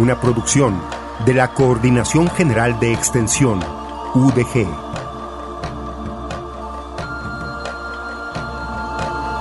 Una 0.00 0.18
producción 0.18 0.80
de 1.26 1.34
la 1.34 1.52
Coordinación 1.52 2.30
General 2.30 2.80
de 2.80 2.90
Extensión, 2.90 3.60
UDG. 4.14 4.66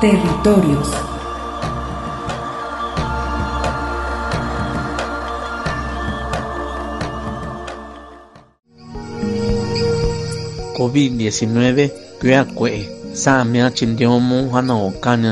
Territorios. 0.02 0.90
COVID-19 10.78 11.92
kuya 12.20 12.44
kwe 12.44 12.84
sa 13.14 13.46
mia 13.46 13.72
chindion 13.72 14.20
mu 14.20 14.52
hana 14.52 14.76
o 14.76 14.92
kanya 15.00 15.32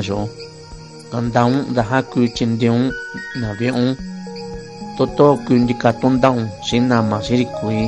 toto 4.97 5.27
ku 5.45 5.51
indikaton 5.59 6.15
daun 6.23 6.45
sin 6.67 6.83
na 6.89 6.97
ma 7.09 7.17
siri 7.25 7.45
kui 7.57 7.81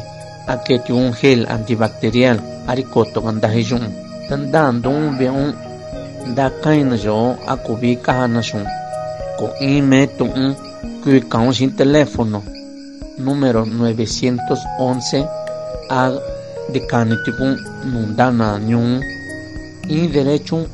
ake 0.54 0.76
un 1.02 1.10
gel 1.20 1.42
antibacterial 1.56 2.38
ari 2.70 2.84
koto 2.94 3.20
kanda 3.26 3.48
hijun 3.56 3.86
tandan 4.28 4.74
don 4.84 5.18
vi 5.18 5.28
un 5.44 5.50
da 6.36 6.46
kain 6.64 6.90
jo 7.04 7.18
akubi 7.52 7.92
kahana 8.06 8.42
ko 9.38 9.46
ime 9.74 10.02
tu 10.18 10.26
un 10.44 10.52
ku 11.02 11.10
kaun 11.32 11.54
sin 11.58 11.72
teléfono. 11.80 12.40
Número 13.26 13.66
911 13.66 15.28
a 15.90 16.02
de 16.74 16.80
caniticum 16.90 17.52
nundana 17.92 18.60
nyun 18.60 19.02
in 19.90 20.12
derecho 20.14 20.68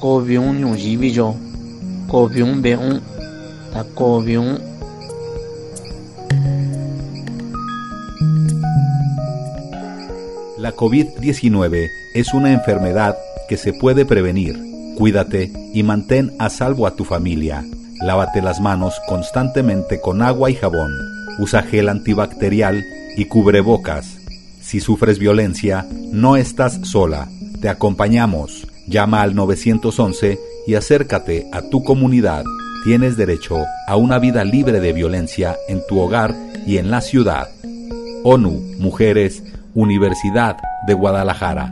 cobium 0.00 0.58
nyun 0.60 0.76
jibijo 0.76 1.34
cobium 2.10 2.62
beun 2.62 3.00
ta 3.72 3.82
cobium 3.98 4.58
La 10.70 10.76
COVID-19 10.76 11.90
es 12.14 12.32
una 12.32 12.52
enfermedad 12.52 13.18
que 13.48 13.56
se 13.56 13.72
puede 13.72 14.06
prevenir. 14.06 14.56
Cuídate 14.96 15.50
y 15.74 15.82
mantén 15.82 16.32
a 16.38 16.48
salvo 16.48 16.86
a 16.86 16.94
tu 16.94 17.04
familia. 17.04 17.64
Lávate 18.00 18.40
las 18.40 18.60
manos 18.60 19.00
constantemente 19.08 20.00
con 20.00 20.22
agua 20.22 20.48
y 20.48 20.54
jabón. 20.54 20.92
Usa 21.40 21.64
gel 21.64 21.88
antibacterial 21.88 22.84
y 23.16 23.24
cubrebocas. 23.24 24.16
Si 24.60 24.78
sufres 24.78 25.18
violencia, 25.18 25.88
no 26.12 26.36
estás 26.36 26.78
sola. 26.84 27.28
Te 27.60 27.68
acompañamos. 27.68 28.68
Llama 28.86 29.22
al 29.22 29.34
911 29.34 30.38
y 30.68 30.74
acércate 30.76 31.48
a 31.50 31.62
tu 31.62 31.82
comunidad. 31.82 32.44
Tienes 32.84 33.16
derecho 33.16 33.56
a 33.88 33.96
una 33.96 34.20
vida 34.20 34.44
libre 34.44 34.78
de 34.78 34.92
violencia 34.92 35.56
en 35.66 35.84
tu 35.88 35.98
hogar 35.98 36.32
y 36.64 36.78
en 36.78 36.92
la 36.92 37.00
ciudad. 37.00 37.48
ONU, 38.22 38.76
Mujeres, 38.78 39.42
Universidad 39.74 40.56
de 40.86 40.94
Guadalajara. 40.94 41.70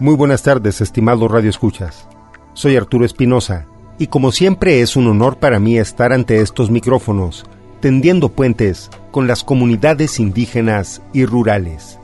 Muy 0.00 0.14
buenas 0.14 0.42
tardes, 0.42 0.80
estimados 0.80 1.30
Radio 1.30 1.50
Escuchas. 1.50 2.08
Soy 2.54 2.76
Arturo 2.76 3.04
Espinosa, 3.04 3.66
y 3.98 4.06
como 4.06 4.32
siempre 4.32 4.80
es 4.80 4.96
un 4.96 5.08
honor 5.08 5.38
para 5.38 5.60
mí 5.60 5.76
estar 5.76 6.12
ante 6.12 6.40
estos 6.40 6.70
micrófonos, 6.70 7.44
tendiendo 7.80 8.30
puentes 8.30 8.90
con 9.10 9.26
las 9.26 9.44
comunidades 9.44 10.20
indígenas 10.20 11.02
y 11.12 11.26
rurales. 11.26 11.98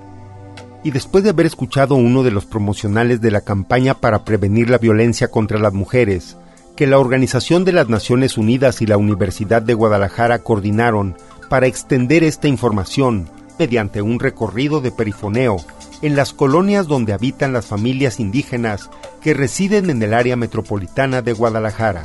Y 0.85 0.91
después 0.91 1.25
de 1.25 1.31
haber 1.31 1.47
escuchado 1.47 1.95
uno 1.95 2.23
de 2.23 2.31
los 2.31 2.45
promocionales 2.45 3.21
de 3.21 3.31
la 3.31 3.41
campaña 3.41 3.95
para 3.95 4.25
prevenir 4.25 4.71
la 4.71 4.79
violencia 4.79 5.29
contra 5.29 5.59
las 5.59 5.73
mujeres, 5.73 6.37
que 6.77 6.87
la 6.87 6.99
Organización 6.99 7.65
de 7.65 7.73
las 7.73 7.89
Naciones 7.89 8.37
Unidas 8.37 8.83
y 8.83 8.87
la 8.87 8.99
Universidad 8.99 9.63
de 9.63 9.75
Guadalajara 9.75 10.41
coordinaron 10.41 11.17
para 11.49 11.67
extender 11.67 12.23
esta 12.23 12.49
información 12.49 13.31
mediante 13.59 14.03
un 14.03 14.21
recorrido 14.21 14.81
de 14.81 14.91
perifoneo 14.91 15.57
en 16.03 16.17
las 16.17 16.33
colonias 16.33 16.87
donde 16.87 17.13
habitan 17.13 17.53
las 17.53 17.67
familias 17.67 18.21
indígenas 18.21 18.91
que 19.23 19.33
residen 19.33 19.89
en 19.89 20.03
el 20.03 20.13
área 20.13 20.37
metropolitana 20.37 21.23
de 21.23 21.33
Guadalajara. 21.33 22.03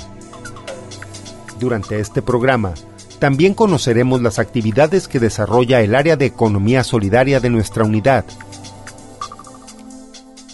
Durante 1.60 2.00
este 2.00 2.22
programa, 2.22 2.76
también 3.20 3.54
conoceremos 3.54 4.22
las 4.22 4.40
actividades 4.40 5.10
que 5.10 5.20
desarrolla 5.20 5.82
el 5.82 5.96
área 5.96 6.16
de 6.16 6.26
economía 6.26 6.86
solidaria 6.86 7.42
de 7.42 7.50
nuestra 7.50 7.84
unidad. 7.84 8.24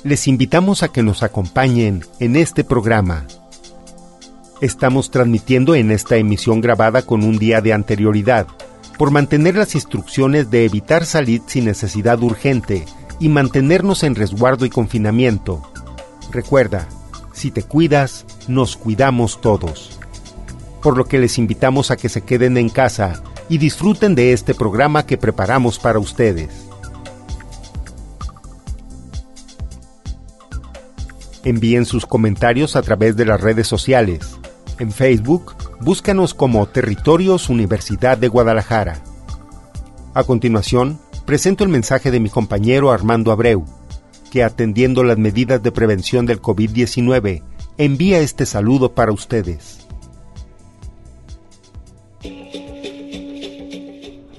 Les 0.06 0.28
invitamos 0.28 0.84
a 0.84 0.90
que 0.90 1.02
nos 1.02 1.24
acompañen 1.24 2.06
en 2.20 2.36
este 2.36 2.64
programa. 2.64 3.26
Estamos 4.62 5.10
transmitiendo 5.10 5.74
en 5.74 5.90
esta 5.90 6.18
emisión 6.18 6.62
grabada 6.62 7.02
con 7.02 7.24
un 7.24 7.40
día 7.40 7.60
de 7.60 7.74
anterioridad, 7.74 8.46
por 9.00 9.10
mantener 9.10 9.56
las 9.56 9.74
instrucciones 9.74 10.52
de 10.52 10.64
evitar 10.64 11.08
salir 11.08 11.42
sin 11.48 11.66
necesidad 11.66 12.22
urgente 12.22 12.86
y 13.20 13.30
mantenernos 13.30 14.04
en 14.04 14.14
resguardo 14.14 14.68
y 14.68 14.70
confinamiento. 14.70 15.64
Recuerda, 16.30 16.88
si 17.34 17.50
te 17.50 17.64
cuidas, 17.64 18.28
nos 18.48 18.78
cuidamos 18.78 19.42
todos. 19.42 19.98
Por 20.84 20.98
lo 20.98 21.06
que 21.06 21.18
les 21.18 21.40
invitamos 21.40 21.90
a 21.90 21.98
que 21.98 22.10
se 22.10 22.22
queden 22.22 22.58
en 22.58 22.70
casa 22.70 23.24
y 23.50 23.58
disfruten 23.58 24.14
de 24.14 24.34
este 24.34 24.54
programa 24.54 25.08
que 25.08 25.18
preparamos 25.18 25.80
para 25.80 25.98
ustedes. 25.98 26.68
Envíen 31.46 31.86
sus 31.86 32.08
comentarios 32.08 32.76
a 32.76 32.82
través 32.82 33.16
de 33.16 33.24
las 33.24 33.40
redes 33.40 33.68
sociales. 33.68 34.40
En 34.80 34.92
Facebook, 34.92 35.54
búscanos 35.80 36.34
como 36.34 36.66
Territorios 36.66 37.50
Universidad 37.50 38.18
de 38.18 38.28
Guadalajara. 38.30 39.04
A 40.16 40.24
continuación, 40.24 41.00
presento 41.26 41.64
el 41.64 41.70
mensaje 41.70 42.10
de 42.10 42.20
mi 42.20 42.30
compañero 42.30 42.92
Armando 42.92 43.32
Abreu, 43.32 43.64
que 44.32 44.44
atendiendo 44.44 45.04
las 45.04 45.20
medidas 45.20 45.62
de 45.62 45.72
prevención 45.72 46.26
del 46.26 46.42
COVID-19, 46.42 47.44
envía 47.78 48.20
este 48.22 48.48
saludo 48.48 48.96
para 48.96 49.12
ustedes. 49.12 49.86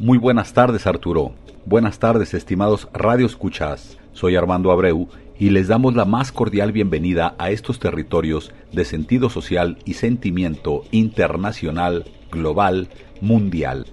Muy 0.00 0.18
buenas 0.18 0.52
tardes 0.52 0.88
Arturo. 0.88 1.34
Buenas 1.66 2.00
tardes 2.00 2.34
estimados 2.34 2.88
Radio 2.92 3.26
Escuchas. 3.26 3.96
Soy 4.12 4.34
Armando 4.34 4.72
Abreu 4.72 5.08
y 5.38 5.50
les 5.50 5.68
damos 5.68 5.94
la 5.94 6.04
más 6.04 6.32
cordial 6.32 6.72
bienvenida 6.72 7.34
a 7.38 7.50
estos 7.50 7.78
territorios 7.78 8.52
de 8.72 8.84
sentido 8.84 9.28
social 9.28 9.78
y 9.84 9.94
sentimiento 9.94 10.84
internacional, 10.90 12.04
global, 12.30 12.88
mundial. 13.20 13.86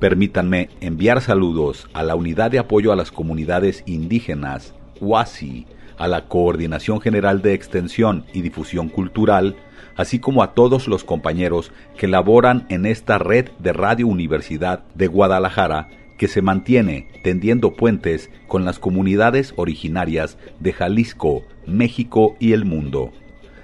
Permítanme 0.00 0.70
enviar 0.80 1.20
saludos 1.20 1.88
a 1.92 2.02
la 2.02 2.14
Unidad 2.14 2.50
de 2.50 2.58
Apoyo 2.58 2.92
a 2.92 2.96
las 2.96 3.10
Comunidades 3.10 3.82
Indígenas, 3.86 4.74
UASI, 5.00 5.66
a 5.98 6.08
la 6.08 6.26
Coordinación 6.26 7.00
General 7.00 7.42
de 7.42 7.54
Extensión 7.54 8.24
y 8.32 8.42
Difusión 8.42 8.88
Cultural, 8.88 9.56
así 9.96 10.20
como 10.20 10.42
a 10.42 10.54
todos 10.54 10.86
los 10.86 11.04
compañeros 11.04 11.72
que 11.96 12.06
laboran 12.06 12.66
en 12.68 12.86
esta 12.86 13.18
red 13.18 13.50
de 13.58 13.72
Radio 13.72 14.06
Universidad 14.06 14.84
de 14.94 15.08
Guadalajara 15.08 15.88
que 16.18 16.28
se 16.28 16.42
mantiene 16.42 17.08
tendiendo 17.22 17.72
puentes 17.72 18.28
con 18.46 18.66
las 18.66 18.78
comunidades 18.78 19.54
originarias 19.56 20.36
de 20.60 20.74
Jalisco, 20.74 21.44
México 21.66 22.36
y 22.38 22.52
el 22.52 22.66
mundo. 22.66 23.12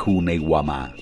Neiwama. 0.06 0.92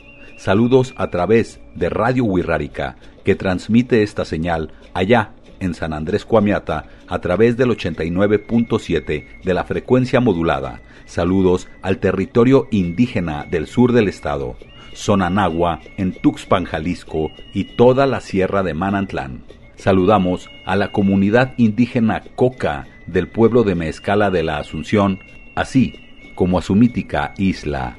Saludos 0.42 0.92
a 0.96 1.08
través 1.08 1.60
de 1.76 1.88
Radio 1.88 2.24
Huirrárica, 2.24 2.96
que 3.24 3.36
transmite 3.36 4.02
esta 4.02 4.24
señal 4.24 4.72
allá 4.92 5.34
en 5.60 5.72
San 5.72 5.92
Andrés 5.92 6.24
Cuamiata 6.24 6.86
a 7.06 7.20
través 7.20 7.56
del 7.56 7.68
89.7 7.68 9.24
de 9.44 9.54
la 9.54 9.62
frecuencia 9.62 10.18
modulada. 10.18 10.80
Saludos 11.04 11.68
al 11.80 11.98
territorio 11.98 12.66
indígena 12.72 13.46
del 13.48 13.68
sur 13.68 13.92
del 13.92 14.08
estado, 14.08 14.56
Sonanagua, 14.94 15.78
en 15.96 16.10
Tuxpan, 16.10 16.64
Jalisco 16.64 17.30
y 17.54 17.76
toda 17.76 18.06
la 18.06 18.18
sierra 18.18 18.64
de 18.64 18.74
Manantlán. 18.74 19.44
Saludamos 19.76 20.50
a 20.66 20.74
la 20.74 20.90
comunidad 20.90 21.54
indígena 21.56 22.20
Coca 22.34 22.88
del 23.06 23.28
pueblo 23.28 23.62
de 23.62 23.76
Mezcala 23.76 24.32
de 24.32 24.42
la 24.42 24.58
Asunción, 24.58 25.20
así 25.54 25.94
como 26.34 26.58
a 26.58 26.62
su 26.62 26.74
mítica 26.74 27.32
isla. 27.38 27.96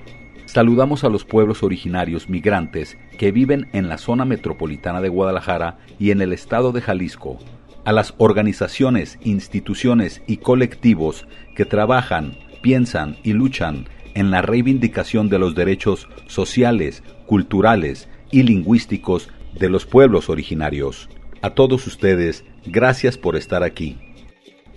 Saludamos 0.53 1.03
a 1.03 1.09
los 1.09 1.25
pueblos 1.25 1.63
originarios 1.63 2.29
migrantes 2.29 2.95
que 3.17 3.31
viven 3.31 3.69
en 3.73 3.89
la 3.89 3.97
zona 3.97 4.23
metropolitana 4.23 5.01
de 5.01 5.09
Guadalajara 5.09 5.79
y 5.97 6.11
en 6.11 6.21
el 6.21 6.31
estado 6.31 6.71
de 6.71 6.79
Jalisco, 6.79 7.39
a 7.85 7.91
las 7.91 8.13
organizaciones, 8.19 9.17
instituciones 9.23 10.21
y 10.27 10.37
colectivos 10.37 11.25
que 11.55 11.65
trabajan, 11.65 12.37
piensan 12.61 13.17
y 13.23 13.33
luchan 13.33 13.87
en 14.13 14.29
la 14.29 14.43
reivindicación 14.43 15.27
de 15.27 15.39
los 15.39 15.55
derechos 15.55 16.07
sociales, 16.27 17.01
culturales 17.25 18.07
y 18.29 18.43
lingüísticos 18.43 19.31
de 19.59 19.69
los 19.69 19.87
pueblos 19.87 20.29
originarios. 20.29 21.09
A 21.41 21.49
todos 21.49 21.87
ustedes, 21.87 22.45
gracias 22.63 23.17
por 23.17 23.37
estar 23.37 23.63
aquí. 23.63 23.97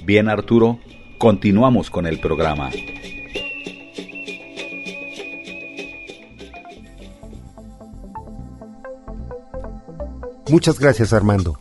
Bien 0.06 0.30
Arturo, 0.30 0.78
continuamos 1.18 1.90
con 1.90 2.06
el 2.06 2.18
programa. 2.18 2.70
Muchas 10.48 10.78
gracias 10.78 11.12
Armando. 11.12 11.58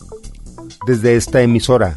Desde 0.85 1.15
esta 1.15 1.41
emisora, 1.41 1.95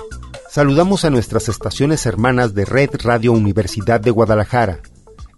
saludamos 0.51 1.05
a 1.05 1.11
nuestras 1.11 1.51
estaciones 1.51 2.07
hermanas 2.07 2.55
de 2.55 2.65
Red 2.65 2.91
Radio 3.03 3.33
Universidad 3.33 4.01
de 4.01 4.11
Guadalajara, 4.11 4.81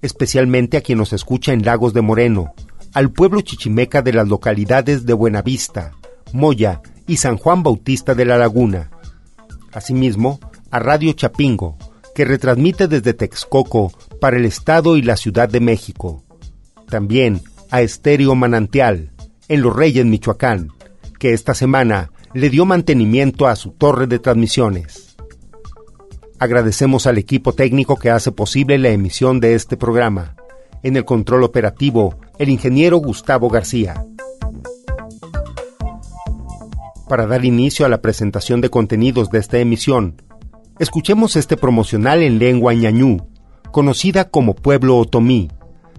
especialmente 0.01 0.77
a 0.77 0.81
quien 0.81 0.99
nos 0.99 1.13
escucha 1.13 1.53
en 1.53 1.65
Lagos 1.65 1.93
de 1.93 2.03
Moreno, 2.03 2.55
al 2.95 3.11
pueblo 3.11 3.41
chichimeca 3.41 4.01
de 4.01 4.13
las 4.13 4.29
localidades 4.29 5.07
de 5.07 5.13
Buenavista, 5.13 5.93
Moya 6.33 6.83
y 7.09 7.17
San 7.17 7.37
Juan 7.37 7.65
Bautista 7.65 8.15
de 8.15 8.25
la 8.27 8.39
Laguna. 8.39 8.91
Asimismo, 9.73 10.39
a 10.71 10.79
Radio 10.79 11.13
Chapingo, 11.15 11.77
que 12.15 12.25
retransmite 12.25 12.87
desde 12.87 13.13
Texcoco 13.13 13.93
para 14.21 14.37
el 14.37 14.45
Estado 14.45 14.97
y 14.97 15.03
la 15.03 15.17
Ciudad 15.17 15.49
de 15.49 15.59
México. 15.59 16.23
También 16.89 17.43
a 17.71 17.83
Estéreo 17.83 18.37
Manantial, 18.37 19.11
en 19.49 19.63
Los 19.63 19.75
Reyes, 19.75 20.07
Michoacán, 20.07 20.71
que 21.21 21.35
esta 21.35 21.55
semana 21.55 22.11
le 22.33 22.49
dio 22.49 22.65
mantenimiento 22.65 23.47
a 23.47 23.55
su 23.55 23.73
torre 23.73 24.07
de 24.07 24.19
transmisiones. 24.19 25.17
Agradecemos 26.39 27.07
al 27.07 27.19
equipo 27.19 27.53
técnico 27.53 27.97
que 27.97 28.09
hace 28.11 28.33
posible 28.33 28.79
la 28.79 28.89
emisión 28.89 29.39
de 29.39 29.55
este 29.55 29.77
programa. 29.77 30.35
En 30.83 30.97
el 30.97 31.05
control 31.05 31.45
operativo, 31.45 32.19
el 32.39 32.49
ingeniero 32.49 32.97
Gustavo 32.97 33.51
García. 33.51 34.07
Para 37.07 37.27
dar 37.27 37.45
inicio 37.45 37.85
a 37.85 37.91
la 37.91 38.01
presentación 38.01 38.63
de 38.63 38.71
contenidos 38.71 39.31
de 39.31 39.41
esta 39.41 39.59
emisión, 39.59 40.23
escuchemos 40.79 41.37
este 41.37 41.59
promocional 41.59 42.23
en 42.23 42.39
lengua 42.39 42.73
ñañú, 42.73 43.29
conocida 43.71 44.31
como 44.31 44.55
Pueblo 44.55 44.97
Otomí, 44.97 45.51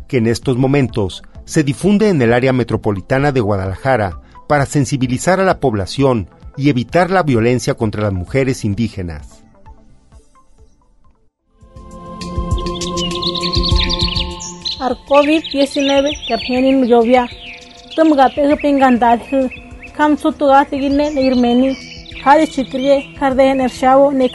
que 0.07 0.17
en 0.17 0.25
estos 0.25 0.57
momentos 0.57 1.21
se 1.45 1.63
difunde 1.63 2.09
en 2.09 2.19
el 2.23 2.33
área 2.33 2.53
metropolitana 2.53 3.31
de 3.31 3.41
Guadalajara 3.41 4.20
para 4.51 4.65
sensibilizar 4.65 5.39
a 5.39 5.45
la 5.45 5.61
población 5.61 6.27
y 6.57 6.69
evitar 6.69 7.09
la 7.09 7.23
violencia 7.23 7.73
contra 7.75 8.01
las 8.01 8.11
mujeres 8.11 8.65
indígenas. 8.65 9.45
Ar 14.81 14.97
COVID-19 15.07 16.11
kaphenin 16.27 16.85
jovia 16.91 17.29
tum 17.95 18.09
ne 24.11 24.29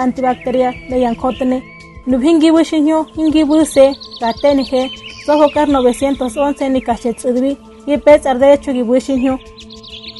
antibacteria 0.00 0.74
ne 0.88 1.00
yankotne 1.00 1.62
nubhingi 2.08 2.50
bushinyo 2.50 3.06
hingi 3.14 3.44
buse 3.44 3.94
gaten 4.20 4.64
he 4.64 4.90
soho 5.24 5.48
kar 5.54 5.68
911 5.68 6.68
ni 6.70 6.80
udbi 7.90 7.94
y 7.94 7.98
pez 7.98 8.26
arde 8.26 8.58
chugi 8.60 8.82
bushinyo 8.82 9.38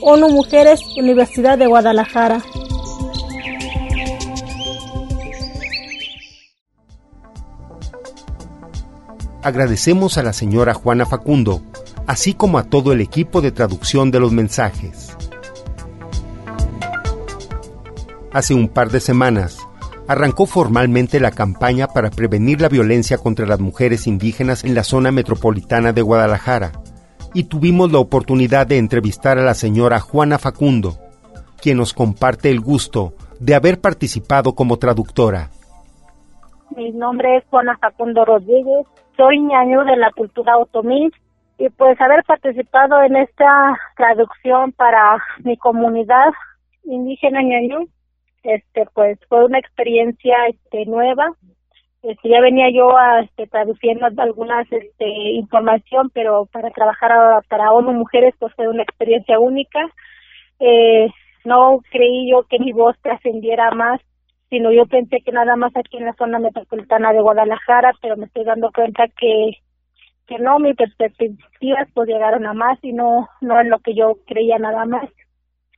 ONU 0.03 0.29
Mujeres, 0.31 0.81
Universidad 0.97 1.59
de 1.59 1.67
Guadalajara. 1.67 2.43
Agradecemos 9.43 10.17
a 10.17 10.23
la 10.23 10.33
señora 10.33 10.75
Juana 10.75 11.05
Facundo, 11.05 11.63
así 12.07 12.35
como 12.35 12.59
a 12.59 12.65
todo 12.65 12.93
el 12.93 13.01
equipo 13.01 13.41
de 13.43 13.53
traducción 13.53 14.11
de 14.11 14.21
los 14.21 14.33
mensajes. 14.33 15.17
Hace 18.33 18.55
un 18.55 18.69
par 18.69 18.91
de 18.91 19.01
semanas, 19.01 19.59
arrancó 20.09 20.47
formalmente 20.47 21.21
la 21.21 21.31
campaña 21.31 21.89
para 21.89 22.11
prevenir 22.11 22.61
la 22.61 22.69
violencia 22.69 23.19
contra 23.19 23.47
las 23.47 23.61
mujeres 23.61 24.07
indígenas 24.07 24.65
en 24.65 24.75
la 24.75 24.85
zona 24.85 25.11
metropolitana 25.11 25.93
de 25.93 26.03
Guadalajara 26.03 26.73
y 27.35 27.45
tuvimos 27.45 27.93
la 27.93 27.99
oportunidad 27.99 28.67
de 28.67 28.79
entrevistar 28.79 29.39
a 29.39 29.43
la 29.43 29.55
señora 29.55 30.01
Juana 30.01 30.39
Facundo, 30.39 30.95
quien 31.61 31.79
nos 31.79 31.93
comparte 31.93 32.51
el 32.51 32.61
gusto 32.61 33.13
de 33.39 33.55
haber 33.55 33.81
participado 33.81 34.55
como 34.55 34.79
traductora. 34.79 35.51
Mi 36.77 36.91
nombre 36.93 37.37
es 37.37 37.45
Juana 37.51 37.77
Facundo 37.79 38.25
Rodríguez, 38.25 38.87
soy 39.17 39.41
ñaño 39.41 39.85
de 39.85 39.97
la 39.97 40.11
cultura 40.13 40.57
otomí 40.57 41.11
y 41.59 41.69
pues 41.71 42.01
haber 42.01 42.25
participado 42.25 43.03
en 43.03 43.17
esta 43.17 43.79
traducción 43.97 44.73
para 44.73 45.19
mi 45.45 45.57
comunidad 45.57 46.33
indígena 46.85 47.43
ñaño, 47.43 47.81
este 48.43 48.87
pues 48.95 49.19
fue 49.29 49.45
una 49.45 49.59
experiencia 49.59 50.35
este 50.49 50.87
nueva 50.87 51.33
este, 52.03 52.31
ya 52.31 52.41
venía 52.41 52.71
yo 52.71 52.97
a, 52.97 53.21
este, 53.21 53.47
traduciendo 53.47 54.07
algunas 54.17 54.71
este, 54.73 55.07
información, 55.07 56.11
pero 56.15 56.47
para 56.47 56.71
trabajar 56.71 57.45
para 57.49 57.73
ONU 57.73 57.93
Mujeres 57.93 58.35
pues 58.39 58.55
fue 58.55 58.69
una 58.69 58.83
experiencia 58.83 59.39
única. 59.39 59.81
Eh, 60.61 61.09
no 61.45 61.81
creí 61.91 62.31
yo 62.31 62.45
que 62.45 62.59
mi 62.59 62.73
voz 62.73 62.97
trascendiera 63.03 63.71
más, 63.73 64.01
sino 64.49 64.73
yo 64.73 64.87
pensé 64.87 65.21
que 65.21 65.33
nada 65.33 65.57
más 65.57 65.73
aquí 65.77 65.99
en 65.99 66.07
la 66.07 66.15
zona 66.15 66.39
metropolitana 66.39 67.13
de 67.13 67.21
Guadalajara, 67.21 67.93
pero 68.01 68.17
me 68.17 68.27
estoy 68.27 68.45
dando 68.45 68.71
cuenta 68.73 69.07
que 69.09 69.59
que 70.27 70.39
no, 70.39 70.61
mis 70.61 70.77
perspectivas 70.77 71.89
pues 71.93 72.09
llegaron 72.09 72.47
a 72.47 72.55
más 72.55 72.79
y 72.83 72.93
no 72.93 73.29
no 73.41 73.61
en 73.61 73.69
lo 73.69 73.79
que 73.81 73.95
yo 73.95 74.17
creía 74.27 74.59
nada 74.59 74.85
más. 74.87 75.09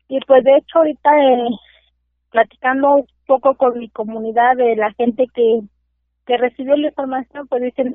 Y 0.08 0.20
pues 0.20 0.44
de 0.44 0.56
hecho 0.58 0.78
ahorita 0.78 1.10
eh, 1.18 1.48
platicando 2.30 2.96
un 2.96 3.06
poco 3.26 3.54
con 3.56 3.78
mi 3.78 3.88
comunidad 3.90 4.56
de 4.56 4.76
la 4.76 4.92
gente 4.92 5.26
que 5.34 5.60
que 6.26 6.36
recibió 6.36 6.76
la 6.76 6.88
información, 6.88 7.46
pues 7.48 7.62
dicen, 7.62 7.94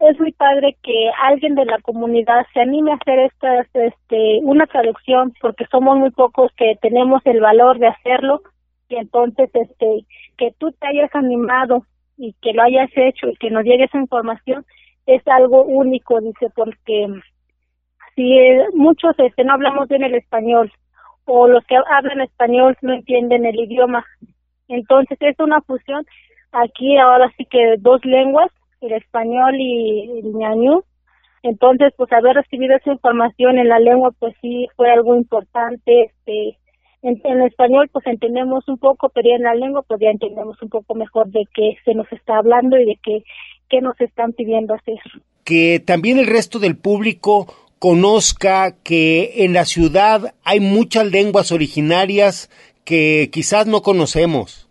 es 0.00 0.18
muy 0.18 0.32
padre 0.32 0.76
que 0.82 1.10
alguien 1.22 1.54
de 1.54 1.64
la 1.64 1.78
comunidad 1.78 2.46
se 2.52 2.60
anime 2.60 2.92
a 2.92 2.96
hacer 2.96 3.18
esta, 3.20 3.60
este, 3.74 4.40
una 4.42 4.66
traducción, 4.66 5.32
porque 5.40 5.66
somos 5.70 5.98
muy 5.98 6.10
pocos 6.10 6.52
que 6.56 6.76
tenemos 6.82 7.22
el 7.24 7.40
valor 7.40 7.78
de 7.78 7.88
hacerlo, 7.88 8.42
y 8.88 8.96
entonces, 8.96 9.50
este, 9.54 10.04
que 10.36 10.52
tú 10.58 10.72
te 10.72 10.86
hayas 10.86 11.14
animado 11.14 11.84
y 12.16 12.34
que 12.42 12.52
lo 12.52 12.62
hayas 12.62 12.90
hecho 12.94 13.28
y 13.28 13.36
que 13.36 13.50
nos 13.50 13.64
llegue 13.64 13.84
esa 13.84 13.98
información, 13.98 14.64
es 15.06 15.26
algo 15.26 15.64
único, 15.64 16.20
dice, 16.20 16.48
porque 16.54 17.08
si 18.14 18.38
muchos 18.74 19.14
este, 19.18 19.44
no 19.44 19.54
hablamos 19.54 19.88
bien 19.88 20.04
el 20.04 20.14
español, 20.14 20.72
o 21.26 21.48
los 21.48 21.64
que 21.64 21.76
hablan 21.76 22.20
español 22.20 22.76
no 22.82 22.92
entienden 22.92 23.46
el 23.46 23.58
idioma, 23.58 24.04
entonces 24.68 25.16
es 25.20 25.38
una 25.38 25.60
fusión 25.62 26.04
aquí 26.54 26.96
ahora 26.96 27.30
sí 27.36 27.44
que 27.50 27.76
dos 27.78 28.04
lenguas, 28.04 28.50
el 28.80 28.92
español 28.92 29.54
y 29.58 30.20
el 30.22 30.34
ñañú, 30.34 30.82
Entonces, 31.42 31.92
pues 31.96 32.10
haber 32.12 32.36
recibido 32.36 32.74
esa 32.74 32.92
información 32.92 33.58
en 33.58 33.68
la 33.68 33.78
lengua, 33.78 34.12
pues 34.18 34.34
sí 34.40 34.66
fue 34.76 34.90
algo 34.90 35.14
importante. 35.14 36.04
Este, 36.04 36.58
en, 37.02 37.42
español, 37.42 37.90
pues 37.92 38.06
entendemos 38.06 38.66
un 38.66 38.78
poco, 38.78 39.10
pero 39.10 39.28
en 39.34 39.42
la 39.42 39.54
lengua, 39.54 39.82
pues 39.86 40.00
ya 40.00 40.08
entendemos 40.08 40.60
un 40.62 40.70
poco 40.70 40.94
mejor 40.94 41.28
de 41.28 41.46
qué 41.54 41.76
se 41.84 41.94
nos 41.94 42.10
está 42.12 42.38
hablando 42.38 42.78
y 42.78 42.86
de 42.86 42.98
qué, 43.02 43.24
qué 43.68 43.82
nos 43.82 44.00
están 44.00 44.32
pidiendo 44.32 44.72
hacer. 44.72 44.98
Que 45.44 45.80
también 45.84 46.18
el 46.18 46.26
resto 46.26 46.58
del 46.58 46.78
público 46.78 47.46
conozca 47.78 48.76
que 48.82 49.44
en 49.44 49.52
la 49.52 49.66
ciudad 49.66 50.34
hay 50.44 50.60
muchas 50.60 51.10
lenguas 51.10 51.52
originarias 51.52 52.48
que 52.84 53.28
quizás 53.30 53.66
no 53.66 53.82
conocemos. 53.82 54.63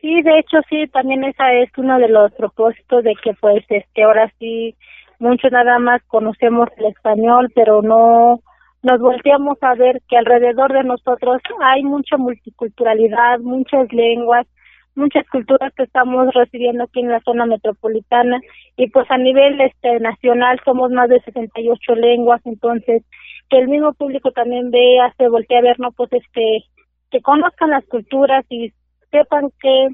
Sí, 0.00 0.22
de 0.22 0.38
hecho 0.38 0.58
sí, 0.68 0.86
también 0.88 1.24
esa 1.24 1.52
es 1.52 1.70
uno 1.76 1.98
de 1.98 2.08
los 2.08 2.32
propósitos 2.32 3.04
de 3.04 3.14
que 3.22 3.34
pues 3.34 3.64
este 3.68 4.02
ahora 4.02 4.32
sí 4.38 4.74
muchos 5.18 5.52
nada 5.52 5.78
más 5.78 6.02
conocemos 6.06 6.68
el 6.78 6.86
español, 6.86 7.50
pero 7.54 7.82
no 7.82 8.40
nos 8.82 9.00
volteamos 9.00 9.58
a 9.62 9.74
ver 9.74 10.00
que 10.08 10.16
alrededor 10.16 10.72
de 10.72 10.84
nosotros 10.84 11.42
hay 11.62 11.82
mucha 11.82 12.16
multiculturalidad, 12.16 13.40
muchas 13.40 13.92
lenguas, 13.92 14.46
muchas 14.94 15.28
culturas 15.28 15.72
que 15.74 15.82
estamos 15.82 16.32
recibiendo 16.32 16.84
aquí 16.84 17.00
en 17.00 17.10
la 17.10 17.20
zona 17.20 17.44
metropolitana. 17.44 18.40
Y 18.76 18.88
pues 18.88 19.10
a 19.10 19.18
nivel 19.18 19.60
este 19.60 20.00
nacional 20.00 20.58
somos 20.64 20.90
más 20.90 21.10
de 21.10 21.20
68 21.20 21.94
lenguas, 21.96 22.40
entonces 22.46 23.04
que 23.50 23.58
el 23.58 23.68
mismo 23.68 23.92
público 23.92 24.30
también 24.32 24.70
vea, 24.70 25.12
se 25.18 25.28
voltea 25.28 25.58
a 25.58 25.62
ver, 25.62 25.78
no 25.78 25.92
pues 25.92 26.10
este 26.12 26.64
que 27.10 27.20
conozcan 27.20 27.70
las 27.70 27.84
culturas 27.86 28.46
y 28.48 28.72
sepan 29.10 29.50
que, 29.60 29.88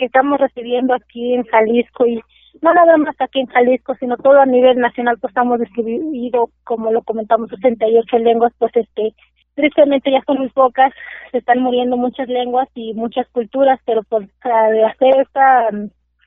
estamos 0.00 0.38
recibiendo 0.38 0.92
aquí 0.92 1.34
en 1.34 1.44
Jalisco 1.44 2.04
y 2.04 2.20
no 2.60 2.74
nada 2.74 2.96
más 2.96 3.14
aquí 3.20 3.40
en 3.40 3.46
Jalisco, 3.46 3.94
sino 3.94 4.16
todo 4.16 4.40
a 4.40 4.46
nivel 4.46 4.78
nacional, 4.78 5.16
pues 5.20 5.30
estamos 5.30 5.60
distribuidos, 5.60 6.50
como 6.64 6.90
lo 6.90 7.02
comentamos, 7.02 7.48
68 7.50 8.18
lenguas, 8.18 8.52
pues 8.58 8.72
este, 8.74 9.14
tristemente 9.54 10.10
ya 10.10 10.20
son 10.26 10.38
muy 10.38 10.50
pocas, 10.50 10.92
se 11.30 11.38
están 11.38 11.60
muriendo 11.60 11.96
muchas 11.96 12.28
lenguas 12.28 12.68
y 12.74 12.92
muchas 12.94 13.28
culturas, 13.28 13.80
pero 13.86 14.02
por 14.02 14.24
hacer 14.42 15.20
esta, 15.20 15.70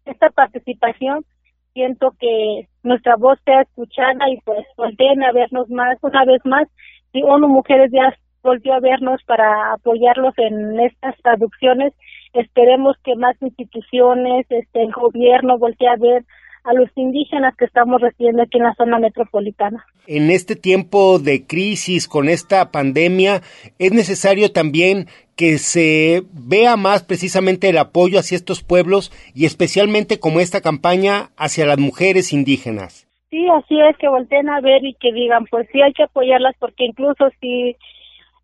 esta 0.06 0.30
participación, 0.30 1.26
siento 1.74 2.14
que 2.20 2.68
nuestra 2.84 3.16
voz 3.18 3.38
sea 3.46 3.62
escuchada 3.62 4.30
y 4.30 4.40
pues 4.42 4.66
volteen 4.78 5.24
a 5.24 5.32
vernos 5.32 5.70
más, 5.70 5.98
una 6.02 6.26
vez 6.26 6.44
más, 6.46 6.68
y 7.14 7.22
ONU 7.24 7.48
Mujeres 7.48 7.92
ya 7.92 8.14
volvió 8.48 8.74
a 8.74 8.80
vernos 8.80 9.22
para 9.26 9.74
apoyarlos 9.74 10.34
en 10.38 10.80
estas 10.80 11.16
traducciones. 11.22 11.94
Esperemos 12.40 12.96
que 13.04 13.16
más 13.16 13.36
instituciones, 13.42 14.46
este, 14.50 14.84
el 14.84 14.92
gobierno 14.92 15.58
voltee 15.58 15.88
a 15.88 15.96
ver 15.96 16.24
a 16.64 16.74
los 16.74 16.90
indígenas 16.96 17.56
que 17.56 17.66
estamos 17.66 18.02
recibiendo 18.02 18.44
aquí 18.44 18.58
en 18.58 18.66
la 18.66 18.76
zona 18.76 19.00
metropolitana. 19.00 19.86
En 20.06 20.30
este 20.30 20.56
tiempo 20.56 21.18
de 21.18 21.48
crisis 21.48 22.08
con 22.08 22.28
esta 22.28 22.72
pandemia, 22.72 23.42
es 23.80 23.92
necesario 23.94 24.52
también 24.52 25.08
que 25.38 25.58
se 25.60 26.24
vea 26.34 26.76
más 26.76 27.04
precisamente 27.04 27.70
el 27.70 27.78
apoyo 27.78 28.20
hacia 28.20 28.36
estos 28.36 28.64
pueblos 28.64 29.12
y 29.34 29.46
especialmente 29.46 30.20
como 30.20 30.40
esta 30.40 30.62
campaña 30.62 31.30
hacia 31.38 31.66
las 31.66 31.78
mujeres 31.78 32.34
indígenas. 32.34 33.08
Sí, 33.30 33.48
así 33.50 33.80
es, 33.80 33.98
que 33.98 34.10
volteen 34.10 34.50
a 34.50 34.62
ver 34.62 34.84
y 34.84 34.94
que 34.96 35.12
digan, 35.12 35.46
pues 35.50 35.68
sí 35.72 35.82
hay 35.82 35.94
que 35.94 36.04
apoyarlas 36.04 36.56
porque 36.60 36.86
incluso 36.86 37.30
si 37.40 37.76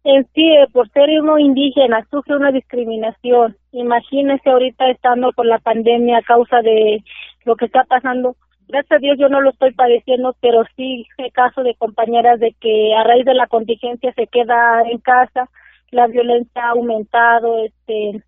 en 0.03 0.27
sí, 0.33 0.53
por 0.73 0.89
ser 0.89 1.09
uno 1.21 1.39
indígena, 1.39 2.05
sufre 2.11 2.35
una 2.35 2.51
discriminación. 2.51 3.55
Imagínese 3.71 4.49
ahorita 4.49 4.89
estando 4.89 5.31
con 5.33 5.47
la 5.47 5.59
pandemia 5.59 6.17
a 6.17 6.23
causa 6.23 6.61
de 6.61 7.03
lo 7.45 7.55
que 7.55 7.65
está 7.65 7.83
pasando. 7.85 8.35
Gracias 8.67 8.97
a 8.97 8.99
Dios 8.99 9.17
yo 9.17 9.29
no 9.29 9.39
lo 9.41 9.51
estoy 9.51 9.73
padeciendo, 9.73 10.35
pero 10.41 10.63
sí 10.75 11.05
hay 11.17 11.31
caso 11.31 11.63
de 11.63 11.75
compañeras 11.75 12.39
de 12.39 12.53
que 12.59 12.93
a 12.95 13.03
raíz 13.03 13.25
de 13.25 13.33
la 13.33 13.47
contingencia 13.47 14.13
se 14.13 14.27
queda 14.27 14.81
en 14.89 14.97
casa, 14.99 15.49
la 15.91 16.07
violencia 16.07 16.63
ha 16.63 16.69
aumentado, 16.71 17.63
este, 17.63 18.23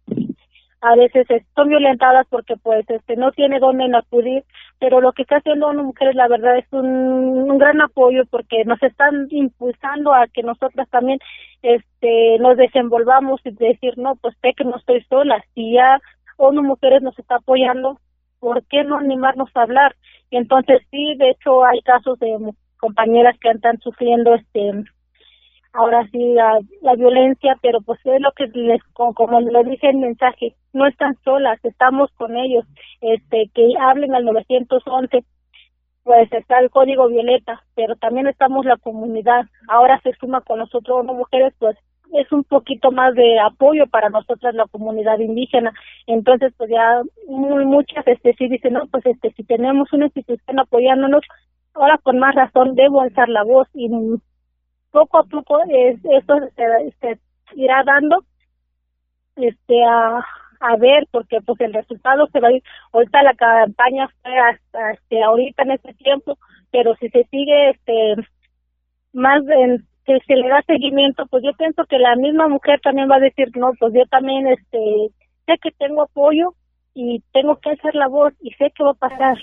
a 0.85 0.95
veces 0.95 1.25
son 1.55 1.69
violentadas 1.69 2.27
porque 2.29 2.55
pues 2.57 2.87
este 2.87 3.15
no 3.15 3.31
tiene 3.31 3.59
dónde 3.59 3.85
acudir 3.97 4.43
pero 4.79 5.01
lo 5.01 5.13
que 5.13 5.23
está 5.23 5.37
haciendo 5.37 5.67
ONU 5.67 5.83
Mujeres 5.83 6.13
la 6.13 6.27
verdad 6.27 6.57
es 6.59 6.65
un, 6.71 6.85
un, 6.85 7.57
gran 7.57 7.81
apoyo 7.81 8.23
porque 8.29 8.63
nos 8.65 8.81
están 8.83 9.27
impulsando 9.31 10.13
a 10.13 10.27
que 10.27 10.43
nosotras 10.43 10.87
también 10.89 11.17
este 11.63 12.37
nos 12.39 12.57
desenvolvamos 12.57 13.41
y 13.45 13.51
decir 13.51 13.97
no 13.97 14.15
pues 14.17 14.35
sé 14.43 14.53
que 14.55 14.63
no 14.63 14.77
estoy 14.77 15.01
sola 15.09 15.43
si 15.55 15.73
ya 15.73 15.99
ONU 16.37 16.61
Mujeres 16.61 17.01
nos 17.01 17.17
está 17.17 17.37
apoyando 17.37 17.99
por 18.39 18.63
qué 18.65 18.83
no 18.83 18.97
animarnos 18.97 19.49
a 19.55 19.63
hablar 19.63 19.95
y 20.29 20.37
entonces 20.37 20.83
sí 20.91 21.15
de 21.17 21.31
hecho 21.31 21.65
hay 21.65 21.81
casos 21.81 22.19
de 22.19 22.37
compañeras 22.77 23.35
que 23.39 23.49
están 23.49 23.79
sufriendo 23.79 24.35
este 24.35 24.83
ahora 25.75 26.07
sí 26.11 26.33
la, 26.33 26.59
la 26.81 26.95
violencia, 26.95 27.57
pero 27.61 27.81
pues 27.81 27.99
es 28.05 28.21
lo 28.21 28.31
que 28.31 28.47
les, 28.47 28.81
como, 28.93 29.41
lo 29.41 29.63
dice 29.63 29.89
el 29.89 29.97
mensaje, 29.97 30.55
no 30.73 30.87
están 30.87 31.15
solas, 31.23 31.59
estamos 31.63 32.09
con 32.17 32.35
ellos, 32.37 32.65
este, 33.01 33.49
que 33.53 33.73
hablen 33.79 34.15
al 34.15 34.25
911, 34.25 35.23
pues 36.03 36.31
está 36.31 36.59
el 36.59 36.69
código 36.69 37.07
violeta, 37.07 37.63
pero 37.75 37.95
también 37.95 38.27
estamos 38.27 38.65
la 38.65 38.77
comunidad, 38.77 39.45
ahora 39.67 39.99
se 40.03 40.13
suma 40.13 40.41
con 40.41 40.59
nosotros 40.59 41.05
no 41.05 41.13
mujeres, 41.13 41.53
pues 41.59 41.75
es 42.13 42.31
un 42.31 42.43
poquito 42.43 42.91
más 42.91 43.13
de 43.15 43.39
apoyo 43.39 43.87
para 43.87 44.09
nosotras 44.09 44.55
la 44.55 44.67
comunidad 44.67 45.19
indígena, 45.19 45.73
entonces 46.07 46.53
pues 46.57 46.69
ya 46.69 47.01
muy 47.27 47.65
muchas 47.65 48.07
este 48.07 48.33
sí 48.37 48.47
dicen, 48.47 48.73
no, 48.73 48.85
pues 48.87 49.05
este 49.05 49.31
si 49.31 49.43
tenemos 49.43 49.91
una 49.91 50.05
institución 50.05 50.59
apoyándonos, 50.59 51.23
ahora 51.73 51.97
con 51.97 52.19
más 52.19 52.35
razón 52.35 52.75
debo 52.75 53.01
alzar 53.01 53.27
la 53.27 53.43
voz 53.43 53.67
y 53.73 53.89
poco 54.95 55.17
a 55.19 55.23
poco 55.23 55.59
es, 55.67 55.99
esto 56.05 56.35
se, 56.55 57.19
irá 57.53 57.83
dando 57.83 58.23
este 59.35 59.83
a, 59.83 60.23
a 60.61 60.75
ver 60.77 61.05
porque 61.11 61.41
pues 61.45 61.59
el 61.59 61.73
resultado 61.73 62.27
se 62.27 62.39
va 62.39 62.47
a 62.47 62.53
ir 62.53 62.63
ahorita 62.93 63.23
la 63.23 63.33
campaña 63.33 64.07
fue 64.21 64.37
hasta 64.39 64.91
este 64.91 65.21
ahorita 65.21 65.63
en 65.63 65.71
este 65.71 65.93
tiempo 65.95 66.37
pero 66.71 66.95
si 66.95 67.09
se 67.09 67.25
sigue 67.25 67.71
este 67.71 68.15
más 69.11 69.43
en, 69.49 69.85
que 70.05 70.17
se 70.25 70.35
le 70.37 70.47
da 70.47 70.61
seguimiento 70.61 71.25
pues 71.25 71.43
yo 71.43 71.51
pienso 71.57 71.83
que 71.83 71.99
la 71.99 72.15
misma 72.15 72.47
mujer 72.47 72.79
también 72.79 73.11
va 73.11 73.17
a 73.17 73.27
decir 73.27 73.49
no 73.57 73.73
pues 73.77 73.93
yo 73.93 74.05
también 74.05 74.47
este 74.47 75.09
sé 75.45 75.57
que 75.61 75.71
tengo 75.71 76.03
apoyo 76.03 76.53
y 76.93 77.21
tengo 77.33 77.57
que 77.57 77.71
hacer 77.71 77.95
la 77.95 78.07
voz 78.07 78.33
y 78.39 78.51
sé 78.51 78.71
que 78.71 78.83
va 78.85 78.91
a 78.91 78.93
pasar 79.07 79.37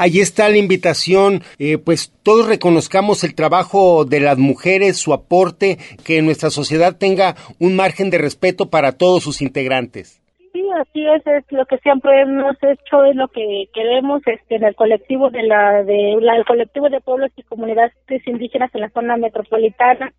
Ahí 0.00 0.18
está 0.20 0.48
la 0.48 0.56
invitación, 0.56 1.42
eh, 1.58 1.76
pues 1.76 2.10
todos 2.22 2.48
reconozcamos 2.48 3.22
el 3.22 3.34
trabajo 3.34 4.06
de 4.06 4.20
las 4.20 4.38
mujeres, 4.38 4.96
su 4.96 5.12
aporte, 5.12 5.76
que 6.06 6.22
nuestra 6.22 6.48
sociedad 6.48 6.96
tenga 6.96 7.34
un 7.58 7.76
margen 7.76 8.08
de 8.08 8.16
respeto 8.16 8.70
para 8.70 8.92
todos 8.92 9.22
sus 9.22 9.42
integrantes. 9.42 10.22
Sí, 10.54 10.64
así 10.80 11.06
es, 11.06 11.26
es 11.26 11.44
lo 11.52 11.66
que 11.66 11.76
siempre 11.80 12.18
hemos 12.22 12.56
hecho, 12.62 13.04
es 13.04 13.14
lo 13.14 13.28
que 13.28 13.68
queremos 13.74 14.22
este, 14.24 14.56
en 14.56 14.64
el 14.64 14.74
colectivo 14.74 15.28
de 15.28 15.42
la, 15.42 15.82
de 15.82 16.16
la, 16.22 16.34
el 16.34 16.46
colectivo 16.46 16.88
de 16.88 17.02
pueblos 17.02 17.30
y 17.36 17.42
comunidades 17.42 17.92
indígenas 18.24 18.74
en 18.74 18.80
la 18.80 18.88
zona 18.88 19.18
metropolitana 19.18 20.14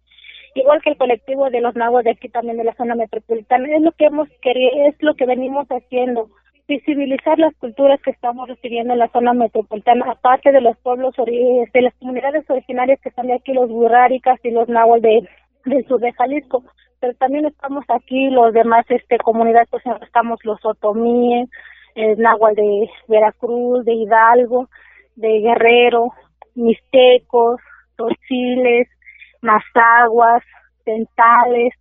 igual 0.54 0.80
que 0.84 0.92
el 0.92 0.98
colectivo 0.98 1.50
de 1.50 1.62
los 1.62 1.76
nahuas 1.76 2.04
de 2.04 2.12
aquí 2.12 2.28
también 2.28 2.58
de 2.58 2.66
la 2.66 2.76
zona 2.76 2.94
metropolitana 2.94 3.74
es 3.74 3.82
lo 3.82 3.94
que 3.94 4.06
hemos 4.06 4.28
querido 4.42 4.70
es 4.90 4.96
lo 5.00 5.16
que 5.16 5.26
venimos 5.26 5.66
haciendo 5.70 6.30
visibilizar 6.72 7.38
las 7.38 7.54
culturas 7.56 8.00
que 8.02 8.12
estamos 8.12 8.48
recibiendo 8.48 8.94
en 8.94 9.00
la 9.00 9.10
zona 9.10 9.34
metropolitana, 9.34 10.06
aparte 10.10 10.54
de 10.54 10.62
los 10.62 10.78
pueblos, 10.78 11.14
de 11.18 11.82
las 11.82 11.94
comunidades 11.96 12.50
originarias 12.50 13.00
que 13.02 13.10
están 13.10 13.28
de 13.28 13.34
aquí, 13.34 13.52
los 13.52 13.70
burráricas 13.70 14.40
y 14.44 14.52
los 14.52 14.70
náhuatl 14.70 15.02
de, 15.02 15.30
del 15.66 15.86
sur 15.86 16.00
de 16.00 16.14
Jalisco, 16.14 16.64
pero 17.02 17.14
también 17.16 17.46
estamos 17.46 17.84
aquí 17.90 18.30
los 18.30 18.54
demás 18.54 18.86
este 18.88 19.18
comunidades, 19.18 19.68
pues 19.70 19.84
estamos 20.02 20.40
los 20.46 20.64
otomíes, 20.64 21.50
el 21.96 22.18
náhuatl 22.18 22.56
de 22.56 22.90
Veracruz, 23.10 23.84
de 23.84 23.94
Hidalgo, 23.94 24.70
de 25.18 25.40
Guerrero, 25.42 26.14
mixtecos, 26.56 27.60
tociles, 27.98 28.88
mazaguas, 29.42 30.42
centales, 30.86 31.74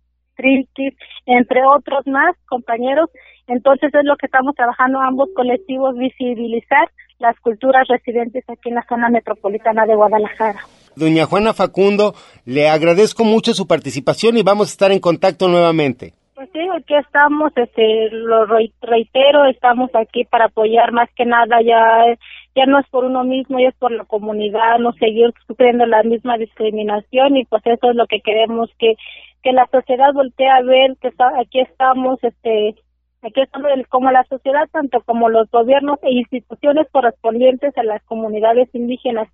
entre 1.25 1.61
otros 1.65 2.05
más 2.07 2.35
compañeros 2.47 3.09
entonces 3.51 3.93
es 3.93 4.05
lo 4.05 4.15
que 4.15 4.27
estamos 4.27 4.55
trabajando 4.55 5.01
ambos 5.01 5.29
colectivos, 5.35 5.97
visibilizar 5.97 6.89
las 7.19 7.37
culturas 7.41 7.85
residentes 7.87 8.43
aquí 8.47 8.69
en 8.69 8.75
la 8.75 8.85
zona 8.87 9.09
metropolitana 9.09 9.85
de 9.85 9.95
Guadalajara. 9.95 10.61
Doña 10.95 11.25
Juana 11.25 11.53
Facundo, 11.53 12.13
le 12.45 12.69
agradezco 12.69 13.25
mucho 13.25 13.53
su 13.53 13.67
participación 13.67 14.37
y 14.37 14.43
vamos 14.43 14.69
a 14.69 14.71
estar 14.71 14.91
en 14.91 14.99
contacto 14.99 15.49
nuevamente. 15.49 16.13
Pues 16.33 16.49
sí, 16.53 16.59
aquí 16.75 16.95
estamos, 16.95 17.51
este, 17.55 18.09
lo 18.11 18.45
reitero, 18.45 19.45
estamos 19.45 19.91
aquí 19.93 20.23
para 20.23 20.45
apoyar 20.45 20.91
más 20.91 21.09
que 21.15 21.25
nada, 21.25 21.61
ya, 21.61 22.17
ya 22.55 22.65
no 22.65 22.79
es 22.79 22.87
por 22.87 23.03
uno 23.03 23.23
mismo, 23.23 23.59
ya 23.59 23.67
es 23.67 23.75
por 23.75 23.91
la 23.91 24.05
comunidad, 24.05 24.79
no 24.79 24.93
seguir 24.93 25.33
sufriendo 25.45 25.85
la 25.85 26.03
misma 26.03 26.37
discriminación 26.37 27.37
y 27.37 27.45
pues 27.45 27.61
eso 27.65 27.91
es 27.91 27.95
lo 27.95 28.07
que 28.07 28.21
queremos 28.21 28.71
que, 28.79 28.95
que 29.41 29.51
la 29.53 29.67
sociedad 29.71 30.13
voltee 30.13 30.49
a 30.49 30.61
ver 30.61 30.95
que 31.01 31.11
aquí 31.39 31.59
estamos, 31.59 32.23
este, 32.23 32.75
Aquí 33.23 33.39
estamos 33.39 33.69
como 33.89 34.09
la 34.09 34.23
sociedad, 34.23 34.67
tanto 34.71 35.01
como 35.01 35.29
los 35.29 35.49
gobiernos 35.51 35.99
e 36.01 36.11
instituciones 36.11 36.87
correspondientes 36.91 37.77
a 37.77 37.83
las 37.83 38.01
comunidades 38.05 38.73
indígenas, 38.73 39.27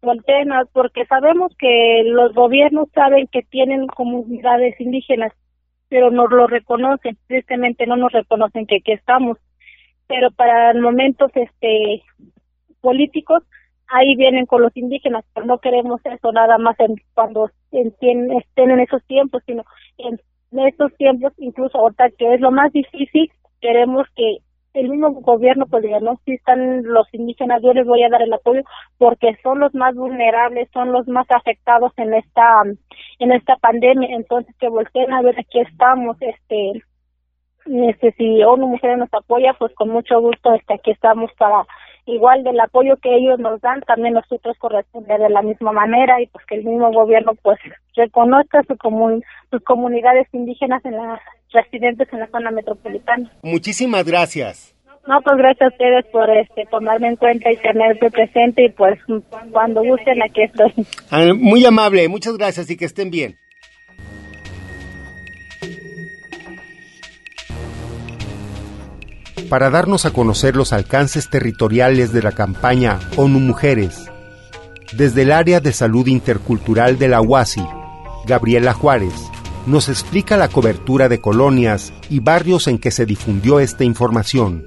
voltean 0.00 0.48
porque 0.72 1.04
sabemos 1.04 1.54
que 1.58 2.04
los 2.06 2.32
gobiernos 2.32 2.88
saben 2.94 3.26
que 3.26 3.42
tienen 3.42 3.86
comunidades 3.86 4.80
indígenas, 4.80 5.32
pero 5.90 6.10
no 6.10 6.26
lo 6.26 6.46
reconocen, 6.46 7.18
tristemente 7.26 7.86
no 7.86 7.96
nos 7.96 8.12
reconocen 8.12 8.66
que 8.66 8.76
aquí 8.76 8.92
estamos. 8.92 9.36
Pero 10.06 10.30
para 10.30 10.72
momentos 10.72 11.30
este 11.34 12.02
políticos 12.80 13.42
ahí 13.88 14.16
vienen 14.16 14.46
con 14.46 14.62
los 14.62 14.76
indígenas, 14.76 15.24
pero 15.34 15.46
no 15.46 15.58
queremos 15.58 16.00
eso 16.04 16.32
nada 16.32 16.58
más 16.58 16.78
en, 16.80 16.96
cuando 17.14 17.50
estén 17.70 18.70
en 18.70 18.80
esos 18.80 19.02
tiempos, 19.04 19.42
sino 19.46 19.64
en 19.98 20.18
estos 20.66 20.94
tiempos, 20.96 21.32
incluso 21.38 21.78
ahorita 21.78 22.10
que 22.10 22.34
es 22.34 22.40
lo 22.40 22.50
más 22.50 22.72
difícil, 22.72 23.30
queremos 23.60 24.06
que 24.14 24.38
el 24.74 24.88
mismo 24.88 25.12
gobierno 25.12 25.66
pues 25.66 25.84
diga, 25.84 26.00
no, 26.00 26.20
si 26.24 26.32
están 26.32 26.82
los 26.82 27.06
indígenas, 27.14 27.62
yo 27.62 27.72
les 27.72 27.86
voy 27.86 28.02
a 28.02 28.08
dar 28.08 28.22
el 28.22 28.32
apoyo 28.32 28.62
porque 28.98 29.36
son 29.42 29.60
los 29.60 29.72
más 29.74 29.94
vulnerables, 29.94 30.68
son 30.72 30.92
los 30.92 31.06
más 31.06 31.26
afectados 31.30 31.92
en 31.96 32.12
esta 32.14 32.62
en 33.20 33.32
esta 33.32 33.56
pandemia, 33.56 34.08
entonces 34.14 34.54
que 34.58 34.68
volteen 34.68 35.12
a 35.12 35.22
ver 35.22 35.38
aquí 35.38 35.60
estamos, 35.60 36.16
este 36.20 36.82
este 37.66 38.12
si 38.12 38.42
ONU 38.42 38.66
Mujeres 38.66 38.98
nos 38.98 39.14
apoya, 39.14 39.54
pues 39.58 39.72
con 39.74 39.90
mucho 39.90 40.20
gusto 40.20 40.52
este 40.54 40.74
aquí 40.74 40.90
estamos 40.90 41.30
para 41.38 41.64
igual 42.06 42.44
del 42.44 42.60
apoyo 42.60 42.96
que 42.96 43.14
ellos 43.14 43.38
nos 43.38 43.60
dan, 43.60 43.80
también 43.82 44.14
nosotros 44.14 44.56
corresponder 44.58 45.20
de 45.20 45.30
la 45.30 45.42
misma 45.42 45.72
manera 45.72 46.20
y 46.20 46.26
pues 46.26 46.44
que 46.46 46.56
el 46.56 46.64
mismo 46.64 46.92
gobierno 46.92 47.32
pues 47.42 47.58
reconozca 47.94 48.62
su 48.62 48.76
sus 49.50 49.62
comunidades 49.62 50.26
indígenas 50.32 50.84
en 50.84 50.96
las 50.96 51.20
residentes 51.52 52.12
en 52.12 52.20
la 52.20 52.26
zona 52.28 52.50
metropolitana. 52.50 53.30
Muchísimas 53.42 54.04
gracias. 54.04 54.74
No, 55.06 55.20
pues 55.20 55.36
gracias 55.36 55.70
a 55.70 55.72
ustedes 55.72 56.06
por 56.06 56.30
este 56.30 56.64
tomarme 56.70 57.08
en 57.08 57.16
cuenta 57.16 57.52
y 57.52 57.56
tenerme 57.58 58.10
presente 58.10 58.64
y 58.64 58.68
pues 58.70 58.98
cuando 59.52 59.82
gusten 59.82 60.22
aquí 60.22 60.42
estoy. 60.42 60.72
Ah, 61.10 61.32
muy 61.36 61.64
amable, 61.64 62.08
muchas 62.08 62.38
gracias 62.38 62.70
y 62.70 62.76
que 62.76 62.86
estén 62.86 63.10
bien. 63.10 63.36
Para 69.54 69.70
darnos 69.70 70.04
a 70.04 70.12
conocer 70.12 70.56
los 70.56 70.72
alcances 70.72 71.30
territoriales 71.30 72.12
de 72.12 72.22
la 72.22 72.32
campaña 72.32 72.98
ONU 73.16 73.38
Mujeres. 73.38 74.10
Desde 74.98 75.22
el 75.22 75.30
área 75.30 75.60
de 75.60 75.70
salud 75.70 76.08
intercultural 76.08 76.98
de 76.98 77.06
la 77.06 77.20
UASI, 77.20 77.62
Gabriela 78.26 78.72
Juárez 78.72 79.14
nos 79.64 79.88
explica 79.88 80.36
la 80.36 80.48
cobertura 80.48 81.08
de 81.08 81.20
colonias 81.20 81.92
y 82.10 82.18
barrios 82.18 82.66
en 82.66 82.80
que 82.80 82.90
se 82.90 83.06
difundió 83.06 83.60
esta 83.60 83.84
información. 83.84 84.64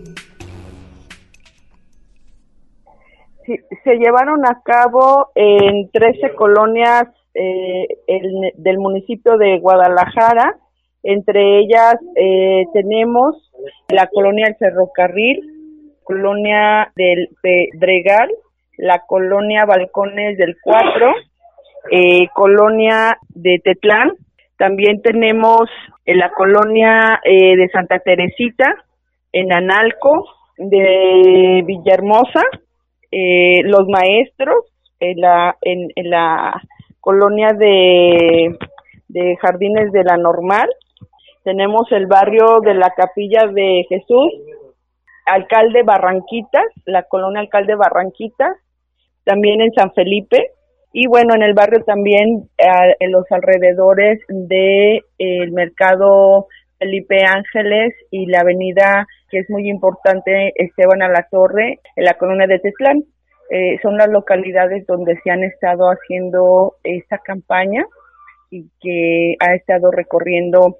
se 3.45 3.95
llevaron 3.97 4.45
a 4.45 4.61
cabo 4.63 5.31
en 5.35 5.89
13 5.91 6.33
colonias 6.33 7.07
eh, 7.33 7.87
del 8.55 8.77
municipio 8.77 9.37
de 9.37 9.59
Guadalajara, 9.59 10.57
entre 11.07 11.59
ellas 11.59 11.95
eh, 12.17 12.65
tenemos 12.73 13.49
la 13.87 14.07
colonia 14.07 14.47
del 14.47 14.57
Ferrocarril, 14.57 15.41
colonia 16.03 16.91
del 16.97 17.29
Pedregal, 17.41 18.29
la 18.77 19.03
colonia 19.07 19.65
Balcones 19.65 20.37
del 20.37 20.57
Cuatro, 20.61 21.13
eh, 21.91 22.27
colonia 22.33 23.17
de 23.29 23.61
Tetlán, 23.63 24.11
también 24.57 25.01
tenemos 25.01 25.69
la 26.05 26.29
colonia 26.31 27.21
eh, 27.23 27.55
de 27.55 27.69
Santa 27.69 27.99
Teresita, 27.99 28.65
en 29.31 29.53
Analco, 29.53 30.25
de 30.57 31.63
Villahermosa, 31.65 32.41
eh, 33.11 33.61
los 33.63 33.87
maestros, 33.87 34.65
en 34.99 35.21
la, 35.21 35.55
en, 35.61 35.89
la 36.09 36.61
colonia 36.99 37.53
de, 37.53 38.57
de 39.07 39.37
Jardines 39.37 39.93
de 39.93 40.03
la 40.03 40.17
Normal, 40.17 40.67
tenemos 41.47 41.89
el 41.91 42.07
barrio 42.07 42.59
de 42.59 42.73
la 42.73 42.89
Capilla 42.89 43.47
de 43.47 43.85
Jesús, 43.87 44.33
Alcalde 45.25 45.81
Barranquitas, 45.83 46.65
la 46.83 47.03
colonia 47.03 47.39
Alcalde 47.39 47.73
Barranquitas, 47.75 48.57
también 49.23 49.61
en 49.61 49.71
San 49.71 49.93
Felipe 49.93 50.51
y 50.91 51.07
bueno, 51.07 51.35
en 51.35 51.43
el 51.43 51.53
barrio 51.53 51.85
también 51.85 52.49
en 52.57 53.11
los 53.13 53.23
alrededores 53.31 54.19
de 54.27 55.03
el 55.19 55.53
mercado 55.53 56.47
Felipe 56.79 57.23
Ángeles 57.23 57.93
y 58.11 58.25
la 58.25 58.41
avenida 58.41 59.07
que 59.29 59.39
es 59.39 59.49
muy 59.49 59.69
importante 59.69 60.51
Esteban 60.53 61.01
a 61.01 61.07
la 61.07 61.29
Torre 61.31 61.79
en 61.95 62.03
la 62.03 62.15
colonia 62.15 62.47
de 62.47 62.59
Tetlán. 62.59 63.05
Eh, 63.51 63.79
son 63.81 63.95
las 63.95 64.09
localidades 64.09 64.85
donde 64.85 65.17
se 65.23 65.31
han 65.31 65.45
estado 65.45 65.85
haciendo 65.85 66.73
esta 66.83 67.19
campaña 67.19 67.85
y 68.49 68.69
que 68.81 69.35
ha 69.39 69.55
estado 69.55 69.91
recorriendo 69.91 70.79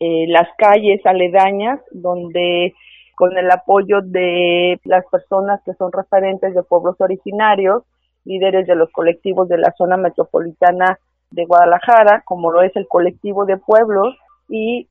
eh, 0.00 0.26
las 0.28 0.48
calles 0.58 1.04
aledañas 1.04 1.80
donde 1.90 2.74
con 3.16 3.36
el 3.38 3.50
apoyo 3.50 4.02
de 4.02 4.78
las 4.84 5.04
personas 5.06 5.60
que 5.64 5.72
son 5.74 5.90
referentes 5.90 6.54
de 6.54 6.62
pueblos 6.62 6.96
originarios, 6.98 7.82
líderes 8.24 8.66
de 8.66 8.74
los 8.74 8.90
colectivos 8.90 9.48
de 9.48 9.56
la 9.56 9.72
zona 9.78 9.96
metropolitana 9.96 10.98
de 11.30 11.46
Guadalajara, 11.46 12.22
como 12.26 12.52
lo 12.52 12.62
es 12.62 12.76
el 12.76 12.86
colectivo 12.88 13.46
de 13.46 13.56
pueblos 13.56 14.14
y 14.48 14.88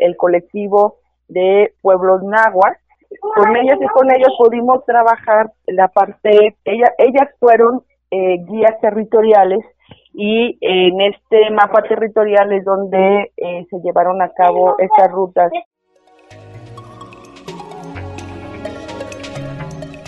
el, 0.00 0.16
colectivo 0.16 0.96
de 1.28 1.74
pueblos 1.82 2.22
náhuatl. 2.22 2.78
Con 3.20 3.56
ellas 3.56 3.78
y 3.80 3.86
con 3.86 4.10
ellos 4.10 4.32
pudimos 4.38 4.84
trabajar 4.84 5.50
la 5.66 5.88
parte, 5.88 6.56
ella, 6.64 6.92
ellas 6.98 7.28
fueron 7.40 7.82
eh, 8.10 8.38
guías 8.46 8.80
territoriales 8.80 9.64
y 10.18 10.56
en 10.62 11.00
este 11.02 11.50
mapa 11.50 11.82
territorial 11.82 12.50
es 12.54 12.64
donde 12.64 13.32
eh, 13.36 13.66
se 13.68 13.76
llevaron 13.84 14.22
a 14.22 14.30
cabo 14.32 14.74
estas 14.78 15.12
rutas. 15.12 15.52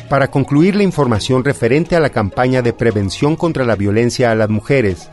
Para 0.09 0.29
concluir 0.29 0.77
la 0.77 0.83
información 0.83 1.45
referente 1.45 1.95
a 1.95 2.01
la 2.01 2.09
campaña 2.09 2.63
de 2.63 2.73
prevención 2.73 3.37
contra 3.37 3.67
la 3.67 3.77
violencia 3.77 4.31
a 4.31 4.35
las 4.35 4.49
mujeres, 4.49 5.11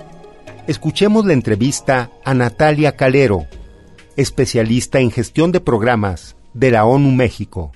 escuchemos 0.67 1.25
la 1.25 1.33
entrevista 1.33 2.09
a 2.23 2.33
Natalia 2.33 2.93
Calero, 2.93 3.41
especialista 4.15 4.99
en 5.01 5.11
gestión 5.11 5.51
de 5.51 5.59
programas 5.59 6.37
de 6.53 6.71
la 6.71 6.85
ONU 6.85 7.11
México 7.11 7.73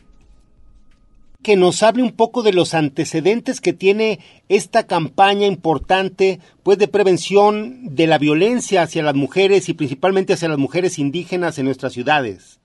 que 1.43 1.55
nos 1.55 1.83
hable 1.83 2.03
un 2.03 2.15
poco 2.15 2.43
de 2.43 2.53
los 2.53 2.73
antecedentes 2.73 3.61
que 3.61 3.73
tiene 3.73 4.19
esta 4.49 4.87
campaña 4.87 5.47
importante 5.47 6.39
pues 6.63 6.77
de 6.77 6.87
prevención 6.87 7.95
de 7.95 8.07
la 8.07 8.17
violencia 8.17 8.81
hacia 8.81 9.03
las 9.03 9.15
mujeres 9.15 9.69
y 9.69 9.73
principalmente 9.73 10.33
hacia 10.33 10.49
las 10.49 10.57
mujeres 10.57 10.99
indígenas 10.99 11.57
en 11.57 11.65
nuestras 11.65 11.93
ciudades. 11.93 12.59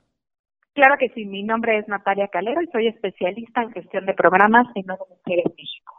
Claro 0.74 0.96
que 0.98 1.08
sí, 1.10 1.24
mi 1.24 1.44
nombre 1.44 1.78
es 1.78 1.86
Natalia 1.86 2.26
Calero 2.28 2.60
y 2.60 2.66
soy 2.66 2.88
especialista 2.88 3.62
en 3.62 3.70
gestión 3.70 4.06
de 4.06 4.14
programas 4.14 4.66
en 4.74 4.90
ONU 4.90 5.04
Mujeres 5.08 5.46
México. 5.56 5.94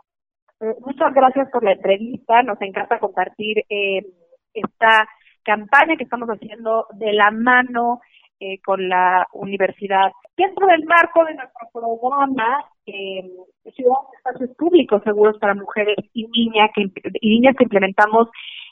Eh, 0.60 0.76
muchas 0.86 1.14
gracias 1.14 1.50
por 1.50 1.64
la 1.64 1.72
entrevista, 1.72 2.44
nos 2.44 2.62
encanta 2.62 3.00
compartir 3.00 3.60
eh, 3.70 4.06
esta 4.54 5.08
campaña 5.44 5.96
que 5.96 6.04
estamos 6.04 6.28
haciendo 6.28 6.88
de 6.94 7.14
la 7.14 7.32
mano 7.32 8.02
eh, 8.40 8.60
con 8.66 8.88
la 8.90 9.28
universidad. 9.34 10.12
Dentro 10.36 10.68
del 10.68 10.84
marco 10.86 11.24
de 11.26 11.36
nuestro 11.36 11.70
programa 11.72 12.66
eh, 12.86 13.24
de 13.64 13.72
Espacios 13.72 14.50
Públicos 14.58 15.02
Seguros 15.04 15.38
para 15.40 15.56
Mujeres 15.56 15.98
y, 16.14 16.28
niñas 16.28 16.70
que, 16.76 16.86
y 17.22 17.30
Niñas 17.30 17.56
que 17.58 17.64
implementamos 17.64 18.30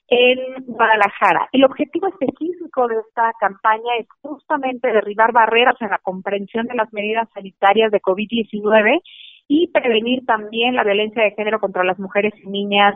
en 0.07 0.65
Guadalajara. 0.65 1.47
El 1.51 1.63
objetivo 1.63 2.07
específico 2.07 2.87
de 2.87 2.95
esta 3.07 3.31
campaña 3.39 3.95
es 3.99 4.07
justamente 4.21 4.91
derribar 4.91 5.31
barreras 5.31 5.75
en 5.79 5.89
la 5.89 5.99
comprensión 5.99 6.67
de 6.67 6.75
las 6.75 6.91
medidas 6.93 7.29
sanitarias 7.33 7.91
de 7.91 8.01
COVID-19 8.01 9.01
y 9.47 9.67
prevenir 9.67 10.25
también 10.25 10.75
la 10.75 10.83
violencia 10.83 11.23
de 11.23 11.31
género 11.31 11.59
contra 11.59 11.83
las 11.83 11.99
mujeres 11.99 12.33
y 12.43 12.49
niñas 12.49 12.95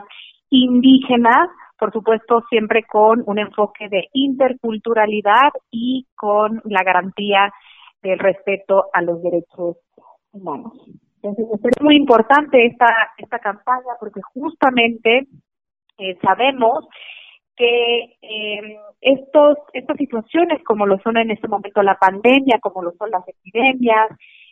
indígenas 0.50 1.50
por 1.78 1.92
supuesto 1.92 2.44
siempre 2.50 2.84
con 2.84 3.24
un 3.26 3.40
enfoque 3.40 3.90
de 3.90 4.10
interculturalidad 4.14 5.52
y 5.72 6.08
con 6.16 6.62
la 6.66 6.84
garantía 6.84 7.52
del 8.02 8.20
respeto 8.20 8.86
a 8.94 9.02
los 9.02 9.22
derechos 9.22 9.78
humanos. 10.32 10.74
Entonces, 11.22 11.46
es 11.64 11.84
muy 11.84 11.96
importante 11.96 12.66
esta, 12.66 12.88
esta 13.18 13.40
campaña 13.40 13.96
porque 14.00 14.22
justamente 14.34 15.28
eh, 15.98 16.18
sabemos 16.22 16.88
que 17.56 18.18
eh, 18.22 18.78
estos, 19.02 19.58
estas 19.74 19.98
situaciones, 19.98 20.64
como 20.64 20.86
lo 20.86 21.00
son 21.00 21.18
en 21.18 21.32
este 21.32 21.48
momento 21.48 21.82
la 21.82 21.96
pandemia, 21.96 22.60
como 22.62 22.84
lo 22.84 22.92
son 22.92 23.10
las 23.10 23.28
epidemias, 23.28 24.10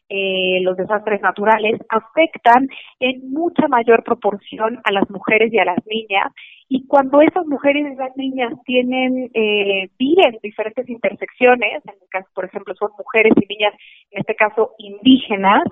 eh, 0.10 0.60
los 0.62 0.76
desastres 0.76 1.22
naturales 1.22 1.80
afectan 1.90 2.68
en 3.00 3.32
mucha 3.32 3.68
mayor 3.68 4.04
proporción 4.04 4.80
a 4.84 4.92
las 4.92 5.10
mujeres 5.10 5.52
y 5.52 5.60
a 5.60 5.66
las 5.66 5.84
niñas 5.86 6.32
y 6.68 6.88
cuando 6.88 7.22
esas 7.22 7.46
mujeres 7.46 7.86
y 7.94 7.96
las 7.96 8.16
niñas 8.18 8.54
tienen 8.66 9.30
eh, 9.34 9.90
viven 9.98 10.38
diferentes 10.42 10.90
intersecciones 10.90 11.84
en 11.86 11.94
el 12.02 12.10
caso 12.10 12.28
por 12.34 12.46
ejemplo 12.46 12.74
son 12.76 12.92
mujeres 12.98 13.34
y 13.36 13.46
niñas 13.48 13.74
en 14.12 14.20
este 14.20 14.36
caso 14.36 14.74
indígenas 14.78 15.64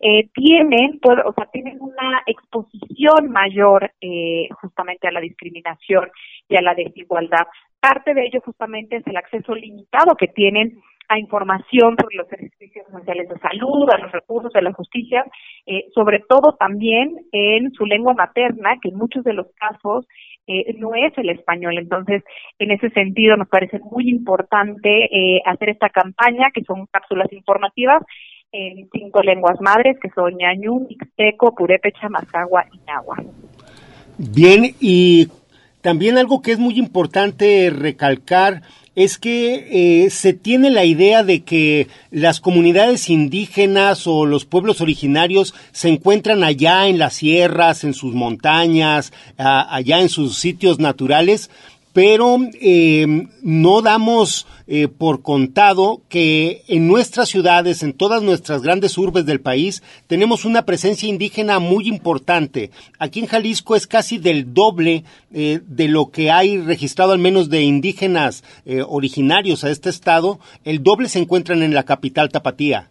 eh, 0.00 0.28
tienen, 0.32 1.00
pues, 1.00 1.18
o 1.24 1.32
sea, 1.32 1.46
tienen 1.46 1.78
una 1.80 2.22
exposición 2.26 3.30
mayor 3.30 3.90
eh, 4.00 4.48
justamente 4.60 5.08
a 5.08 5.12
la 5.12 5.20
discriminación 5.20 6.08
y 6.48 6.56
a 6.56 6.62
la 6.62 6.74
desigualdad. 6.74 7.46
Parte 7.80 8.14
de 8.14 8.26
ello 8.26 8.40
justamente 8.44 8.96
es 8.96 9.06
el 9.06 9.16
acceso 9.16 9.54
limitado 9.54 10.14
que 10.14 10.28
tienen 10.28 10.80
a 11.08 11.18
información 11.18 11.96
sobre 11.98 12.16
los 12.16 12.28
servicios 12.28 12.86
sociales 12.92 13.28
de 13.28 13.38
salud, 13.40 13.90
a 13.90 13.98
los 13.98 14.12
recursos 14.12 14.52
de 14.52 14.62
la 14.62 14.72
justicia, 14.72 15.24
eh, 15.66 15.86
sobre 15.94 16.20
todo 16.28 16.54
también 16.56 17.16
en 17.32 17.72
su 17.72 17.86
lengua 17.86 18.14
materna, 18.14 18.76
que 18.80 18.90
en 18.90 18.98
muchos 18.98 19.24
de 19.24 19.32
los 19.32 19.46
casos 19.54 20.06
eh, 20.48 20.74
no 20.78 20.94
es 20.94 21.16
el 21.18 21.30
español. 21.30 21.78
Entonces, 21.78 22.24
en 22.58 22.70
ese 22.70 22.90
sentido, 22.90 23.36
nos 23.36 23.48
parece 23.48 23.78
muy 23.80 24.08
importante 24.08 25.04
eh, 25.04 25.42
hacer 25.44 25.68
esta 25.68 25.90
campaña, 25.90 26.50
que 26.52 26.64
son 26.64 26.86
cápsulas 26.86 27.32
informativas 27.32 28.02
en 28.50 28.88
cinco 28.90 29.22
lenguas 29.22 29.60
madres, 29.60 29.98
que 30.00 30.08
son 30.10 30.34
ñañú, 30.36 30.86
mixteco, 30.88 31.54
purépecha, 31.54 32.08
mazagua 32.08 32.64
y 32.72 32.78
náhuatl. 32.86 33.28
Bien, 34.16 34.74
y 34.80 35.28
también 35.82 36.16
algo 36.18 36.40
que 36.40 36.52
es 36.52 36.58
muy 36.58 36.78
importante 36.78 37.70
recalcar 37.70 38.62
es 38.98 39.16
que 39.16 40.04
eh, 40.04 40.10
se 40.10 40.32
tiene 40.32 40.70
la 40.70 40.84
idea 40.84 41.22
de 41.22 41.44
que 41.44 41.86
las 42.10 42.40
comunidades 42.40 43.08
indígenas 43.08 44.08
o 44.08 44.26
los 44.26 44.44
pueblos 44.44 44.80
originarios 44.80 45.54
se 45.70 45.88
encuentran 45.88 46.42
allá 46.42 46.88
en 46.88 46.98
las 46.98 47.14
sierras, 47.14 47.84
en 47.84 47.94
sus 47.94 48.12
montañas, 48.12 49.12
allá 49.36 50.00
en 50.00 50.08
sus 50.08 50.36
sitios 50.38 50.80
naturales, 50.80 51.48
pero 51.98 52.36
eh, 52.60 53.26
no 53.42 53.82
damos 53.82 54.46
eh, 54.68 54.86
por 54.86 55.20
contado 55.20 56.02
que 56.08 56.62
en 56.68 56.86
nuestras 56.86 57.28
ciudades, 57.28 57.82
en 57.82 57.92
todas 57.92 58.22
nuestras 58.22 58.62
grandes 58.62 58.96
urbes 58.96 59.26
del 59.26 59.40
país, 59.40 59.82
tenemos 60.06 60.44
una 60.44 60.62
presencia 60.62 61.08
indígena 61.08 61.58
muy 61.58 61.88
importante. 61.88 62.70
Aquí 63.00 63.18
en 63.18 63.26
Jalisco 63.26 63.74
es 63.74 63.88
casi 63.88 64.18
del 64.18 64.54
doble 64.54 65.02
eh, 65.34 65.58
de 65.66 65.88
lo 65.88 66.12
que 66.12 66.30
hay 66.30 66.60
registrado 66.60 67.14
al 67.14 67.18
menos 67.18 67.50
de 67.50 67.62
indígenas 67.62 68.44
originarios 68.86 69.64
a 69.64 69.70
este 69.70 69.90
estado, 69.90 70.38
el 70.62 70.84
doble 70.84 71.08
se 71.08 71.18
encuentran 71.18 71.64
en 71.64 71.74
la 71.74 71.82
capital 71.82 72.28
Tapatía. 72.28 72.90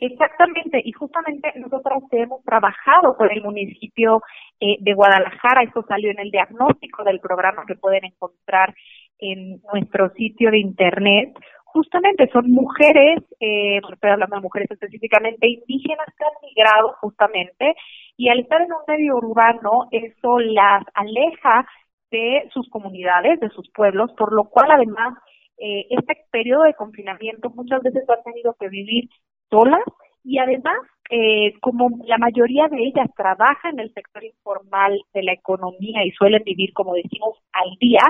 Exactamente, 0.00 0.80
y 0.82 0.92
justamente 0.92 1.52
nosotros 1.56 2.02
hemos 2.12 2.42
trabajado 2.44 3.14
con 3.18 3.30
el 3.30 3.42
municipio 3.42 4.22
eh, 4.60 4.76
de 4.80 4.94
Guadalajara, 4.94 5.62
esto 5.62 5.84
salió 5.88 6.10
en 6.10 6.20
el 6.20 6.30
diagnóstico 6.30 7.02
del 7.02 7.18
programa 7.20 7.64
que 7.66 7.76
pueden 7.76 8.04
encontrar 8.04 8.74
en 9.18 9.60
nuestro 9.72 10.10
sitio 10.10 10.50
de 10.50 10.58
internet. 10.58 11.30
Justamente 11.64 12.28
son 12.32 12.50
mujeres, 12.50 13.20
eh, 13.40 13.78
estoy 13.78 14.10
hablando 14.10 14.36
de 14.36 14.42
mujeres 14.42 14.70
específicamente 14.70 15.46
indígenas 15.46 16.06
que 16.18 16.24
han 16.24 16.48
migrado 16.48 16.94
justamente, 17.00 17.74
y 18.16 18.28
al 18.28 18.40
estar 18.40 18.60
en 18.60 18.72
un 18.72 18.82
medio 18.86 19.16
urbano, 19.16 19.88
eso 19.90 20.38
las 20.40 20.84
aleja 20.94 21.66
de 22.10 22.48
sus 22.52 22.68
comunidades, 22.68 23.40
de 23.40 23.48
sus 23.50 23.70
pueblos, 23.70 24.10
por 24.18 24.32
lo 24.32 24.44
cual 24.44 24.70
además 24.72 25.14
eh, 25.58 25.86
este 25.90 26.16
periodo 26.30 26.64
de 26.64 26.74
confinamiento 26.74 27.50
muchas 27.50 27.82
veces 27.82 28.02
han 28.08 28.22
tenido 28.24 28.56
que 28.58 28.68
vivir 28.68 29.08
solas 29.48 29.84
y 30.24 30.38
además, 30.38 30.78
eh, 31.10 31.54
como 31.60 31.90
la 32.04 32.18
mayoría 32.18 32.68
de 32.68 32.78
ellas 32.78 33.08
trabaja 33.16 33.70
en 33.70 33.80
el 33.80 33.92
sector 33.92 34.24
informal 34.24 35.00
de 35.12 35.22
la 35.22 35.32
economía 35.32 36.04
y 36.04 36.10
suelen 36.12 36.42
vivir, 36.44 36.72
como 36.72 36.94
decimos, 36.94 37.38
al 37.52 37.70
día, 37.80 38.02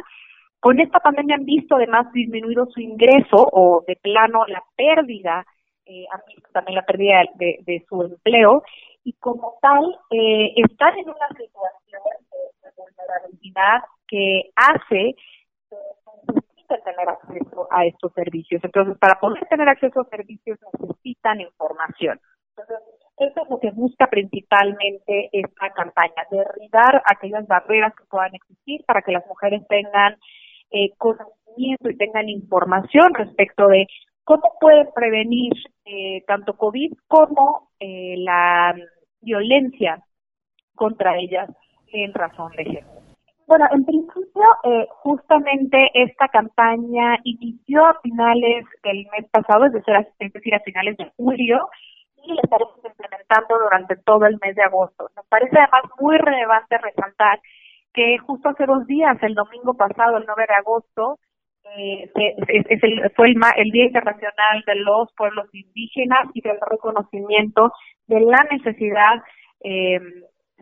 con 0.61 0.79
esta 0.79 1.01
pandemia 1.01 1.37
han 1.37 1.45
visto 1.45 1.77
además 1.77 2.13
disminuido 2.13 2.67
su 2.67 2.81
ingreso 2.81 3.49
o 3.53 3.83
de 3.87 3.97
plano 3.97 4.45
la 4.47 4.63
pérdida, 4.77 5.47
eh, 5.87 6.05
han 6.13 6.21
visto 6.29 6.51
también 6.53 6.77
la 6.77 6.85
pérdida 6.85 7.23
de, 7.37 7.85
su 7.89 8.03
empleo 8.03 8.63
y 9.03 9.15
como 9.15 9.55
tal 9.63 9.83
eh, 10.11 10.53
están 10.57 10.99
en 10.99 11.09
una 11.09 11.29
situación 11.29 12.03
de 12.63 12.71
vulnerabilidad 12.77 13.81
que 14.07 14.51
hace 14.55 15.15
tener 16.79 17.09
acceso 17.09 17.69
a 17.71 17.85
estos 17.85 18.13
servicios. 18.13 18.63
Entonces, 18.65 18.97
para 18.99 19.19
poder 19.21 19.45
tener 19.49 19.69
acceso 19.69 20.01
a 20.01 20.05
servicios 20.05 20.59
necesitan 20.73 21.41
información. 21.41 22.21
Entonces, 22.57 22.79
eso 23.19 23.43
es 23.43 23.51
lo 23.51 23.61
que 23.61 23.71
busca 23.71 24.07
principalmente 24.07 25.29
esta 25.33 25.71
campaña, 25.71 26.25
derribar 26.31 27.03
aquellas 27.05 27.47
barreras 27.47 27.95
que 27.95 28.05
puedan 28.05 28.35
existir 28.35 28.83
para 28.87 29.03
que 29.03 29.13
las 29.13 29.27
mujeres 29.27 29.67
tengan 29.69 30.17
eh, 30.71 30.91
conocimiento 30.97 31.91
y 31.91 31.97
tengan 31.97 32.29
información 32.29 33.13
respecto 33.15 33.67
de 33.69 33.87
cómo 34.25 34.53
pueden 34.61 34.89
prevenir 34.95 35.53
eh, 35.85 36.23
tanto 36.27 36.57
COVID 36.57 36.93
como 37.09 37.71
eh, 37.79 38.15
la 38.19 38.75
violencia 39.21 40.03
contra 40.75 41.19
ellas 41.19 41.51
en 41.93 42.15
razón 42.15 42.53
de 42.53 42.65
género. 42.65 43.00
Bueno, 43.51 43.67
en 43.73 43.85
principio, 43.85 44.45
eh, 44.63 44.87
justamente 45.03 45.91
esta 45.95 46.29
campaña 46.29 47.19
inició 47.25 47.85
a 47.85 47.99
finales 48.01 48.65
del 48.85 49.09
mes 49.11 49.29
pasado, 49.33 49.67
es 49.67 49.73
decir, 49.73 50.55
a, 50.55 50.61
finales 50.61 50.97
de 50.97 51.11
julio, 51.17 51.69
y 52.23 52.33
la 52.33 52.43
estaremos 52.45 52.77
implementando 52.77 53.59
durante 53.59 53.97
todo 53.97 54.27
el 54.27 54.39
mes 54.41 54.55
de 54.55 54.63
agosto. 54.63 55.11
Nos 55.17 55.27
parece 55.27 55.59
además 55.59 55.83
muy 55.99 56.17
relevante 56.19 56.79
resaltar 56.79 57.41
que 57.93 58.19
justo 58.19 58.51
hace 58.51 58.67
dos 58.67 58.87
días, 58.87 59.21
el 59.21 59.35
domingo 59.35 59.75
pasado, 59.75 60.19
el 60.19 60.27
9 60.29 60.45
de 60.47 60.55
agosto, 60.55 61.19
eh, 61.75 62.09
fue 63.17 63.31
el, 63.57 63.71
Día 63.73 63.87
Internacional 63.87 64.63
de 64.65 64.77
los 64.77 65.13
Pueblos 65.17 65.49
Indígenas 65.53 66.29
y 66.35 66.41
del 66.41 66.59
reconocimiento 66.71 67.73
de 68.07 68.21
la 68.21 68.47
necesidad 68.49 69.25
eh, 69.65 69.99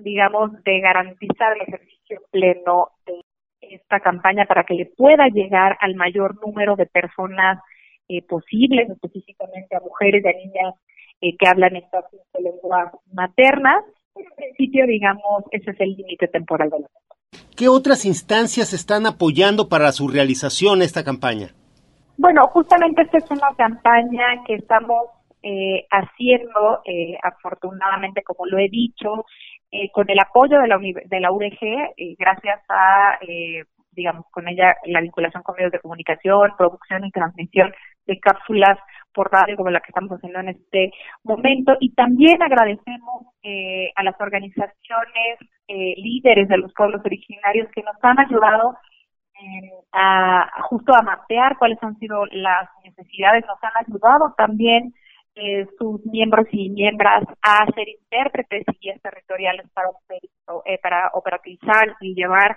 digamos, 0.00 0.52
de 0.64 0.80
garantizar 0.80 1.54
el 1.56 1.62
ejercicio 1.62 1.97
pleno 2.30 2.90
de 3.06 3.20
esta 3.60 4.00
campaña 4.00 4.46
para 4.46 4.64
que 4.64 4.74
le 4.74 4.86
pueda 4.86 5.28
llegar 5.28 5.76
al 5.80 5.94
mayor 5.94 6.40
número 6.44 6.76
de 6.76 6.86
personas 6.86 7.60
eh, 8.08 8.22
posibles, 8.22 8.88
específicamente 8.90 9.76
a 9.76 9.80
mujeres 9.80 10.24
y 10.24 10.28
a 10.28 10.32
niñas 10.32 10.74
eh, 11.20 11.36
que 11.36 11.48
hablan 11.48 11.76
estas 11.76 12.04
lenguas 12.38 12.92
maternas. 13.12 13.84
En 14.14 14.24
principio, 14.36 14.86
digamos, 14.86 15.44
ese 15.50 15.70
es 15.70 15.80
el 15.80 15.94
límite 15.94 16.28
temporal 16.28 16.70
de 16.70 16.80
la 16.80 16.88
campaña. 16.88 17.08
¿Qué 17.56 17.68
otras 17.68 18.04
instancias 18.04 18.72
están 18.72 19.06
apoyando 19.06 19.68
para 19.68 19.92
su 19.92 20.08
realización 20.08 20.82
esta 20.82 21.04
campaña? 21.04 21.48
Bueno, 22.16 22.42
justamente 22.48 23.02
esta 23.02 23.18
es 23.18 23.30
una 23.30 23.54
campaña 23.56 24.42
que 24.46 24.54
estamos 24.54 25.06
eh, 25.42 25.86
haciendo, 25.90 26.80
eh, 26.84 27.16
afortunadamente, 27.22 28.22
como 28.22 28.44
lo 28.46 28.58
he 28.58 28.68
dicho, 28.68 29.24
eh, 29.70 29.90
con 29.92 30.08
el 30.08 30.18
apoyo 30.18 30.60
de 30.60 30.66
la, 30.66 30.78
de 30.78 31.20
la 31.20 31.30
UDG, 31.30 31.92
eh, 31.96 32.16
gracias 32.18 32.60
a, 32.70 33.18
eh, 33.20 33.64
digamos, 33.90 34.24
con 34.30 34.48
ella 34.48 34.74
la 34.86 35.02
vinculación 35.02 35.42
con 35.42 35.56
medios 35.56 35.72
de 35.72 35.80
comunicación, 35.80 36.52
producción 36.56 37.04
y 37.04 37.10
transmisión 37.10 37.74
de 38.06 38.18
cápsulas 38.18 38.78
por 39.12 39.30
radio 39.30 39.56
como 39.56 39.68
la 39.68 39.80
que 39.80 39.90
estamos 39.90 40.10
haciendo 40.10 40.40
en 40.40 40.48
este 40.50 40.92
momento. 41.22 41.76
Y 41.80 41.92
también 41.94 42.42
agradecemos 42.42 43.26
a 43.96 44.02
las 44.02 44.14
organizaciones 44.20 45.38
líderes 45.68 46.48
de 46.48 46.58
los 46.58 46.72
pueblos 46.74 47.02
originarios 47.04 47.68
que 47.74 47.82
nos 47.82 47.96
han 48.02 48.18
ayudado 48.20 48.76
a 49.92 50.62
justo 50.68 50.94
a 50.94 51.02
mapear 51.02 51.56
cuáles 51.58 51.82
han 51.82 51.98
sido 51.98 52.24
las 52.26 52.68
necesidades, 52.84 53.44
nos 53.46 53.62
han 53.62 53.72
ayudado 53.86 54.34
también 54.36 54.94
eh, 55.40 55.66
sus 55.78 56.04
miembros 56.06 56.46
y 56.50 56.68
miembros 56.70 57.24
a 57.42 57.64
ser 57.72 57.88
intérpretes 57.88 58.64
y 58.72 58.78
guías 58.80 59.00
territoriales 59.00 59.66
para, 59.72 59.88
eh, 60.64 61.10
operativizar 61.12 61.94
y 62.00 62.14
llevar 62.14 62.56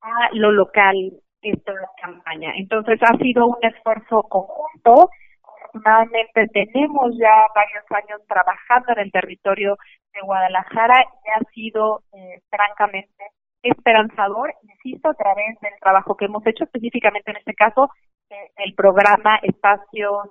a 0.00 0.30
lo 0.32 0.50
local 0.52 0.94
esta 1.42 1.72
campaña. 2.00 2.52
Entonces 2.56 2.98
ha 3.02 3.16
sido 3.18 3.46
un 3.46 3.58
esfuerzo 3.62 4.22
conjunto. 4.22 5.10
Afortunadamente 5.42 6.46
tenemos 6.54 7.14
ya 7.18 7.46
varios 7.54 7.84
años 7.90 8.26
trabajando 8.26 8.92
en 8.92 9.00
el 9.00 9.12
territorio 9.12 9.76
de 10.14 10.20
Guadalajara 10.22 11.04
y 11.24 11.28
ha 11.28 11.50
sido 11.52 12.02
eh, 12.14 12.40
francamente 12.48 13.24
esperanzador, 13.62 14.54
insisto, 14.62 15.10
a 15.10 15.14
través 15.14 15.60
del 15.60 15.72
trabajo 15.80 16.16
que 16.16 16.24
hemos 16.24 16.46
hecho, 16.46 16.64
específicamente 16.64 17.30
en 17.32 17.36
este 17.36 17.54
caso, 17.54 17.90
eh, 18.30 18.34
el 18.56 18.74
programa 18.74 19.38
Espacios 19.42 20.30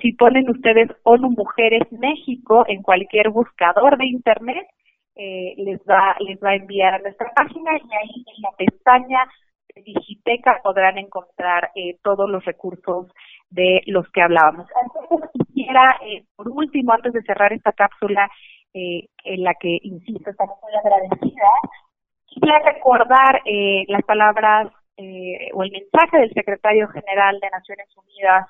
si 0.00 0.12
ponen 0.12 0.50
ustedes 0.50 0.90
ONU 1.04 1.30
Mujeres 1.30 1.90
México 1.92 2.64
en 2.68 2.82
cualquier 2.82 3.30
buscador 3.30 3.96
de 3.96 4.06
internet, 4.06 4.66
eh, 5.14 5.54
les 5.56 5.80
va 5.80 6.16
les 6.20 6.38
va 6.42 6.50
a 6.50 6.56
enviar 6.56 6.94
a 6.94 6.98
nuestra 6.98 7.30
página 7.34 7.72
y 7.76 7.94
ahí 7.94 8.24
en 8.36 8.42
la 8.42 8.50
pestaña 8.56 9.24
de 9.74 9.82
Digiteca 9.82 10.60
podrán 10.62 10.98
encontrar 10.98 11.70
eh, 11.74 11.98
todos 12.02 12.28
los 12.28 12.44
recursos 12.44 13.12
de 13.50 13.82
los 13.86 14.08
que 14.10 14.22
hablábamos. 14.22 14.66
Entonces 14.82 15.30
quisiera, 15.32 15.98
eh, 16.06 16.24
por 16.36 16.48
último, 16.48 16.92
antes 16.92 17.12
de 17.12 17.22
cerrar 17.22 17.52
esta 17.52 17.72
cápsula 17.72 18.28
en 18.74 19.44
la 19.44 19.52
que, 19.60 19.78
insisto, 19.82 20.30
estamos 20.30 20.56
muy 20.62 20.72
agradecida, 20.74 21.46
quisiera 22.24 22.58
recordar 22.60 23.42
las 23.86 24.02
palabras 24.04 24.72
o 25.52 25.62
el 25.62 25.70
mensaje 25.72 26.20
del 26.20 26.32
secretario 26.32 26.88
general 26.88 27.38
de 27.38 27.50
Naciones 27.50 27.94
Unidas 27.98 28.46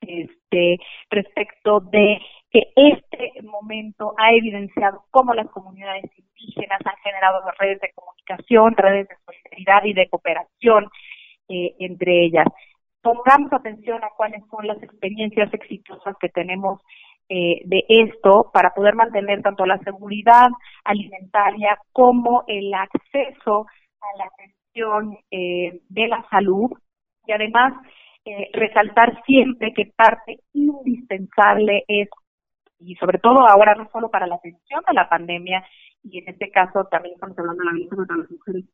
este, 0.00 0.78
respecto 1.10 1.80
de 1.80 2.20
que 2.50 2.62
este 2.76 3.42
momento 3.42 4.14
ha 4.16 4.32
evidenciado 4.32 5.04
cómo 5.10 5.34
las 5.34 5.48
comunidades 5.50 6.04
indígenas 6.16 6.80
han 6.84 6.96
generado 7.02 7.40
redes 7.58 7.80
de 7.80 7.92
comunicación, 7.94 8.76
redes 8.76 9.08
de 9.08 9.16
solidaridad 9.24 9.84
y 9.84 9.92
de 9.92 10.08
cooperación 10.08 10.88
eh, 11.48 11.74
entre 11.78 12.24
ellas. 12.24 12.46
Pongamos 13.02 13.52
atención 13.52 14.02
a 14.02 14.10
cuáles 14.16 14.42
son 14.50 14.66
las 14.66 14.82
experiencias 14.82 15.52
exitosas 15.54 16.16
que 16.20 16.28
tenemos 16.28 16.80
eh, 17.28 17.62
de 17.64 17.84
esto 17.88 18.50
para 18.52 18.70
poder 18.74 18.94
mantener 18.94 19.42
tanto 19.42 19.64
la 19.66 19.78
seguridad 19.78 20.48
alimentaria 20.84 21.78
como 21.92 22.44
el 22.48 22.72
acceso 22.74 23.66
a 24.00 24.18
la 24.18 24.24
atención 24.24 25.18
eh, 25.30 25.80
de 25.88 26.08
la 26.08 26.24
salud 26.30 26.70
y 27.26 27.32
además 27.32 27.74
resaltar 28.52 29.22
siempre 29.24 29.72
que 29.74 29.92
parte 29.96 30.40
indispensable 30.52 31.84
es 31.88 32.08
y 32.78 32.94
sobre 32.96 33.18
todo 33.18 33.46
ahora 33.46 33.74
no 33.74 33.88
solo 33.90 34.10
para 34.10 34.26
la 34.26 34.36
atención 34.36 34.82
de 34.86 34.94
la 34.94 35.08
pandemia, 35.08 35.64
y 36.02 36.18
en 36.18 36.28
este 36.28 36.50
caso 36.50 36.84
también 36.90 37.14
estamos 37.14 37.38
hablando 37.38 37.60
de 37.60 37.66
la 37.66 37.72
violencia 37.72 37.96
contra 37.96 38.16
las 38.16 38.30
mujeres 38.30 38.64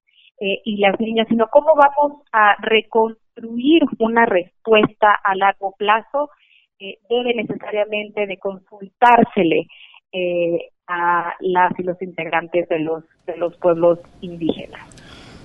eh, 0.40 0.60
y 0.64 0.76
las 0.78 0.98
niñas, 1.00 1.26
sino 1.28 1.48
cómo 1.48 1.74
vamos 1.76 2.22
a 2.32 2.56
reconstruir 2.60 3.82
una 3.98 4.26
respuesta 4.26 5.12
a 5.24 5.34
largo 5.34 5.74
plazo, 5.78 6.30
eh, 6.78 6.98
debe 7.08 7.34
necesariamente 7.34 8.26
de 8.26 8.38
consultársele 8.38 9.68
eh, 10.12 10.70
a 10.88 11.34
las 11.40 11.78
y 11.78 11.84
los 11.84 12.00
integrantes 12.02 12.68
de 12.68 12.80
los, 12.80 13.04
de 13.26 13.36
los 13.36 13.56
pueblos 13.56 14.00
indígenas. 14.20 14.80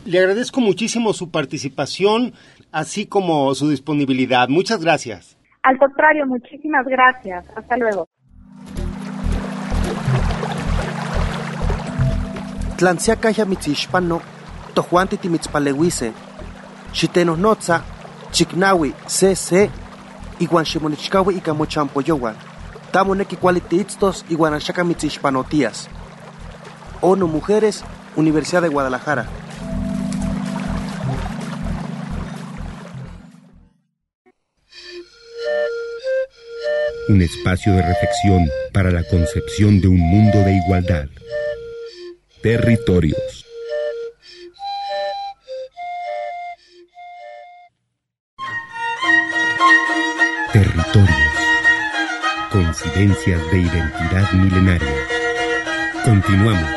Le 0.06 0.20
agradezco 0.20 0.62
muchísimo 0.62 1.14
su 1.14 1.32
participación, 1.32 2.34
así 2.72 3.06
como 3.06 3.54
su 3.56 3.70
disponibilidad. 3.70 4.50
Muchas 4.50 4.82
gracias. 4.82 5.38
Al 5.64 5.78
contrario, 5.78 6.26
muchísimas 6.26 6.86
gracias. 6.86 7.46
Hasta 7.56 7.78
luego. 7.78 8.08
Tlanciacaya 12.78 13.46
mitzixpano, 13.46 14.22
tojuanti 14.76 15.18
timitzpaleuise, 15.18 16.14
xitenohnotza, 16.94 17.84
chiknawi, 18.32 18.94
se, 19.08 19.70
iguan 20.40 20.66
ximonichkawi 20.66 21.38
ika 21.38 21.54
mochampoyowa, 21.54 22.36
tamo 22.92 23.16
neki 23.16 23.36
kuali 23.36 23.62
tiitztos 23.62 24.26
iguan 24.30 24.54
axaka 24.54 24.84
mitzixpanotías. 24.84 25.90
ONU 27.02 27.28
Mujeres, 27.28 27.84
Universidad 28.16 28.62
de 28.62 28.70
Guadalajara. 28.70 29.26
Un 37.10 37.22
espacio 37.22 37.74
de 37.74 37.82
reflexión 37.82 38.50
para 38.74 38.92
la 38.92 39.04
concepción 39.04 39.80
de 39.80 39.88
un 39.88 40.00
mundo 40.00 40.40
de 40.40 40.58
igualdad. 40.58 41.08
Territorios. 42.42 43.46
Territorios. 50.52 51.08
Coincidencias 52.52 53.52
de 53.52 53.60
identidad 53.60 54.32
milenaria. 54.34 55.08
Continuamos. 56.04 56.77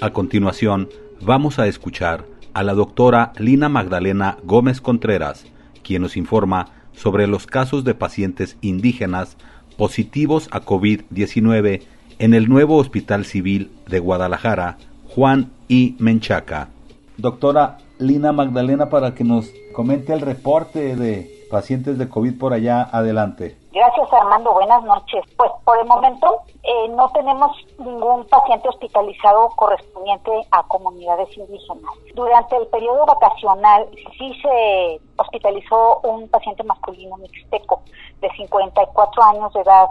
A 0.00 0.10
continuación, 0.12 0.88
vamos 1.20 1.58
a 1.58 1.66
escuchar 1.66 2.24
a 2.54 2.62
la 2.62 2.74
doctora 2.74 3.32
Lina 3.36 3.68
Magdalena 3.68 4.38
Gómez 4.44 4.80
Contreras, 4.80 5.44
quien 5.82 6.02
nos 6.02 6.16
informa 6.16 6.66
sobre 6.92 7.26
los 7.26 7.46
casos 7.46 7.82
de 7.82 7.94
pacientes 7.94 8.56
indígenas 8.60 9.36
positivos 9.76 10.48
a 10.52 10.60
COVID-19 10.60 11.82
en 12.20 12.34
el 12.34 12.48
nuevo 12.48 12.76
Hospital 12.76 13.24
Civil 13.24 13.72
de 13.88 13.98
Guadalajara, 13.98 14.78
Juan 15.08 15.50
I. 15.66 15.96
Menchaca. 15.98 16.68
Doctora 17.16 17.78
Lina 17.98 18.32
Magdalena, 18.32 18.90
para 18.90 19.16
que 19.16 19.24
nos 19.24 19.50
comente 19.72 20.12
el 20.12 20.20
reporte 20.20 20.94
de 20.94 21.28
pacientes 21.50 21.98
de 21.98 22.08
COVID 22.08 22.34
por 22.34 22.52
allá, 22.52 22.82
adelante. 22.82 23.56
Gracias 23.78 24.12
Armando, 24.12 24.52
buenas 24.54 24.82
noches. 24.82 25.24
Pues 25.36 25.52
por 25.64 25.78
el 25.78 25.86
momento 25.86 26.42
eh, 26.64 26.88
no 26.88 27.08
tenemos 27.10 27.56
ningún 27.78 28.24
paciente 28.26 28.68
hospitalizado 28.68 29.50
correspondiente 29.50 30.32
a 30.50 30.64
comunidades 30.64 31.28
indígenas. 31.36 31.84
Durante 32.12 32.56
el 32.56 32.66
periodo 32.66 33.06
vacacional 33.06 33.86
sí 34.18 34.34
se 34.42 35.00
hospitalizó 35.16 36.00
un 36.00 36.28
paciente 36.28 36.64
masculino 36.64 37.18
mixteco 37.18 37.82
de 38.20 38.28
54 38.30 39.22
años 39.22 39.52
de 39.52 39.60
edad. 39.60 39.86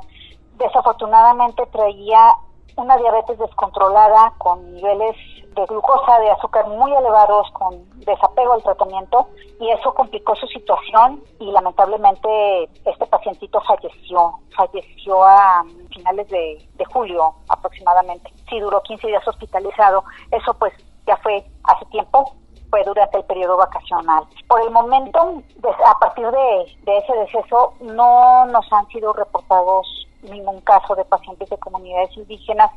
Desafortunadamente 0.57 1.65
traía 1.67 2.35
una 2.77 2.95
diabetes 2.97 3.37
descontrolada 3.39 4.33
con 4.37 4.73
niveles 4.75 5.15
de 5.55 5.65
glucosa, 5.65 6.19
de 6.19 6.29
azúcar 6.29 6.67
muy 6.67 6.93
elevados, 6.93 7.49
con 7.51 7.89
desapego 7.99 8.53
al 8.53 8.63
tratamiento, 8.63 9.27
y 9.59 9.71
eso 9.71 9.93
complicó 9.93 10.35
su 10.35 10.45
situación 10.47 11.23
y 11.39 11.51
lamentablemente 11.51 12.69
este 12.85 13.05
pacientito 13.07 13.59
falleció, 13.61 14.39
falleció 14.55 15.23
a 15.23 15.65
finales 15.93 16.29
de, 16.29 16.67
julio 16.93 17.33
aproximadamente. 17.49 18.31
Sí, 18.49 18.59
duró 18.59 18.81
15 18.83 19.07
días 19.07 19.27
hospitalizado, 19.27 20.03
eso 20.31 20.53
pues 20.53 20.73
ya 21.05 21.17
fue 21.17 21.43
hace 21.63 21.85
tiempo, 21.85 22.33
fue 22.69 22.83
durante 22.83 23.17
el 23.17 23.25
periodo 23.25 23.57
vacacional. 23.57 24.23
Por 24.47 24.61
el 24.61 24.69
momento, 24.71 25.41
a 25.85 25.99
partir 25.99 26.27
de, 26.29 26.77
de 26.83 26.97
ese 26.99 27.13
deceso, 27.13 27.73
no 27.81 28.45
nos 28.45 28.71
han 28.71 28.87
sido 28.87 29.11
reportados 29.13 30.07
ningún 30.27 30.61
caso 30.61 30.95
de 30.95 31.05
pacientes 31.05 31.49
de 31.49 31.57
comunidades 31.57 32.15
indígenas 32.15 32.71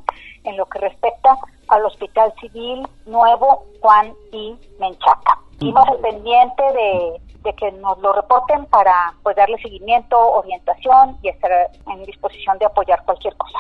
en 0.45 0.57
lo 0.57 0.67
que 0.67 0.79
respecta 0.79 1.39
al 1.69 1.85
Hospital 1.85 2.33
Civil 2.41 2.87
Nuevo 3.07 3.65
Juan 3.81 4.13
y 4.33 4.57
Menchaca. 4.79 5.39
Estamos 5.53 5.89
al 5.89 5.99
pendiente 5.99 6.63
de, 7.43 7.53
que 7.53 7.73
nos 7.73 7.99
lo 7.99 8.13
reporten 8.15 8.65
para 8.67 9.15
pues 9.23 9.37
darle 9.37 9.59
seguimiento, 9.59 10.19
orientación 10.19 11.19
y 11.23 11.29
estar 11.29 11.51
en 11.93 12.05
disposición 12.05 12.59
de 12.59 12.67
apoyar 12.67 13.05
cualquier 13.05 13.37
cosa. 13.37 13.59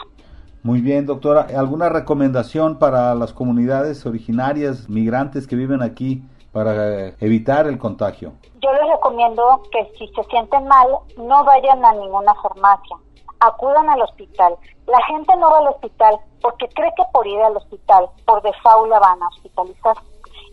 Muy 0.62 0.80
bien, 0.80 1.06
doctora. 1.06 1.46
¿Alguna 1.56 1.88
recomendación 1.88 2.78
para 2.78 3.14
las 3.14 3.32
comunidades 3.32 4.04
originarias, 4.06 4.88
migrantes 4.88 5.46
que 5.46 5.56
viven 5.56 5.82
aquí 5.82 6.22
para 6.52 7.08
evitar 7.20 7.66
el 7.66 7.78
contagio? 7.78 8.32
Yo 8.60 8.72
les 8.72 8.86
recomiendo 8.90 9.62
que 9.70 9.90
si 9.98 10.08
se 10.08 10.24
sienten 10.24 10.66
mal, 10.66 10.88
no 11.18 11.44
vayan 11.44 11.84
a 11.84 11.92
ninguna 11.92 12.34
farmacia 12.34 12.96
acudan 13.40 13.88
al 13.88 14.02
hospital. 14.02 14.56
La 14.86 15.02
gente 15.06 15.34
no 15.36 15.50
va 15.50 15.58
al 15.58 15.68
hospital 15.68 16.18
porque 16.40 16.68
cree 16.68 16.90
que 16.96 17.04
por 17.12 17.26
ir 17.26 17.40
al 17.40 17.56
hospital, 17.56 18.08
por 18.26 18.42
default 18.42 18.90
van 18.90 19.22
a 19.22 19.28
hospitalizar. 19.28 19.96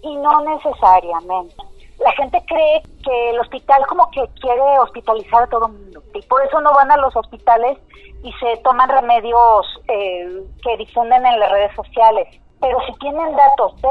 Y 0.03 0.15
no 0.17 0.41
necesariamente. 0.41 1.55
La 1.99 2.11
gente 2.11 2.43
cree 2.45 2.83
que 3.03 3.29
el 3.31 3.39
hospital 3.39 3.85
como 3.87 4.09
que 4.11 4.23
quiere 4.39 4.79
hospitalizar 4.79 5.43
a 5.43 5.47
todo 5.47 5.67
el 5.67 5.73
mundo. 5.73 6.03
Y 6.13 6.21
por 6.23 6.45
eso 6.45 6.61
no 6.61 6.71
van 6.73 6.91
a 6.91 6.97
los 6.97 7.15
hospitales 7.15 7.77
y 8.23 8.31
se 8.33 8.57
toman 8.57 8.89
remedios 8.89 9.65
eh, 9.87 10.43
que 10.63 10.77
difunden 10.77 11.25
en 11.25 11.39
las 11.39 11.51
redes 11.51 11.75
sociales. 11.75 12.27
Pero 12.59 12.77
si 12.87 12.93
tienen 12.99 13.35
datos 13.35 13.75
de 13.81 13.89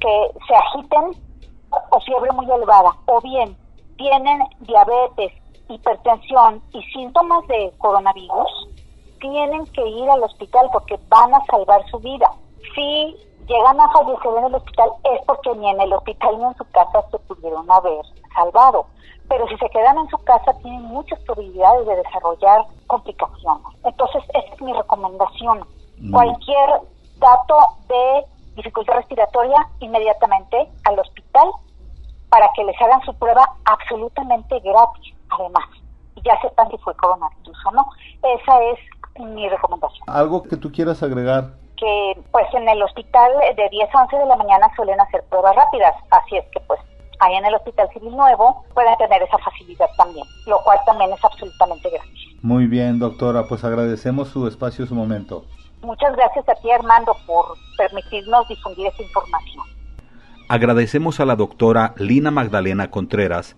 que 0.00 0.30
se 0.46 0.54
agiten 0.54 1.22
o 1.90 2.00
fiebre 2.00 2.30
muy 2.32 2.50
elevada, 2.50 2.92
o 3.06 3.20
bien 3.20 3.56
tienen 3.96 4.40
diabetes, 4.60 5.32
hipertensión 5.68 6.62
y 6.72 6.82
síntomas 6.92 7.46
de 7.48 7.72
coronavirus, 7.78 8.68
tienen 9.20 9.66
que 9.66 9.86
ir 9.86 10.08
al 10.10 10.22
hospital 10.22 10.68
porque 10.72 10.98
van 11.08 11.34
a 11.34 11.44
salvar 11.46 11.84
su 11.90 11.98
vida. 11.98 12.30
Si 12.74 13.16
llegan 13.46 13.80
a 13.80 13.90
fallecer 13.90 14.30
en 14.38 14.44
el 14.44 14.54
hospital 14.54 14.90
es 15.04 15.20
porque 15.26 15.54
ni 15.56 15.70
en 15.70 15.80
el 15.80 15.92
hospital 15.92 16.38
ni 16.38 16.44
en 16.44 16.56
su 16.56 16.64
casa 16.70 17.04
se 17.10 17.18
pudieron 17.20 17.70
haber 17.70 18.04
salvado. 18.34 18.86
Pero 19.28 19.46
si 19.48 19.56
se 19.58 19.68
quedan 19.70 19.98
en 19.98 20.08
su 20.08 20.18
casa 20.18 20.52
tienen 20.62 20.82
muchas 20.82 21.18
probabilidades 21.20 21.86
de 21.86 21.96
desarrollar 21.96 22.64
complicaciones. 22.86 23.66
Entonces, 23.84 24.22
esa 24.34 24.54
es 24.54 24.60
mi 24.62 24.72
recomendación. 24.72 25.66
Cualquier 26.12 26.80
dato 27.18 27.58
de 27.88 28.24
dificultad 28.54 28.94
respiratoria, 28.94 29.68
inmediatamente 29.80 30.68
al 30.84 30.98
hospital 30.98 31.50
para 32.30 32.48
que 32.54 32.64
les 32.64 32.80
hagan 32.80 33.00
su 33.02 33.14
prueba 33.14 33.44
absolutamente 33.64 34.60
gratis, 34.60 35.14
además. 35.30 35.64
Ya 36.24 36.40
sepan 36.40 36.70
si 36.70 36.78
fue 36.78 36.94
coronavirus 36.96 37.66
o 37.66 37.70
no. 37.72 37.86
Esa 38.22 38.62
es 38.64 38.78
mi 39.20 39.48
recomendación. 39.48 40.02
¿Algo 40.06 40.42
que 40.42 40.56
tú 40.56 40.70
quieras 40.72 41.02
agregar? 41.02 41.54
Que 41.76 42.20
pues 42.32 42.46
en 42.54 42.68
el 42.68 42.82
hospital 42.82 43.32
de 43.56 43.68
10 43.68 43.94
a 43.94 44.02
11 44.02 44.16
de 44.16 44.26
la 44.26 44.36
mañana 44.36 44.70
suelen 44.74 45.00
hacer 45.00 45.24
pruebas 45.30 45.54
rápidas, 45.54 45.94
así 46.10 46.36
es 46.36 46.44
que 46.52 46.60
pues 46.60 46.80
ahí 47.20 47.34
en 47.34 47.44
el 47.44 47.54
Hospital 47.54 47.88
Civil 47.92 48.16
Nuevo 48.16 48.64
pueden 48.74 48.96
tener 48.96 49.22
esa 49.22 49.38
facilidad 49.38 49.86
también, 49.96 50.26
lo 50.46 50.60
cual 50.62 50.78
también 50.86 51.12
es 51.12 51.24
absolutamente 51.24 51.90
gratis. 51.90 52.42
Muy 52.42 52.66
bien, 52.66 52.98
doctora, 52.98 53.44
pues 53.48 53.64
agradecemos 53.64 54.28
su 54.28 54.46
espacio, 54.46 54.86
su 54.86 54.94
momento. 54.94 55.44
Muchas 55.82 56.14
gracias 56.16 56.48
a 56.48 56.54
ti, 56.54 56.70
Armando, 56.70 57.16
por 57.26 57.56
permitirnos 57.76 58.48
difundir 58.48 58.86
esta 58.86 59.02
información. 59.02 59.64
Agradecemos 60.48 61.20
a 61.20 61.26
la 61.26 61.36
doctora 61.36 61.94
Lina 61.98 62.30
Magdalena 62.30 62.90
Contreras, 62.90 63.56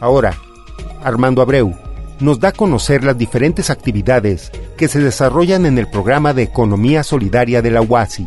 Ahora, 0.00 0.34
Armando 1.02 1.42
Abreu 1.42 1.74
nos 2.20 2.38
da 2.38 2.48
a 2.48 2.52
conocer 2.52 3.02
las 3.02 3.18
diferentes 3.18 3.68
actividades 3.68 4.52
que 4.76 4.86
se 4.86 5.00
desarrollan 5.00 5.66
en 5.66 5.76
el 5.76 5.88
programa 5.88 6.32
de 6.34 6.44
Economía 6.44 7.02
Solidaria 7.02 7.62
de 7.62 7.70
la 7.72 7.82
UASI. 7.82 8.26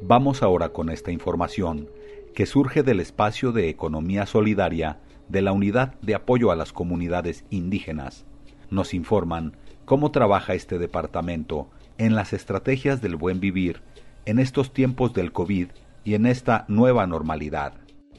Vamos 0.00 0.42
ahora 0.42 0.70
con 0.70 0.90
esta 0.90 1.12
información 1.12 1.88
que 2.34 2.46
surge 2.46 2.82
del 2.82 2.98
espacio 2.98 3.52
de 3.52 3.68
Economía 3.68 4.26
Solidaria 4.26 4.98
de 5.28 5.42
la 5.42 5.52
Unidad 5.52 5.94
de 6.02 6.16
Apoyo 6.16 6.50
a 6.50 6.56
las 6.56 6.72
Comunidades 6.72 7.44
Indígenas. 7.50 8.24
Nos 8.68 8.94
informan 8.94 9.56
cómo 9.84 10.10
trabaja 10.10 10.54
este 10.54 10.78
departamento 10.78 11.68
en 12.06 12.16
las 12.16 12.32
estrategias 12.32 13.00
del 13.00 13.14
buen 13.14 13.38
vivir 13.38 13.80
en 14.26 14.40
estos 14.40 14.72
tiempos 14.72 15.14
del 15.14 15.32
COVID 15.32 15.68
y 16.02 16.14
en 16.14 16.26
esta 16.26 16.64
nueva 16.66 17.06
normalidad. 17.06 17.74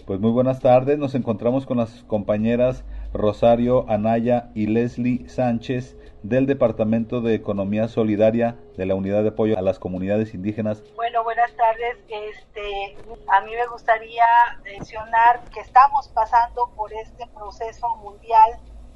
Pues 0.07 0.21
muy 0.21 0.31
buenas 0.31 0.61
tardes, 0.61 0.97
nos 0.97 1.15
encontramos 1.15 1.65
con 1.65 1.77
las 1.77 2.03
compañeras 2.03 2.85
Rosario 3.13 3.85
Anaya 3.89 4.51
y 4.55 4.67
Leslie 4.67 5.27
Sánchez 5.27 5.97
del 6.23 6.45
Departamento 6.45 7.19
de 7.19 7.35
Economía 7.35 7.89
Solidaria 7.89 8.55
de 8.77 8.85
la 8.85 8.95
Unidad 8.95 9.21
de 9.21 9.29
Apoyo 9.29 9.57
a 9.57 9.61
las 9.61 9.79
Comunidades 9.79 10.33
Indígenas. 10.33 10.81
Bueno, 10.95 11.21
buenas 11.25 11.53
tardes. 11.57 11.97
Este, 12.07 12.95
a 13.27 13.41
mí 13.41 13.51
me 13.51 13.67
gustaría 13.67 14.25
mencionar 14.63 15.43
que 15.53 15.59
estamos 15.59 16.07
pasando 16.09 16.71
por 16.75 16.91
este 16.93 17.27
proceso 17.35 17.97
mundial 17.97 18.51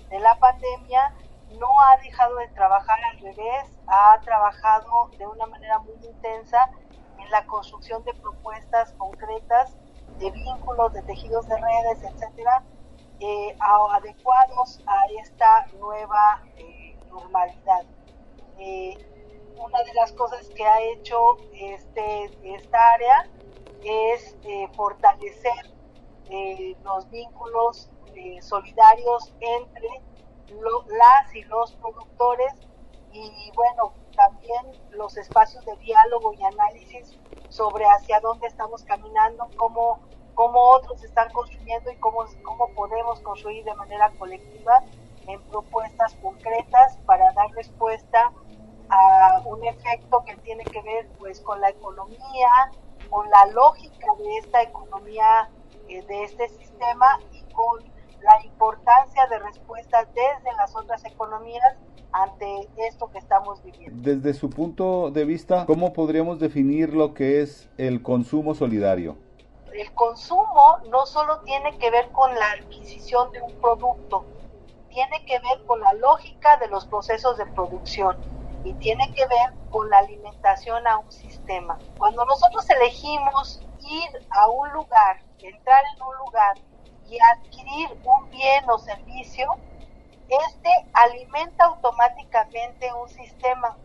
de 0.10 0.20
la 0.20 0.40
pandemia. 0.40 1.14
No 1.50 1.68
ha 1.82 1.98
dejado 1.98 2.36
de 2.38 2.48
trabajar 2.50 2.98
al 3.12 3.20
revés, 3.20 3.80
ha 3.88 4.20
trabajado 4.22 5.10
de 5.18 5.26
una 5.28 5.46
manera 5.46 5.80
muy 5.80 5.96
intensa 6.06 6.70
en 7.18 7.30
la 7.32 7.46
construcción 7.46 8.04
de 8.04 8.14
propuestas 8.16 8.94
concretas, 8.94 9.76
de 10.20 10.32
vínculos, 10.32 10.94
de 10.94 11.02
tejidos 11.04 11.48
de 11.48 11.56
redes, 11.56 12.04
etcétera, 12.04 12.64
eh, 13.20 13.56
adecuados 13.60 14.82
a 14.86 15.06
esta 15.22 15.68
nueva 15.80 16.44
eh, 16.58 16.96
normalidad. 17.10 17.84
Eh, 18.60 18.96
una 19.56 19.82
de 19.84 19.94
las 19.96 20.12
cosas 20.14 20.50
que 20.56 20.66
ha 20.66 20.80
hecho 20.82 21.18
este, 21.54 22.32
esta 22.44 22.78
área 22.94 23.28
es 23.84 24.36
fortalecer 24.76 25.74
los 26.84 27.10
vínculos 27.10 27.90
solidarios 28.42 29.34
entre 29.40 29.88
las 30.50 31.36
y 31.36 31.44
los 31.44 31.74
productores 31.76 32.54
y 33.12 33.52
bueno, 33.56 33.94
también 34.16 34.66
los 34.92 35.18
espacios 35.18 35.66
de 35.66 35.76
diálogo 35.78 36.34
y 36.34 36.44
análisis 36.44 37.16
sobre 37.50 37.86
hacia 37.86 38.20
dónde 38.20 38.48
estamos 38.48 38.84
caminando, 38.84 39.50
cómo, 39.56 40.00
cómo 40.34 40.60
otros 40.72 41.04
están 41.04 41.32
construyendo 41.32 41.92
y 41.92 41.96
cómo, 41.98 42.26
cómo 42.44 42.70
podemos 42.74 43.20
construir 43.22 43.64
de 43.64 43.74
manera 43.76 44.12
colectiva 44.18 44.84
en 45.28 45.42
propuestas 45.44 46.16
concretas 46.16 46.98
para 47.06 47.32
dar 47.34 47.50
respuesta 47.52 48.32
a 48.90 49.42
un 49.46 49.64
efecto 49.66 50.24
que 50.26 50.36
tiene 50.38 50.64
que 50.64 50.82
ver 50.82 51.10
pues 51.18 51.42
con 51.42 51.60
la 51.60 51.70
economía, 51.70 52.50
con 53.10 53.30
la 53.30 53.46
lógica 53.48 54.08
de 54.18 54.38
esta 54.38 54.62
economía, 54.62 55.50
eh, 55.90 56.02
de 56.04 56.24
este 56.24 56.48
sistema 56.50 57.20
y 57.32 57.42
con 57.54 57.97
la 58.22 58.46
importancia 58.46 59.28
de 59.28 59.40
respuestas 59.40 60.08
desde 60.14 60.56
las 60.58 60.76
otras 60.76 61.04
economías 61.06 61.78
ante 62.12 62.70
esto 62.88 63.10
que 63.12 63.20
estamos 63.20 63.64
viviendo. 63.64 64.02
Desde 64.02 64.34
su 64.34 64.50
punto 64.50 65.12
de 65.12 65.26
vista, 65.26 65.66
¿cómo 65.66 65.94
podríamos 65.94 66.40
definir 66.40 66.94
lo 66.94 67.14
que 67.14 67.42
es 67.42 67.70
el 67.78 68.02
consumo 68.02 68.56
solidario? 68.56 69.18
El 69.74 69.94
consumo 69.94 70.80
no 70.90 71.06
solo 71.06 71.40
tiene 71.42 71.78
que 71.78 71.92
ver 71.92 72.10
con 72.12 72.34
la 72.34 72.52
adquisición 72.52 73.32
de 73.32 73.42
un 73.42 73.54
producto, 73.62 74.26
tiene 74.90 75.24
que 75.26 75.40
ver 75.40 75.66
con 75.68 75.80
la 75.82 75.94
lógica 75.94 76.58
de 76.58 76.68
los 76.68 76.86
procesos 76.86 77.38
de 77.38 77.46
producción 77.46 78.18
y 78.64 78.74
tiene 78.74 79.14
que 79.14 79.28
ver 79.28 79.54
con 79.70 79.90
la 79.90 80.00
alimentación 80.00 80.88
a 80.88 80.98
un 80.98 81.12
sistema. 81.12 81.78
Cuando 81.98 82.26
nosotros 82.26 82.68
elegimos 82.70 83.62
ir 83.82 84.28
a 84.32 84.50
un 84.50 84.72
lugar, 84.74 85.22
entrar 85.40 85.84
en 85.96 86.02
un 86.02 86.18
lugar 86.26 86.58
y 87.10 87.18
adquirir 87.20 87.90
un 88.04 88.30
bien 88.30 88.70
o 88.70 88.78
servicio, 88.80 89.48
este 90.28 90.70
alimenta 90.94 91.66
automáticamente 91.66 92.92
un 92.94 93.08
sistema, 93.10 93.78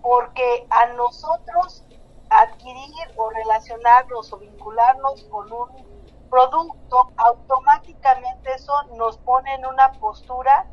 porque 0.00 0.66
a 0.70 0.86
nosotros 0.94 1.84
adquirir 2.30 2.94
o 3.16 3.30
relacionarnos 3.30 4.32
o 4.32 4.38
vincularnos 4.38 5.24
con 5.30 5.52
un 5.52 6.28
producto, 6.30 7.12
automáticamente 7.16 8.54
eso 8.54 8.72
nos 8.96 9.18
pone 9.18 9.54
en 9.54 9.66
una 9.66 9.92
postura 10.00 10.66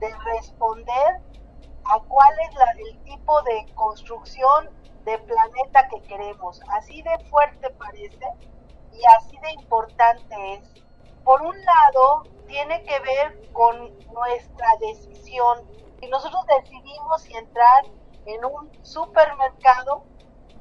de 0.00 0.12
responder 0.34 1.20
a 1.84 2.00
cuál 2.00 2.34
es 2.40 2.56
el 2.80 3.04
tipo 3.04 3.40
de 3.42 3.66
construcción 3.74 4.68
de 5.04 5.18
planeta 5.18 5.88
que 5.88 6.02
queremos. 6.02 6.60
Así 6.70 7.00
de 7.02 7.18
fuerte 7.30 7.70
parece 7.70 8.26
y 8.92 9.00
así 9.16 9.38
de 9.38 9.52
importante 9.52 10.54
es. 10.54 10.85
Por 11.26 11.42
un 11.42 11.56
lado, 11.64 12.22
tiene 12.46 12.84
que 12.84 13.00
ver 13.00 13.50
con 13.52 13.90
nuestra 14.14 14.68
decisión. 14.80 15.58
Si 15.98 16.06
nosotros 16.06 16.40
decidimos 16.46 17.26
entrar 17.30 17.84
en 18.26 18.44
un 18.44 18.70
supermercado 18.84 20.04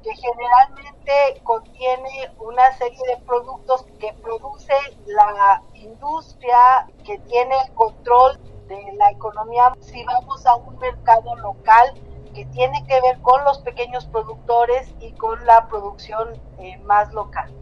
que 0.01 0.09
generalmente 0.15 1.39
contiene 1.43 2.31
una 2.39 2.71
serie 2.79 2.99
de 3.07 3.17
productos 3.27 3.85
que 3.99 4.11
produce 4.13 4.73
la 5.05 5.61
industria 5.75 6.87
que 7.05 7.19
tiene 7.19 7.55
el 7.67 7.73
control 7.75 8.39
de 8.65 8.91
la 8.93 9.11
economía, 9.11 9.71
si 9.81 10.03
vamos 10.03 10.47
a 10.47 10.55
un 10.55 10.79
mercado 10.79 11.35
local 11.35 11.93
que 12.33 12.43
tiene 12.45 12.83
que 12.87 12.99
ver 13.01 13.21
con 13.21 13.43
los 13.43 13.59
pequeños 13.59 14.07
productores 14.07 14.91
y 14.99 15.11
con 15.11 15.45
la 15.45 15.67
producción 15.67 16.41
eh, 16.57 16.79
más 16.79 17.13
local. 17.13 17.53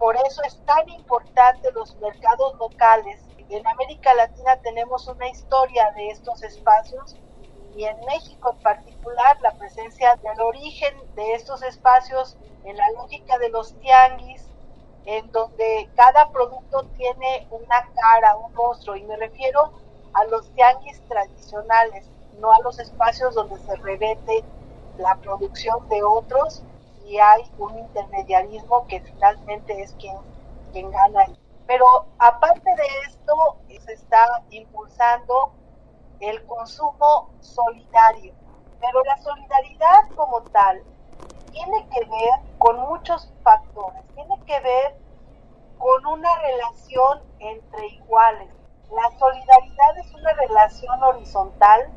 Por 0.00 0.16
eso 0.16 0.40
es 0.44 0.58
tan 0.64 0.88
importante 0.88 1.70
los 1.72 1.94
mercados 1.96 2.54
locales. 2.58 3.20
En 3.50 3.66
América 3.66 4.14
Latina 4.14 4.56
tenemos 4.62 5.06
una 5.08 5.28
historia 5.28 5.92
de 5.94 6.08
estos 6.08 6.42
espacios 6.42 7.18
y 7.76 7.84
en 7.84 8.02
México 8.06 8.50
en 8.50 8.62
particular 8.62 9.36
la 9.42 9.54
presencia 9.58 10.18
del 10.22 10.40
origen 10.40 10.94
de 11.16 11.34
estos 11.34 11.62
espacios 11.62 12.38
en 12.64 12.78
la 12.78 12.90
lógica 12.96 13.36
de 13.40 13.50
los 13.50 13.78
tianguis, 13.78 14.42
en 15.04 15.30
donde 15.32 15.90
cada 15.94 16.32
producto 16.32 16.86
tiene 16.96 17.46
una 17.50 17.84
cara, 17.94 18.36
un 18.38 18.54
rostro, 18.54 18.96
y 18.96 19.02
me 19.02 19.18
refiero 19.18 19.70
a 20.14 20.24
los 20.24 20.50
tianguis 20.54 20.98
tradicionales, 21.08 22.06
no 22.38 22.50
a 22.52 22.60
los 22.60 22.78
espacios 22.78 23.34
donde 23.34 23.58
se 23.58 23.76
revete 23.76 24.44
la 24.96 25.14
producción 25.16 25.86
de 25.90 26.02
otros 26.02 26.62
hay 27.18 27.42
un 27.58 27.78
intermediarismo 27.78 28.86
que 28.86 29.00
finalmente 29.00 29.82
es 29.82 29.94
quien, 29.94 30.16
quien 30.72 30.90
gana. 30.90 31.26
Pero 31.66 31.86
aparte 32.18 32.70
de 32.74 32.86
esto, 33.08 33.58
se 33.68 33.92
está 33.92 34.42
impulsando 34.50 35.52
el 36.20 36.44
consumo 36.46 37.30
solidario. 37.40 38.34
Pero 38.80 39.02
la 39.04 39.16
solidaridad 39.18 40.08
como 40.16 40.42
tal 40.52 40.82
tiene 41.52 41.88
que 41.88 42.00
ver 42.00 42.56
con 42.58 42.78
muchos 42.80 43.32
factores, 43.42 44.02
tiene 44.14 44.38
que 44.46 44.60
ver 44.60 44.96
con 45.78 46.06
una 46.06 46.30
relación 46.38 47.22
entre 47.38 47.86
iguales. 47.88 48.48
La 48.90 49.18
solidaridad 49.18 49.98
es 49.98 50.14
una 50.14 50.32
relación 50.34 51.02
horizontal 51.02 51.90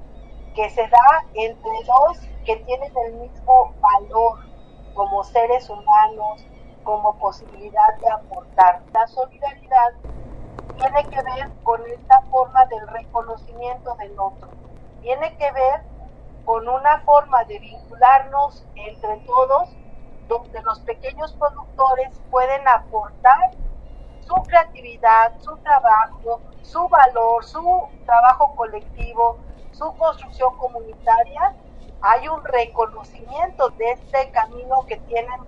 que 0.56 0.70
se 0.70 0.88
da 0.88 1.26
entre 1.34 1.72
dos 1.86 2.20
que 2.46 2.58
tienen 2.58 2.92
el 3.06 3.14
mismo 3.14 3.74
valor 3.80 4.53
como 4.94 5.24
seres 5.24 5.70
humanos, 5.70 6.46
como 6.84 7.18
posibilidad 7.18 7.98
de 8.02 8.10
aportar. 8.10 8.82
La 8.94 9.08
solidaridad 9.08 9.94
tiene 10.76 11.10
que 11.10 11.22
ver 11.22 11.50
con 11.64 11.82
esta 11.88 12.22
forma 12.30 12.66
del 12.66 12.88
reconocimiento 12.88 13.96
del 13.96 14.20
otro. 14.20 14.50
Tiene 15.02 15.36
que 15.38 15.52
ver 15.52 15.82
con 16.46 16.68
una 16.68 17.00
forma 17.02 17.44
de 17.46 17.60
vincularnos 17.60 18.66
entre 18.76 19.18
todos, 19.26 19.70
donde 20.28 20.62
los 20.62 20.80
pequeños 20.82 21.34
productores 21.34 22.20
pueden 22.30 22.68
aportar 22.68 23.52
su 24.22 24.36
creatividad, 24.44 25.34
su 25.40 25.56
trabajo, 25.58 26.42
su 26.62 26.88
valor, 26.88 27.44
su 27.44 27.84
trabajo 28.06 28.56
colectivo, 28.56 29.38
su 29.72 29.94
construcción 29.96 30.56
comunitaria. 30.58 31.56
Hay 32.06 32.28
un 32.28 32.44
reconocimiento 32.44 33.70
de 33.78 33.92
este 33.92 34.30
camino 34.32 34.86
que 34.90 34.98
tienen 35.08 35.40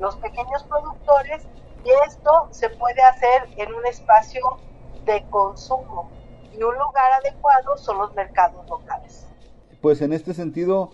los 0.00 0.16
pequeños 0.16 0.64
productores 0.64 1.46
y 1.84 1.90
esto 2.08 2.48
se 2.50 2.70
puede 2.70 3.02
hacer 3.02 3.46
en 3.58 3.74
un 3.74 3.84
espacio 3.84 4.40
de 5.04 5.22
consumo 5.28 6.08
y 6.50 6.62
un 6.62 6.78
lugar 6.78 7.12
adecuado 7.12 7.76
son 7.76 7.98
los 7.98 8.14
mercados 8.14 8.66
locales. 8.70 9.26
Pues 9.82 10.00
en 10.00 10.14
este 10.14 10.32
sentido, 10.32 10.92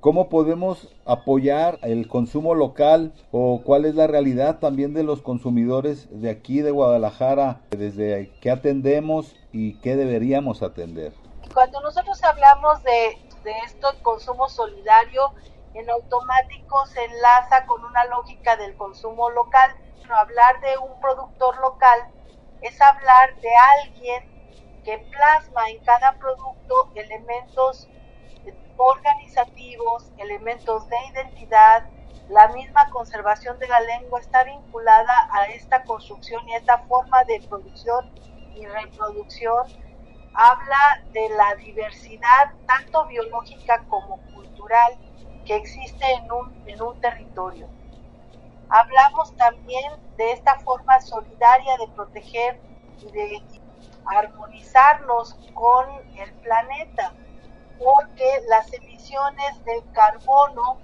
¿cómo 0.00 0.30
podemos 0.30 0.88
apoyar 1.04 1.78
el 1.82 2.08
consumo 2.08 2.54
local 2.54 3.12
o 3.32 3.60
cuál 3.62 3.84
es 3.84 3.94
la 3.94 4.06
realidad 4.06 4.58
también 4.58 4.94
de 4.94 5.02
los 5.02 5.20
consumidores 5.20 6.08
de 6.10 6.30
aquí 6.30 6.62
de 6.62 6.70
Guadalajara, 6.70 7.60
desde 7.68 8.32
qué 8.40 8.50
atendemos 8.50 9.36
y 9.52 9.74
qué 9.80 9.96
deberíamos 9.96 10.62
atender? 10.62 11.12
Cuando 11.52 11.80
nosotros 11.82 12.22
hablamos 12.24 12.82
de, 12.82 13.25
de 13.46 13.52
esto, 13.60 13.88
consumo 14.02 14.48
solidario, 14.48 15.32
en 15.72 15.88
automático 15.88 16.84
se 16.86 17.04
enlaza 17.04 17.64
con 17.66 17.82
una 17.84 18.04
lógica 18.06 18.56
del 18.56 18.76
consumo 18.76 19.30
local. 19.30 19.70
hablar 20.10 20.60
de 20.60 20.78
un 20.78 21.00
productor 21.00 21.56
local 21.58 21.98
es 22.60 22.80
hablar 22.80 23.40
de 23.40 23.50
alguien 23.84 24.22
que 24.84 24.98
plasma 24.98 25.68
en 25.70 25.82
cada 25.84 26.18
producto 26.18 26.90
elementos 26.94 27.88
organizativos, 28.76 30.12
elementos 30.18 30.88
de 30.88 30.96
identidad, 31.12 31.82
la 32.28 32.48
misma 32.48 32.88
conservación 32.90 33.58
de 33.58 33.68
la 33.68 33.80
lengua 33.80 34.20
está 34.20 34.42
vinculada 34.44 35.28
a 35.32 35.44
esta 35.46 35.84
construcción 35.84 36.42
y 36.48 36.54
a 36.54 36.58
esta 36.58 36.78
forma 36.86 37.22
de 37.24 37.44
producción 37.48 38.04
y 38.54 38.66
reproducción. 38.66 39.72
Habla 40.38 41.02
de 41.12 41.30
la 41.30 41.54
diversidad 41.54 42.52
tanto 42.66 43.06
biológica 43.06 43.82
como 43.88 44.18
cultural 44.34 44.92
que 45.46 45.56
existe 45.56 46.04
en 46.12 46.30
un, 46.30 46.68
en 46.68 46.82
un 46.82 47.00
territorio. 47.00 47.66
Hablamos 48.68 49.34
también 49.36 49.90
de 50.18 50.32
esta 50.32 50.58
forma 50.60 51.00
solidaria 51.00 51.78
de 51.78 51.88
proteger 51.94 52.60
y 53.00 53.10
de 53.12 53.40
armonizarnos 54.04 55.34
con 55.54 55.86
el 56.18 56.34
planeta, 56.42 57.14
porque 57.78 58.42
las 58.50 58.70
emisiones 58.74 59.64
del 59.64 59.90
carbono 59.92 60.82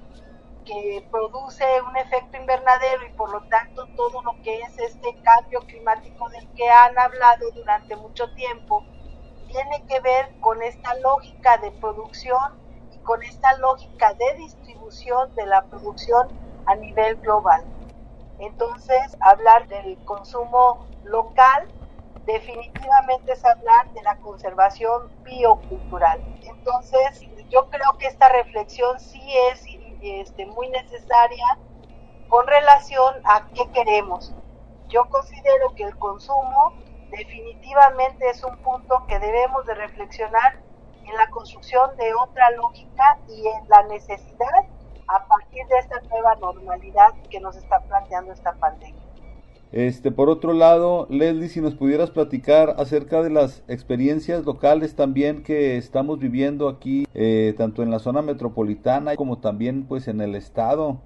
que 0.65 1.07
produce 1.11 1.65
un 1.83 1.97
efecto 1.99 2.39
invernadero 2.39 3.05
y 3.07 3.13
por 3.17 3.31
lo 3.31 3.47
tanto 3.49 3.87
todo 3.97 4.23
lo 4.23 4.41
que 4.43 4.61
es 4.61 4.79
este 4.79 5.15
cambio 5.23 5.61
climático 5.67 6.29
del 6.31 6.49
que 6.55 6.71
han 6.71 6.99
hablado 6.99 7.51
durante 7.55 7.97
mucho 7.97 8.33
tiempo, 8.35 8.83
tiene 9.53 9.85
que 9.87 10.01
ver 10.01 10.35
con 10.41 10.63
esta 10.63 10.95
lógica 10.97 11.59
de 11.59 11.71
producción 11.73 12.39
con 13.03 13.23
esta 13.23 13.57
lógica 13.59 14.15
de 14.15 14.37
distribución 14.39 15.35
de 15.35 15.47
la 15.47 15.67
producción 15.67 16.29
a 16.67 16.75
nivel 16.77 17.17
global. 17.17 17.61
Entonces, 18.39 19.17
hablar 19.21 19.67
del 19.69 19.99
consumo 20.05 20.87
local 21.03 21.69
definitivamente 22.27 23.33
es 23.33 23.45
hablar 23.45 23.93
de 23.95 24.03
la 24.03 24.17
conservación 24.21 25.11
biocultural. 25.25 26.21
Entonces, 26.43 27.21
yo 27.51 27.69
creo 27.69 27.99
que 27.99 28.07
esta 28.07 28.29
reflexión 28.29 28.99
sí 29.01 29.21
es 29.51 29.65
este, 30.01 30.47
muy 30.47 30.69
necesaria 30.71 31.45
con 32.29 32.47
relación 32.47 33.15
a 33.25 33.49
qué 33.53 33.69
queremos. 33.73 34.33
Yo 34.89 35.09
considero 35.11 35.75
que 35.75 35.85
el 35.85 35.97
consumo 35.99 36.82
definitivamente 37.13 38.29
es 38.31 38.43
un 38.43 38.57
punto 38.59 39.05
que 39.07 39.19
debemos 39.19 39.65
de 39.67 39.75
reflexionar 39.75 40.59
en 41.05 41.17
la 41.17 41.29
construcción 41.31 41.97
de 41.97 42.13
otra 42.15 42.51
lógica 42.53 43.19
y 43.29 43.47
en 43.47 43.69
la 43.69 43.83
necesidad 43.85 44.65
a 45.09 45.27
partir 45.27 45.67
de 45.67 45.79
esta 45.79 46.01
nueva 46.09 46.35
normalidad 46.37 47.13
que 47.31 47.41
nos 47.41 47.57
está 47.57 47.81
planteando 47.81 48.33
esta 48.33 48.55
pandemia. 48.55 49.03
Este, 49.73 50.11
por 50.11 50.29
otro 50.29 50.53
lado, 50.53 51.07
Leslie, 51.09 51.49
si 51.49 51.63
nos 51.63 51.75
pudieras 51.75 52.11
platicar 52.11 52.75
acerca 52.77 53.23
de 53.23 53.31
las 53.31 53.65
experiencias 53.69 54.45
locales 54.45 54.97
también 54.97 55.43
que 55.43 55.79
estamos 55.79 56.19
viviendo 56.19 56.69
aquí, 56.69 57.07
eh, 57.15 57.55
tanto 57.57 57.83
en 57.83 57.91
la 57.91 57.99
zona 57.99 58.21
metropolitana 58.21 59.17
como 59.17 59.39
también 59.39 59.87
pues 59.87 60.09
en 60.09 60.21
el 60.21 60.35
estado. 60.35 61.01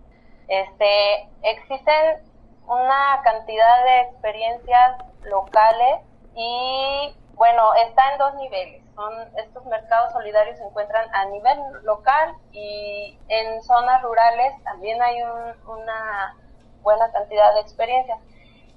Este, 0.49 1.29
existen 1.43 2.26
una 2.67 3.21
cantidad 3.23 3.85
de 3.85 4.01
experiencias 4.01 4.97
locales 5.23 6.01
y 6.35 7.15
bueno, 7.35 7.75
está 7.75 8.13
en 8.13 8.19
dos 8.19 8.35
niveles 8.35 8.87
son 8.97 9.13
estos 9.37 9.65
mercados 9.67 10.13
solidarios 10.13 10.57
se 10.57 10.65
encuentran 10.65 11.07
a 11.15 11.27
nivel 11.27 11.59
local 11.85 12.35
y 12.51 13.17
en 13.29 13.63
zonas 13.63 14.03
rurales 14.03 14.53
también 14.65 15.01
hay 15.03 15.23
una 15.23 16.35
buena 16.83 17.13
cantidad 17.13 17.55
de 17.55 17.61
experiencias. 17.61 18.19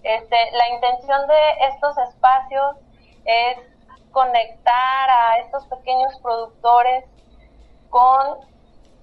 Este, 0.03 0.35
la 0.51 0.69
intención 0.69 1.25
de 1.27 1.67
estos 1.69 1.97
espacios 1.97 2.75
es 3.25 3.57
conectar 4.11 5.09
a 5.09 5.37
estos 5.39 5.65
pequeños 5.67 6.19
productores 6.21 7.05
con 7.89 8.39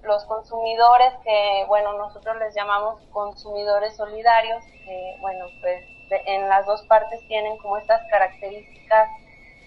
los 0.03 0.23
consumidores 0.25 1.13
que, 1.23 1.65
bueno, 1.67 1.93
nosotros 1.93 2.37
les 2.37 2.55
llamamos 2.55 3.01
consumidores 3.11 3.95
solidarios, 3.95 4.63
que, 4.85 5.17
bueno, 5.21 5.45
pues 5.61 5.83
en 6.25 6.47
las 6.47 6.65
dos 6.65 6.81
partes 6.83 7.19
tienen 7.27 7.57
como 7.57 7.77
estas 7.77 8.01
características 8.09 9.09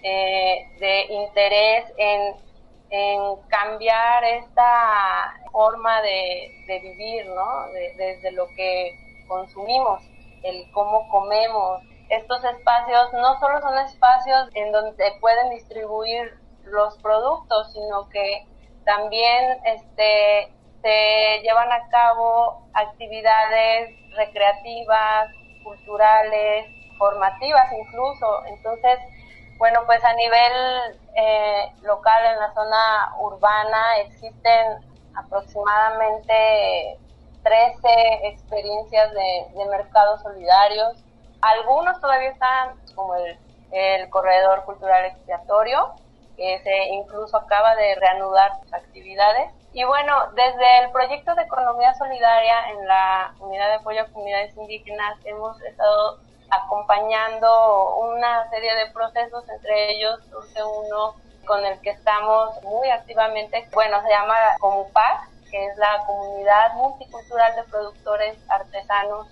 eh, 0.03 0.67
de 0.79 1.03
interés 1.13 1.93
en, 1.99 2.35
cambiar 3.49 4.25
esta 4.25 5.35
forma 5.53 6.03
de, 6.03 6.81
vivir, 6.83 7.27
¿no? 7.27 7.67
desde 7.97 8.33
lo 8.33 8.49
que 8.57 8.99
consumimos, 9.29 10.03
el 10.43 10.69
cómo 10.73 11.09
comemos. 11.09 11.83
Estos 12.09 12.43
espacios 12.43 13.13
no 13.13 13.39
solo 13.39 13.61
son 13.61 13.79
espacios 13.79 14.49
en 14.55 14.73
donde 14.73 15.13
pueden 15.21 15.51
distribuir 15.51 16.35
los 16.65 16.99
productos, 16.99 17.73
sino 17.73 18.09
que 18.09 18.45
también 18.91 19.61
este, 19.67 20.53
se 20.83 21.41
llevan 21.43 21.71
a 21.71 21.89
cabo 21.91 22.67
actividades 22.75 23.95
recreativas, 24.17 25.31
culturales, 25.63 26.67
formativas 26.99 27.73
incluso. 27.73 28.45
Entonces, 28.47 28.99
bueno, 29.59 29.83
pues 29.87 30.05
a 30.05 30.13
nivel 30.15 30.99
eh, 31.15 31.73
local 31.83 32.27
en 32.33 32.41
la 32.41 32.53
zona 32.53 33.15
urbana 33.21 33.99
existen 33.99 34.81
aproximadamente 35.15 36.99
13 37.45 38.27
experiencias 38.27 39.13
de, 39.13 39.67
mercados 39.67 40.21
solidarios. 40.23 40.97
Algunos 41.43 42.01
todavía 42.01 42.31
están, 42.31 42.75
como 42.97 43.15
el, 43.15 43.39
el 43.71 44.11
corredor 44.11 44.65
cultural 44.65 45.05
expiatorio, 45.05 45.95
que 46.41 46.59
se 46.63 46.85
incluso 46.95 47.37
acaba 47.37 47.77
de 47.77 47.95
reanudar 47.97 48.59
sus 48.63 48.73
actividades. 48.73 49.53
Y 49.75 49.85
bueno, 49.85 50.15
desde 50.33 50.85
el 50.85 50.91
proyecto 50.91 51.35
de 51.35 51.43
economía 51.43 51.93
solidaria 51.95 52.71
en 52.71 52.89
la 52.89 53.35
unidad 53.41 53.69
de 53.69 53.75
apoyo 53.75 54.01
a 54.01 54.07
comunidades 54.07 54.57
indígenas 54.57 55.19
hemos 55.27 55.61
estado 55.61 56.19
acompañando 56.49 57.95
una 57.97 58.49
serie 58.49 58.75
de 58.75 58.91
procesos, 58.91 59.47
entre 59.51 59.91
ellos 59.91 60.19
surge 60.31 60.65
uno 60.65 61.15
con 61.47 61.65
el 61.67 61.79
que 61.83 61.91
estamos 61.91 62.63
muy 62.63 62.89
activamente, 62.89 63.69
bueno, 63.73 64.01
se 64.01 64.09
llama 64.09 64.35
Comupac, 64.61 65.29
que 65.51 65.67
es 65.67 65.77
la 65.77 66.05
comunidad 66.07 66.73
multicultural 66.73 67.55
de 67.55 67.65
productores 67.65 68.39
artesanos 68.49 69.29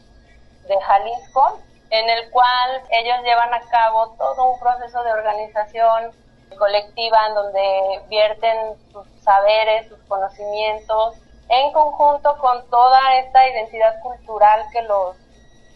de 0.69 0.79
Jalisco, 0.79 1.59
en 1.89 2.11
el 2.11 2.31
cual 2.31 2.83
ellos 2.91 3.17
llevan 3.25 3.55
a 3.55 3.61
cabo 3.71 4.15
todo 4.19 4.53
un 4.53 4.61
proceso 4.61 5.03
de 5.03 5.13
organización 5.13 6.13
colectiva 6.57 7.19
en 7.29 7.35
donde 7.35 8.01
vierten 8.09 8.77
sus 8.93 9.07
saberes, 9.23 9.89
sus 9.89 9.99
conocimientos 10.09 11.17
en 11.49 11.73
conjunto 11.73 12.37
con 12.39 12.69
toda 12.69 13.19
esta 13.19 13.49
identidad 13.49 14.01
cultural 14.01 14.67
que 14.73 14.83
los, 14.83 15.17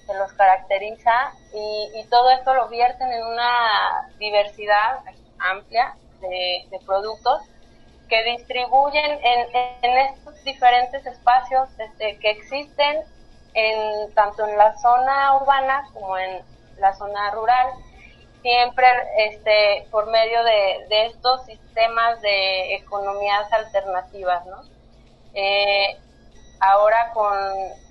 que 0.07 0.15
los 0.15 0.33
caracteriza 0.35 1.33
y, 1.55 2.05
todo 2.11 2.31
esto 2.31 2.53
lo 2.55 2.69
vierten 2.69 3.11
en 3.11 3.27
una 3.27 4.11
diversidad 4.19 5.01
amplia 5.39 5.95
de, 6.21 6.79
productos 6.85 7.43
que 8.09 8.23
distribuyen 8.25 9.19
en, 9.23 9.97
estos 9.99 10.45
diferentes 10.45 11.07
espacios 11.07 11.69
este, 11.79 12.19
que 12.19 12.31
existen 12.31 13.03
en 13.55 14.15
tanto 14.15 14.47
en 14.47 14.59
la 14.59 14.77
zona 14.79 15.37
urbana 15.37 15.89
como 15.95 16.19
en 16.19 16.43
la 16.79 16.95
zona 16.95 17.31
rural 17.31 17.69
siempre 18.43 18.87
este 19.17 19.87
por 19.91 20.11
medio 20.11 20.43
de, 20.45 21.07
estos 21.07 21.45
sistemas 21.47 22.21
de 22.21 22.75
economías 22.75 23.51
alternativas 23.53 24.45
no 24.47 24.63
eh, 25.35 25.97
ahora 26.61 27.11
con, 27.13 27.35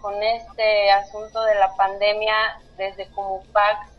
con 0.01 0.21
este 0.23 0.91
asunto 0.91 1.43
de 1.43 1.55
la 1.55 1.75
pandemia, 1.75 2.35
desde 2.77 3.09
Comupac 3.11 3.91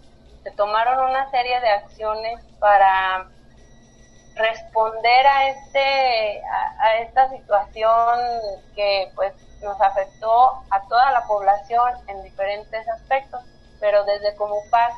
se 0.43 0.51
tomaron 0.53 1.11
una 1.11 1.31
serie 1.31 1.61
de 1.61 1.69
acciones 1.69 2.43
para 2.59 3.27
responder 4.35 5.27
a 5.27 5.49
este 5.51 6.43
a, 6.81 6.97
esta 6.99 7.29
situación 7.29 8.19
que 8.75 9.13
pues 9.15 9.35
nos 9.63 9.81
afectó 9.81 10.63
a 10.71 10.83
toda 10.89 11.13
la 11.13 11.27
población 11.27 11.93
en 12.09 12.23
diferentes 12.23 12.89
aspectos 12.89 13.43
pero 13.79 14.05
desde 14.05 14.35
Comupac 14.37 14.95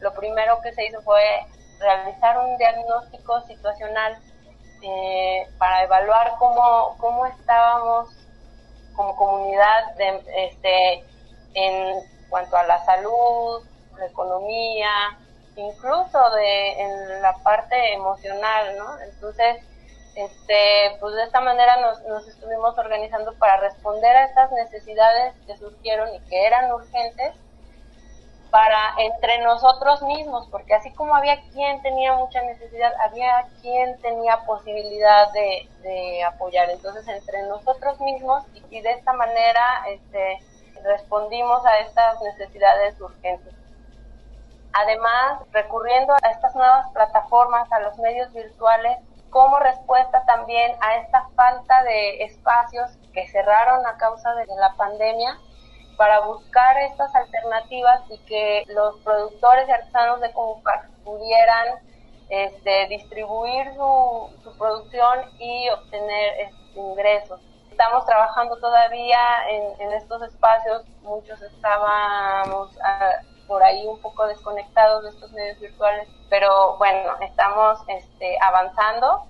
lo 0.00 0.14
primero 0.14 0.60
que 0.60 0.72
se 0.72 0.86
hizo 0.86 1.00
fue 1.02 1.22
realizar 1.78 2.38
un 2.38 2.56
diagnóstico 2.56 3.40
situacional 3.42 4.18
eh, 4.82 5.48
para 5.58 5.84
evaluar 5.84 6.34
cómo, 6.38 6.96
cómo 6.98 7.26
estábamos 7.26 8.08
como 8.94 9.16
comunidad 9.16 9.94
de, 9.96 10.22
este, 10.48 11.04
en 11.54 12.00
cuanto 12.28 12.56
a 12.56 12.64
la 12.64 12.84
salud, 12.84 13.62
la 13.98 14.06
economía, 14.06 14.90
incluso 15.56 16.30
de 16.30 16.80
en 16.80 17.22
la 17.22 17.34
parte 17.42 17.94
emocional, 17.94 18.76
¿no? 18.76 19.00
Entonces, 19.00 19.58
este, 20.14 20.96
pues 21.00 21.14
de 21.14 21.24
esta 21.24 21.40
manera 21.40 21.76
nos, 21.80 22.02
nos 22.04 22.26
estuvimos 22.26 22.76
organizando 22.78 23.34
para 23.34 23.58
responder 23.58 24.16
a 24.16 24.24
estas 24.24 24.50
necesidades 24.52 25.34
que 25.46 25.56
surgieron 25.56 26.14
y 26.14 26.20
que 26.20 26.46
eran 26.46 26.72
urgentes 26.72 27.34
para 28.56 28.94
entre 28.96 29.42
nosotros 29.42 30.00
mismos, 30.00 30.48
porque 30.50 30.72
así 30.72 30.90
como 30.94 31.14
había 31.14 31.42
quien 31.52 31.82
tenía 31.82 32.14
mucha 32.14 32.40
necesidad, 32.40 32.90
había 33.06 33.46
quien 33.60 34.00
tenía 34.00 34.46
posibilidad 34.46 35.30
de, 35.32 36.24
apoyar. 36.26 36.70
Entonces, 36.70 37.06
entre 37.06 37.42
nosotros 37.48 38.00
mismos 38.00 38.44
y, 38.70 38.80
de 38.80 38.92
esta 38.92 39.12
manera 39.12 39.62
este, 39.88 40.38
respondimos 40.84 41.66
a 41.66 41.80
estas 41.80 42.18
necesidades 42.22 42.98
urgentes. 42.98 43.52
Además, 44.72 45.42
recurriendo 45.52 46.14
a 46.14 46.30
estas 46.30 46.54
nuevas 46.54 46.86
plataformas, 46.94 47.70
a 47.70 47.80
los 47.80 47.98
medios 47.98 48.32
virtuales, 48.32 48.96
como 49.28 49.58
respuesta 49.58 50.24
también 50.24 50.74
a 50.80 50.96
esta 50.96 51.28
falta 51.36 51.82
de 51.82 52.24
espacios 52.24 52.90
que 53.12 53.28
cerraron 53.28 53.86
a 53.86 53.98
causa 53.98 54.34
de 54.34 54.46
la 54.46 54.72
pandemia, 54.76 55.38
para 55.96 56.20
buscar 56.20 56.76
estas 56.78 57.14
alternativas 57.14 58.02
y 58.10 58.18
que 58.18 58.64
los 58.68 58.96
productores 59.00 59.68
y 59.68 59.72
artesanos 59.72 60.20
de 60.20 60.32
Comupac 60.32 60.88
pudieran 61.04 61.78
este, 62.28 62.86
distribuir 62.88 63.72
su, 63.74 64.30
producción 64.58 65.30
y 65.38 65.68
obtener 65.70 66.50
ingresos. 66.74 67.40
Estamos 67.70 68.06
trabajando 68.06 68.56
todavía 68.56 69.18
en, 69.50 69.80
en 69.80 69.92
estos 69.92 70.22
espacios, 70.22 70.82
muchos 71.02 71.40
estábamos 71.42 72.70
ah, 72.82 73.20
por 73.46 73.62
ahí 73.62 73.86
un 73.86 74.00
poco 74.00 74.26
desconectados 74.26 75.04
de 75.04 75.10
estos 75.10 75.30
medios 75.32 75.58
virtuales, 75.60 76.08
pero 76.28 76.76
bueno, 76.78 77.12
estamos 77.20 77.78
este, 77.88 78.38
avanzando, 78.40 79.24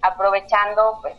aprovechando 0.00 0.98
pues, 1.02 1.16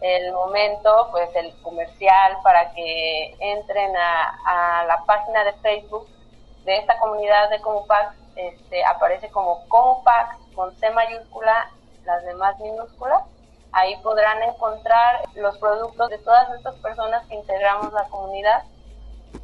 el 0.00 0.32
momento, 0.32 1.08
pues 1.10 1.34
el 1.34 1.54
comercial 1.62 2.38
para 2.42 2.70
que 2.72 3.36
entren 3.40 3.94
a, 3.96 4.84
la 4.86 5.04
página 5.04 5.44
de 5.44 5.52
Facebook 5.54 6.06
de 6.64 6.78
esta 6.78 6.98
comunidad 6.98 7.50
de 7.50 7.60
Comupax, 7.60 8.14
este, 8.36 8.84
aparece 8.84 9.30
como 9.30 9.66
Comupax 9.68 10.36
con 10.54 10.74
C 10.76 10.90
mayúscula, 10.90 11.70
las 12.04 12.24
demás 12.24 12.58
minúsculas. 12.60 13.24
Ahí 13.72 13.96
podrán 14.02 14.42
encontrar 14.42 15.22
los 15.34 15.58
productos 15.58 16.08
de 16.08 16.18
todas 16.18 16.50
estas 16.54 16.74
personas 16.76 17.26
que 17.26 17.34
integramos 17.34 17.92
la 17.92 18.04
comunidad. 18.04 18.64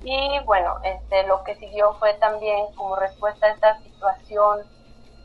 Y 0.02 0.40
bueno, 0.44 0.76
este, 0.82 1.24
lo 1.24 1.44
que 1.44 1.56
siguió 1.56 1.94
fue 1.94 2.14
también 2.14 2.72
como 2.74 2.96
respuesta 2.96 3.46
a 3.46 3.50
esta 3.50 3.78
situación 3.80 4.64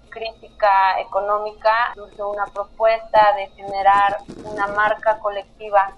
crítica 0.10 1.00
económica, 1.00 1.94
una 2.18 2.46
propuesta 2.46 3.34
de 3.36 3.48
generar 3.50 4.18
una 4.44 4.68
marca 4.68 5.20
colectiva. 5.20 5.96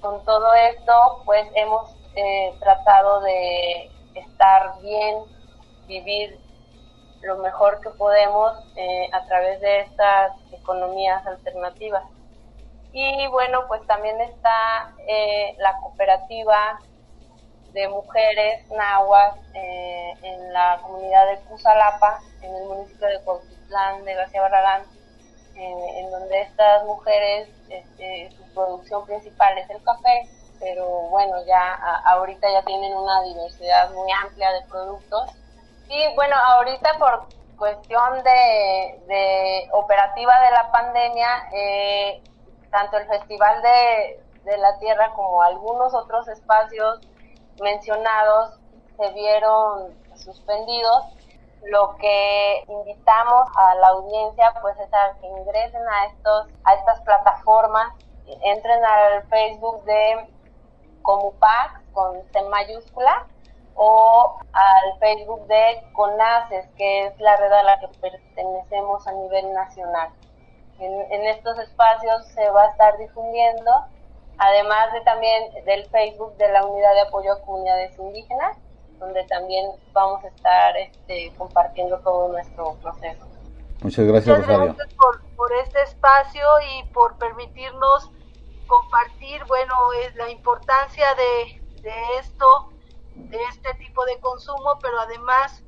Con 0.00 0.24
todo 0.24 0.54
esto, 0.54 1.22
pues 1.24 1.46
hemos 1.54 1.96
eh, 2.14 2.54
tratado 2.60 3.20
de 3.22 3.90
estar 4.14 4.80
bien, 4.80 5.18
vivir 5.86 6.38
lo 7.22 7.38
mejor 7.38 7.80
que 7.80 7.90
podemos 7.90 8.52
eh, 8.76 9.08
a 9.12 9.24
través 9.26 9.60
de 9.60 9.80
estas 9.80 10.32
economías 10.52 11.26
alternativas. 11.26 12.04
Y 12.92 13.26
bueno, 13.28 13.64
pues 13.66 13.84
también 13.86 14.20
está 14.20 14.94
eh, 15.08 15.56
la 15.58 15.76
cooperativa 15.80 16.78
de 17.74 17.88
mujeres 17.88 18.70
nahuas 18.70 19.34
eh, 19.52 20.14
en 20.22 20.52
la 20.52 20.78
comunidad 20.80 21.26
de 21.26 21.40
Cusalapa, 21.40 22.20
en 22.40 22.54
el 22.54 22.64
municipio 22.68 23.08
de 23.08 23.20
Cuautitlán 23.22 24.04
de 24.04 24.14
García 24.14 24.42
Barragán, 24.42 24.82
eh, 25.56 25.98
en 25.98 26.10
donde 26.10 26.40
estas 26.42 26.84
mujeres, 26.84 27.48
este, 27.68 28.30
su 28.30 28.54
producción 28.54 29.04
principal 29.06 29.58
es 29.58 29.68
el 29.70 29.82
café, 29.82 30.28
pero 30.60 30.86
bueno, 31.10 31.44
ya 31.46 31.74
ahorita 32.06 32.48
ya 32.48 32.62
tienen 32.62 32.96
una 32.96 33.22
diversidad 33.22 33.90
muy 33.90 34.10
amplia 34.22 34.52
de 34.52 34.62
productos. 34.68 35.30
Y 35.88 36.14
bueno, 36.14 36.36
ahorita 36.36 36.96
por 36.98 37.26
cuestión 37.58 38.22
de, 38.22 39.00
de 39.08 39.68
operativa 39.72 40.32
de 40.42 40.50
la 40.52 40.70
pandemia, 40.70 41.48
eh, 41.52 42.22
tanto 42.70 42.98
el 42.98 43.06
Festival 43.08 43.62
de, 43.62 44.20
de 44.44 44.58
la 44.58 44.78
Tierra 44.78 45.12
como 45.14 45.42
algunos 45.42 45.92
otros 45.92 46.28
espacios 46.28 47.00
mencionados 47.60 48.58
se 48.96 49.10
vieron 49.12 49.94
suspendidos. 50.16 51.04
Lo 51.64 51.96
que 51.96 52.64
invitamos 52.68 53.48
a 53.56 53.74
la 53.76 53.88
audiencia 53.88 54.52
pues 54.60 54.78
es 54.78 54.92
a 54.92 55.18
que 55.18 55.26
ingresen 55.26 55.82
a 55.88 56.06
estos 56.06 56.48
a 56.64 56.74
estas 56.74 57.00
plataformas, 57.00 57.94
entren 58.42 58.84
al 58.84 59.22
Facebook 59.28 59.82
de 59.84 60.28
Comupac 61.02 61.80
con 61.92 62.22
C 62.32 62.42
mayúscula 62.42 63.26
o 63.76 64.38
al 64.52 64.98
Facebook 65.00 65.46
de 65.46 65.82
CONACES, 65.94 66.68
que 66.76 67.06
es 67.06 67.20
la 67.20 67.36
red 67.36 67.52
a 67.52 67.62
la 67.62 67.80
que 67.80 67.88
pertenecemos 67.98 69.06
a 69.06 69.12
nivel 69.12 69.52
nacional. 69.52 70.10
En, 70.78 71.12
en 71.12 71.26
estos 71.26 71.58
espacios 71.58 72.26
se 72.34 72.48
va 72.50 72.64
a 72.64 72.68
estar 72.68 72.96
difundiendo 72.98 73.72
además 74.38 74.92
de 74.92 75.00
también 75.02 75.64
del 75.64 75.84
Facebook 75.86 76.36
de 76.36 76.50
la 76.52 76.64
Unidad 76.64 76.94
de 76.94 77.00
Apoyo 77.02 77.32
a 77.32 77.40
Comunidades 77.42 77.98
Indígenas, 77.98 78.56
donde 78.98 79.24
también 79.24 79.70
vamos 79.92 80.24
a 80.24 80.28
estar 80.28 80.76
este, 80.76 81.32
compartiendo 81.36 81.98
todo 82.00 82.28
nuestro 82.28 82.74
proceso. 82.74 83.26
Muchas 83.82 84.06
gracias, 84.06 84.38
Muchas 84.38 84.58
gracias 84.58 84.94
por, 85.36 85.52
este 85.64 85.82
espacio 85.82 86.46
y 86.70 86.88
por 86.88 87.18
permitirnos 87.18 88.10
compartir, 88.66 89.44
bueno, 89.46 89.74
es 90.04 90.14
la 90.16 90.30
importancia 90.30 91.06
de, 91.14 91.60
de 91.82 91.94
esto, 92.18 92.70
de 93.14 93.38
este 93.50 93.74
tipo 93.74 94.04
de 94.06 94.18
consumo, 94.20 94.78
pero 94.80 94.98
además 95.00 95.62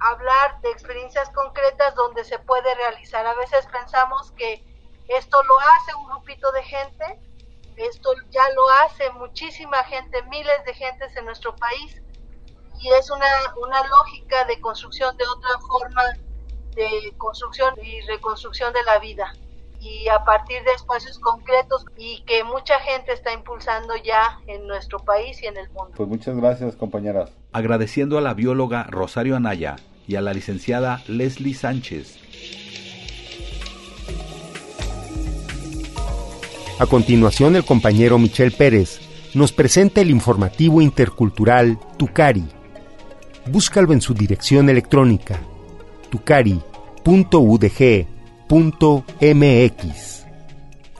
hablar 0.00 0.60
de 0.60 0.70
experiencias 0.70 1.28
concretas 1.30 1.94
donde 1.94 2.24
se 2.24 2.38
puede 2.38 2.72
realizar. 2.76 3.26
A 3.26 3.34
veces 3.34 3.66
pensamos 3.66 4.30
que 4.32 4.64
esto 5.08 5.42
lo 5.42 5.58
hace 5.58 5.94
un 5.96 6.06
grupito 6.06 6.52
de 6.52 6.62
gente, 6.62 7.20
esto 7.78 8.10
ya 8.30 8.42
lo 8.54 8.68
hace 8.84 9.10
muchísima 9.10 9.82
gente, 9.84 10.22
miles 10.24 10.64
de 10.66 10.74
gentes 10.74 11.16
en 11.16 11.24
nuestro 11.24 11.54
país 11.56 12.02
y 12.80 12.88
es 12.90 13.10
una, 13.10 13.26
una 13.60 13.86
lógica 13.86 14.44
de 14.44 14.60
construcción 14.60 15.16
de 15.16 15.24
otra 15.24 15.58
forma 15.66 16.02
de 16.74 17.12
construcción 17.16 17.74
y 17.82 18.00
reconstrucción 18.02 18.72
de 18.72 18.82
la 18.84 18.98
vida 18.98 19.32
y 19.80 20.08
a 20.08 20.24
partir 20.24 20.62
de 20.64 20.72
espacios 20.72 21.18
concretos 21.18 21.84
y 21.96 22.22
que 22.22 22.42
mucha 22.44 22.80
gente 22.80 23.12
está 23.12 23.32
impulsando 23.32 23.94
ya 23.96 24.40
en 24.46 24.66
nuestro 24.66 24.98
país 24.98 25.40
y 25.42 25.46
en 25.46 25.56
el 25.56 25.68
mundo. 25.70 25.92
Pues 25.96 26.08
muchas 26.08 26.36
gracias 26.36 26.74
compañeras. 26.76 27.30
Agradeciendo 27.52 28.18
a 28.18 28.20
la 28.20 28.34
bióloga 28.34 28.84
Rosario 28.84 29.36
Anaya 29.36 29.76
y 30.06 30.16
a 30.16 30.20
la 30.20 30.32
licenciada 30.32 31.02
Leslie 31.06 31.54
Sánchez 31.54 32.18
A 36.78 36.86
continuación, 36.86 37.56
el 37.56 37.64
compañero 37.64 38.18
Michel 38.18 38.52
Pérez 38.52 39.00
nos 39.34 39.52
presenta 39.52 40.00
el 40.00 40.10
informativo 40.10 40.80
intercultural 40.80 41.76
Tucari. 41.96 42.44
Búscalo 43.46 43.92
en 43.92 44.00
su 44.00 44.14
dirección 44.14 44.68
electrónica 44.68 45.40
tucari.udg.mx. 46.10 46.62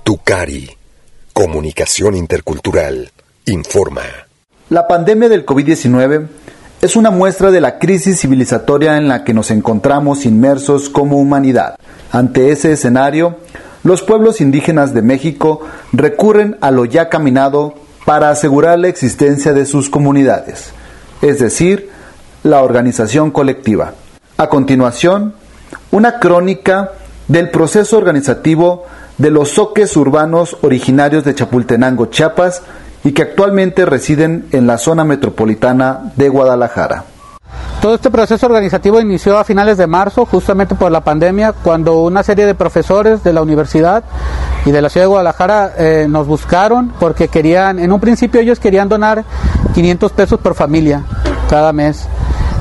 Tucari, 0.02 0.70
Comunicación 1.32 2.16
Intercultural, 2.16 3.10
informa. 3.46 4.02
La 4.70 4.88
pandemia 4.88 5.28
del 5.28 5.46
COVID-19 5.46 6.26
es 6.82 6.96
una 6.96 7.10
muestra 7.10 7.52
de 7.52 7.60
la 7.60 7.78
crisis 7.78 8.20
civilizatoria 8.20 8.96
en 8.96 9.06
la 9.06 9.22
que 9.22 9.32
nos 9.32 9.52
encontramos 9.52 10.26
inmersos 10.26 10.88
como 10.88 11.18
humanidad. 11.18 11.76
Ante 12.10 12.50
ese 12.50 12.72
escenario, 12.72 13.38
los 13.84 14.02
pueblos 14.02 14.40
indígenas 14.40 14.94
de 14.94 15.02
México 15.02 15.60
recurren 15.92 16.56
a 16.60 16.70
lo 16.70 16.84
ya 16.84 17.08
caminado 17.08 17.74
para 18.04 18.30
asegurar 18.30 18.78
la 18.78 18.88
existencia 18.88 19.52
de 19.52 19.66
sus 19.66 19.90
comunidades, 19.90 20.72
es 21.22 21.38
decir, 21.38 21.90
la 22.42 22.62
organización 22.62 23.30
colectiva. 23.30 23.94
A 24.36 24.48
continuación, 24.48 25.34
una 25.90 26.18
crónica 26.18 26.92
del 27.28 27.50
proceso 27.50 27.98
organizativo 27.98 28.86
de 29.18 29.30
los 29.30 29.50
soques 29.50 29.96
urbanos 29.96 30.56
originarios 30.62 31.24
de 31.24 31.34
Chapultenango, 31.34 32.06
Chiapas, 32.06 32.62
y 33.04 33.12
que 33.12 33.22
actualmente 33.22 33.84
residen 33.84 34.46
en 34.52 34.66
la 34.66 34.78
zona 34.78 35.04
metropolitana 35.04 36.12
de 36.16 36.28
Guadalajara. 36.28 37.04
Todo 37.80 37.94
este 37.94 38.10
proceso 38.10 38.46
organizativo 38.46 39.00
inició 39.00 39.38
a 39.38 39.44
finales 39.44 39.78
de 39.78 39.86
marzo, 39.86 40.26
justamente 40.26 40.74
por 40.74 40.90
la 40.90 41.00
pandemia, 41.00 41.52
cuando 41.52 42.02
una 42.02 42.22
serie 42.22 42.44
de 42.44 42.54
profesores 42.54 43.22
de 43.22 43.32
la 43.32 43.40
universidad 43.40 44.02
y 44.66 44.72
de 44.72 44.82
la 44.82 44.88
ciudad 44.88 45.04
de 45.04 45.08
Guadalajara 45.08 45.72
eh, 45.78 46.06
nos 46.08 46.26
buscaron 46.26 46.92
porque 46.98 47.28
querían, 47.28 47.78
en 47.78 47.92
un 47.92 48.00
principio 48.00 48.40
ellos 48.40 48.58
querían 48.58 48.88
donar 48.88 49.24
500 49.74 50.12
pesos 50.12 50.40
por 50.40 50.54
familia 50.54 51.04
cada 51.48 51.72
mes. 51.72 52.08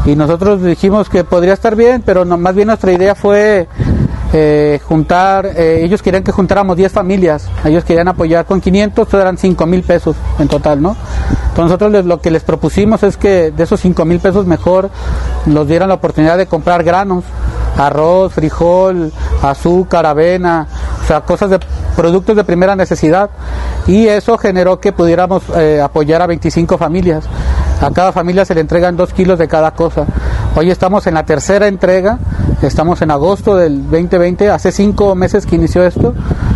Y 0.05 0.15
nosotros 0.15 0.63
dijimos 0.63 1.09
que 1.09 1.23
podría 1.23 1.53
estar 1.53 1.75
bien, 1.75 2.03
pero 2.05 2.23
no, 2.23 2.37
más 2.37 2.55
bien 2.55 2.67
nuestra 2.67 2.93
idea 2.93 3.15
fue 3.15 3.67
eh, 4.33 4.79
juntar, 4.83 5.45
eh, 5.45 5.81
ellos 5.83 6.01
querían 6.01 6.23
que 6.23 6.31
juntáramos 6.31 6.75
10 6.75 6.91
familias, 6.91 7.49
ellos 7.63 7.83
querían 7.83 8.07
apoyar 8.07 8.45
con 8.45 8.59
500, 8.59 9.13
eran 9.13 9.37
5 9.37 9.65
mil 9.65 9.83
pesos 9.83 10.15
en 10.39 10.47
total, 10.47 10.81
¿no? 10.81 10.97
Entonces 11.49 11.79
nosotros 11.79 12.05
lo 12.05 12.21
que 12.21 12.29
les 12.29 12.43
propusimos 12.43 13.03
es 13.03 13.17
que 13.17 13.51
de 13.51 13.63
esos 13.63 13.79
5 13.79 14.03
mil 14.05 14.19
pesos 14.19 14.45
mejor 14.45 14.89
nos 15.45 15.67
dieran 15.67 15.89
la 15.89 15.95
oportunidad 15.95 16.37
de 16.37 16.45
comprar 16.45 16.83
granos, 16.83 17.23
arroz, 17.77 18.33
frijol, 18.33 19.11
azúcar, 19.41 20.05
avena, 20.05 20.67
o 21.03 21.07
sea, 21.07 21.21
cosas 21.21 21.49
de 21.49 21.59
productos 21.95 22.35
de 22.35 22.43
primera 22.43 22.75
necesidad 22.75 23.29
y 23.87 24.07
eso 24.07 24.37
generó 24.37 24.79
que 24.79 24.91
pudiéramos 24.91 25.43
eh, 25.55 25.81
apoyar 25.81 26.21
a 26.21 26.27
25 26.27 26.77
familias. 26.77 27.23
A 27.81 27.91
cada 27.91 28.11
familia 28.11 28.43
se 28.43 28.55
le 28.55 28.61
entregan 28.61 28.97
2 28.97 29.13
kilos 29.13 29.39
de 29.39 29.47
cada 29.47 29.71
cosa. 29.71 30.05
Hoy 30.55 30.71
estamos 30.71 31.05
en 31.07 31.13
la 31.13 31.25
tercera 31.25 31.67
entrega, 31.67 32.17
estamos 32.61 33.01
en 33.01 33.11
agosto 33.11 33.55
del 33.55 33.83
2020, 33.83 34.49
hace 34.49 34.71
cinco 34.71 35.13
meses 35.15 35.45
que 35.45 35.55
inició 35.55 35.83
esto 35.83 36.13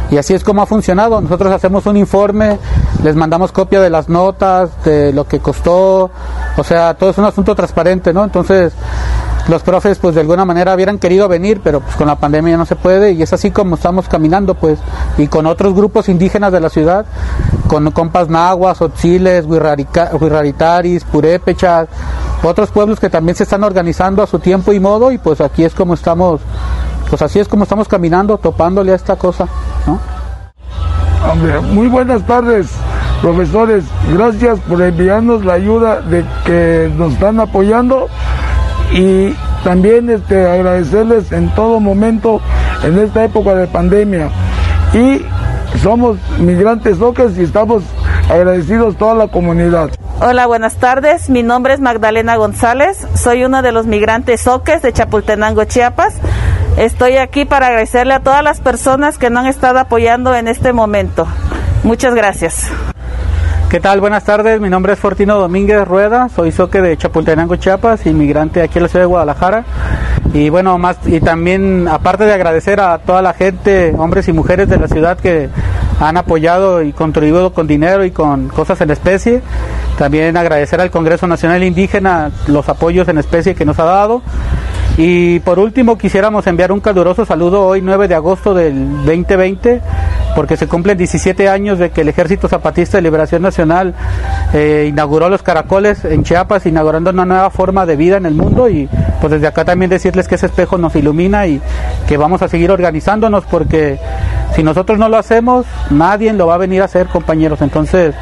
y 0.10 0.18
así 0.18 0.34
es 0.34 0.44
como 0.44 0.62
ha 0.62 0.66
funcionado. 0.66 1.22
Nosotros 1.22 1.52
hacemos 1.52 1.86
un 1.86 1.98
informe, 1.98 2.58
les 3.04 3.16
mandamos 3.16 3.52
copia 3.52 3.82
de 3.82 3.90
las 3.90 4.10
notas, 4.10 4.70
de 4.84 5.14
lo 5.14 5.26
que 5.26 5.40
costó, 5.40 6.12
o 6.58 6.64
sea, 6.64 6.94
todo 6.96 7.12
es 7.12 7.18
un 7.18 7.26
asunto 7.26 7.56
transparente, 7.56 8.14
¿no? 8.14 8.24
Entonces, 8.24 8.74
los 9.48 9.64
profes 9.64 9.98
pues 10.00 10.16
de 10.16 10.22
alguna 10.22 10.46
manera 10.46 10.76
hubieran 10.76 11.00
querido 11.00 11.28
venir, 11.28 11.62
pero 11.64 11.82
pues 11.82 11.96
con 11.96 12.08
la 12.08 12.16
pandemia 12.16 12.58
no 12.58 12.66
se 12.66 12.76
puede 12.76 13.12
y 13.12 13.22
es 13.22 13.34
así 13.34 13.52
como 13.52 13.76
estamos 13.76 14.08
caminando 14.08 14.56
pues 14.56 14.80
y 15.18 15.28
con 15.28 15.46
otros 15.46 15.74
grupos 15.74 16.10
indígenas 16.10 16.52
de 16.52 16.60
la 16.60 16.70
ciudad, 16.70 17.06
con 17.68 17.90
compas 17.92 18.30
nahuas, 18.30 18.82
otziles, 18.82 19.46
huirraritaris, 19.46 21.04
purépechas, 21.06 21.88
otros 22.44 22.72
pueblos 22.72 23.00
que 23.00 23.10
también 23.10 23.36
se 23.36 23.44
están 23.44 23.64
organizando 23.64 24.24
a 24.24 24.28
su 24.28 24.40
tiempo 24.40 24.74
y 24.74 24.80
modo 24.80 25.12
y 25.12 25.18
pues 25.18 25.42
aquí 25.42 25.64
es 25.64 25.74
como 25.74 25.94
estamos, 25.94 26.42
pues 27.10 27.22
así 27.22 27.40
es 27.40 27.48
como 27.48 27.64
estamos 27.64 27.88
caminando, 27.88 28.38
topándole 28.38 28.92
a 28.92 28.96
esta 28.96 29.16
cosa, 29.16 29.48
muy 31.72 31.88
buenas 31.88 32.26
tardes, 32.26 32.68
profesores. 33.22 33.86
Gracias 34.12 34.60
por 34.62 34.82
enviarnos 34.82 35.46
la 35.46 35.54
ayuda 35.54 36.02
de 36.02 36.26
que 36.46 36.92
nos 36.98 37.14
están 37.14 37.40
apoyando 37.40 38.08
y 38.92 39.34
también 39.64 40.10
este, 40.10 40.48
agradecerles 40.48 41.32
en 41.32 41.50
todo 41.56 41.80
momento 41.80 42.42
en 42.84 43.00
esta 43.00 43.24
época 43.24 43.56
de 43.56 43.68
pandemia. 43.68 44.30
Y 44.94 45.26
somos 45.82 46.18
migrantes 46.40 47.00
locas 47.00 47.38
y 47.38 47.44
estamos 47.44 47.84
agradecidos 48.30 48.98
toda 48.98 49.16
la 49.16 49.28
comunidad. 49.28 49.90
Hola, 50.20 50.46
buenas 50.46 50.76
tardes. 50.76 51.30
Mi 51.30 51.42
nombre 51.42 51.74
es 51.74 51.80
Magdalena 51.80 52.36
González. 52.36 53.08
Soy 53.16 53.44
uno 53.44 53.62
de 53.62 53.72
los 53.72 53.88
migrantes 53.88 54.42
soques 54.42 54.82
de 54.82 54.94
Chapultenango, 54.94 55.64
Chiapas. 55.64 56.16
Estoy 56.78 57.18
aquí 57.18 57.46
para 57.46 57.68
agradecerle 57.68 58.14
a 58.14 58.20
todas 58.20 58.44
las 58.44 58.60
personas 58.60 59.18
que 59.18 59.30
nos 59.30 59.42
han 59.42 59.48
estado 59.48 59.80
apoyando 59.80 60.36
en 60.36 60.48
este 60.48 60.74
momento. 60.74 61.28
Muchas 61.84 62.14
gracias. 62.14 62.70
¿Qué 63.72 63.80
tal? 63.80 64.02
Buenas 64.02 64.26
tardes, 64.26 64.60
mi 64.60 64.70
nombre 64.70 64.92
es 64.92 65.00
Fortino 65.00 65.40
Domínguez 65.40 65.88
Rueda, 65.88 66.28
soy 66.28 66.52
soque 66.52 66.82
de 66.82 66.98
Chapultenango, 66.98 67.56
Chiapas, 67.56 68.06
inmigrante 68.06 68.62
aquí 68.62 68.80
en 68.80 68.84
la 68.84 68.90
ciudad 68.90 69.04
de 69.04 69.08
Guadalajara. 69.08 69.64
Y 70.34 70.50
bueno, 70.50 70.78
más 70.78 70.98
y 71.06 71.22
también 71.22 71.88
aparte 71.88 72.26
de 72.26 72.34
agradecer 72.34 72.82
a 72.82 72.98
toda 72.98 73.22
la 73.22 73.34
gente, 73.34 73.96
hombres 73.98 74.28
y 74.28 74.34
mujeres 74.34 74.68
de 74.68 74.78
la 74.78 74.90
ciudad 74.90 75.18
que 75.18 75.48
han 76.02 76.18
apoyado 76.18 76.84
y 76.84 76.92
contribuido 76.92 77.54
con 77.54 77.66
dinero 77.66 78.04
y 78.04 78.12
con 78.12 78.50
cosas 78.50 78.82
en 78.82 78.92
especie, 78.92 79.42
también 79.98 80.36
agradecer 80.36 80.82
al 80.82 80.92
Congreso 80.92 81.26
Nacional 81.28 81.64
Indígena 81.64 82.30
los 82.48 82.68
apoyos 82.68 83.08
en 83.08 83.20
especie 83.20 83.56
que 83.56 83.64
nos 83.64 83.80
ha 83.80 83.86
dado. 83.86 84.22
Y 84.98 85.40
por 85.40 85.60
último 85.60 85.98
quisiéramos 85.98 86.46
enviar 86.46 86.74
un 86.74 86.82
caluroso 86.82 87.26
saludo 87.26 87.66
hoy 87.66 87.82
9 87.82 88.10
de 88.10 88.16
agosto 88.16 88.54
del 88.54 88.98
2020 89.06 89.82
porque 90.36 90.58
se 90.58 90.68
cumplen 90.68 90.98
17 90.98 91.50
años 91.50 91.80
de 91.80 91.90
que 91.90 92.02
el 92.02 92.10
Ejército 92.10 92.48
Zapatista 92.48 92.98
de 92.98 93.02
Liberación 93.02 93.42
Nacional 93.42 93.94
eh, 94.54 94.88
inauguró 94.90 95.30
los 95.30 95.44
caracoles 95.44 96.06
en 96.06 96.24
Chiapas, 96.24 96.66
inaugurando 96.66 97.10
una 97.10 97.26
nueva 97.26 97.50
forma 97.50 97.86
de 97.86 97.96
vida 97.96 98.18
en 98.18 98.26
el 98.26 98.34
mundo 98.34 98.70
y 98.70 98.90
pues 99.20 99.32
desde 99.32 99.48
acá 99.48 99.66
también 99.66 99.90
decirles 99.90 100.28
que 100.28 100.36
ese 100.36 100.48
espejo 100.48 100.78
nos 100.78 100.96
ilumina 100.96 101.48
y 101.48 101.62
que 102.08 102.18
vamos 102.18 102.42
a 102.42 102.48
seguir 102.48 102.72
organizándonos 102.72 103.46
porque 103.46 104.00
si 104.56 104.64
nosotros 104.64 104.98
no 104.98 105.10
lo 105.10 105.18
hacemos, 105.18 105.66
nadie 105.90 106.34
lo 106.34 106.48
va 106.48 106.56
a 106.56 106.58
venir 106.58 106.82
a 106.82 106.86
hacer, 106.86 107.08
compañeros. 107.08 107.62
Entonces, 107.62 108.16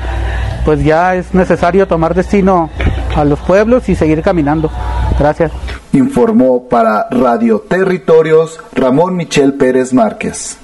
pues 0.65 0.83
ya 0.83 1.15
es 1.15 1.33
necesario 1.33 1.87
tomar 1.87 2.13
destino 2.13 2.69
a 3.15 3.23
los 3.25 3.39
pueblos 3.39 3.89
y 3.89 3.95
seguir 3.95 4.21
caminando. 4.21 4.69
Gracias. 5.17 5.51
Informó 5.93 6.63
para 6.69 7.07
Radio 7.09 7.59
Territorios 7.67 8.59
Ramón 8.73 9.15
Michel 9.15 9.53
Pérez 9.53 9.93
Márquez. 9.93 10.57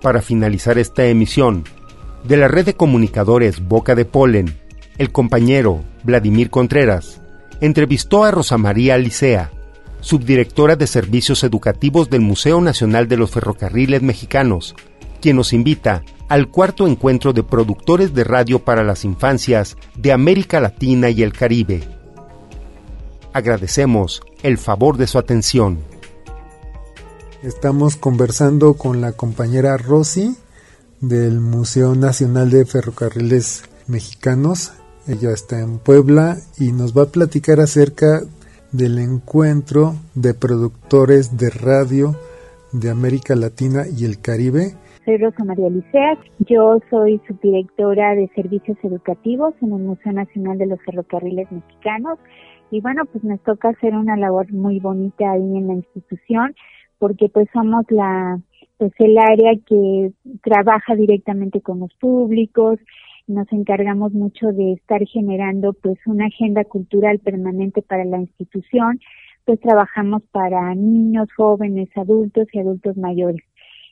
Para 0.00 0.22
finalizar 0.22 0.78
esta 0.78 1.04
emisión, 1.06 1.64
de 2.24 2.36
la 2.36 2.48
red 2.48 2.66
de 2.66 2.74
comunicadores 2.74 3.66
Boca 3.66 3.94
de 3.94 4.04
Polen, 4.04 4.58
el 4.98 5.10
compañero 5.12 5.82
Vladimir 6.02 6.50
Contreras 6.50 7.20
entrevistó 7.60 8.24
a 8.24 8.30
Rosa 8.30 8.58
María 8.58 8.96
Licea, 8.98 9.50
subdirectora 10.00 10.76
de 10.76 10.86
Servicios 10.86 11.44
Educativos 11.44 12.10
del 12.10 12.22
Museo 12.22 12.60
Nacional 12.60 13.08
de 13.08 13.16
los 13.16 13.30
Ferrocarriles 13.30 14.02
Mexicanos, 14.02 14.74
quien 15.20 15.36
nos 15.36 15.52
invita 15.52 16.02
al 16.28 16.48
cuarto 16.48 16.86
encuentro 16.86 17.32
de 17.32 17.42
productores 17.42 18.14
de 18.14 18.24
radio 18.24 18.60
para 18.60 18.84
las 18.84 19.04
infancias 19.04 19.76
de 19.96 20.12
América 20.12 20.60
Latina 20.60 21.10
y 21.10 21.22
el 21.22 21.32
Caribe. 21.32 21.82
Agradecemos 23.32 24.22
el 24.42 24.58
favor 24.58 24.96
de 24.96 25.06
su 25.06 25.18
atención. 25.18 25.78
Estamos 27.42 27.96
conversando 27.96 28.74
con 28.74 29.00
la 29.00 29.12
compañera 29.12 29.78
Rosy 29.78 30.36
del 31.00 31.40
Museo 31.40 31.94
Nacional 31.94 32.50
de 32.50 32.66
Ferrocarriles 32.66 33.64
Mexicanos. 33.88 34.76
Ella 35.08 35.30
está 35.30 35.58
en 35.60 35.78
Puebla 35.78 36.36
y 36.58 36.72
nos 36.72 36.92
va 36.94 37.04
a 37.04 37.12
platicar 37.12 37.58
acerca 37.60 38.20
del 38.72 38.98
encuentro 38.98 39.94
de 40.14 40.34
productores 40.34 41.38
de 41.38 41.48
radio 41.48 42.14
de 42.72 42.90
América 42.90 43.34
Latina 43.34 43.84
y 43.88 44.04
el 44.04 44.20
Caribe. 44.20 44.74
Soy 45.06 45.16
Rosa 45.16 45.42
María 45.42 45.70
Licea, 45.70 46.18
yo 46.40 46.78
soy 46.90 47.22
subdirectora 47.26 48.16
de 48.16 48.30
servicios 48.34 48.76
educativos 48.82 49.54
en 49.62 49.72
el 49.72 49.80
Museo 49.80 50.12
Nacional 50.12 50.58
de 50.58 50.66
los 50.66 50.78
Ferrocarriles 50.82 51.50
Mexicanos 51.50 52.18
y 52.70 52.82
bueno, 52.82 53.06
pues 53.06 53.24
nos 53.24 53.40
toca 53.40 53.70
hacer 53.70 53.94
una 53.94 54.18
labor 54.18 54.52
muy 54.52 54.78
bonita 54.78 55.30
ahí 55.32 55.56
en 55.56 55.68
la 55.68 55.72
institución 55.72 56.54
porque 57.00 57.28
pues 57.28 57.48
somos 57.52 57.84
la 57.90 58.38
pues 58.78 58.92
el 58.98 59.18
área 59.18 59.52
que 59.66 60.12
trabaja 60.42 60.94
directamente 60.94 61.60
con 61.60 61.80
los 61.80 61.92
públicos, 61.94 62.78
nos 63.26 63.50
encargamos 63.52 64.12
mucho 64.12 64.52
de 64.52 64.72
estar 64.72 65.04
generando 65.06 65.74
pues 65.74 65.98
una 66.06 66.26
agenda 66.26 66.64
cultural 66.64 67.18
permanente 67.18 67.82
para 67.82 68.04
la 68.04 68.18
institución, 68.18 69.00
después 69.38 69.60
trabajamos 69.60 70.22
para 70.30 70.74
niños, 70.74 71.28
jóvenes, 71.36 71.88
adultos 71.96 72.46
y 72.52 72.60
adultos 72.60 72.96
mayores. 72.96 73.42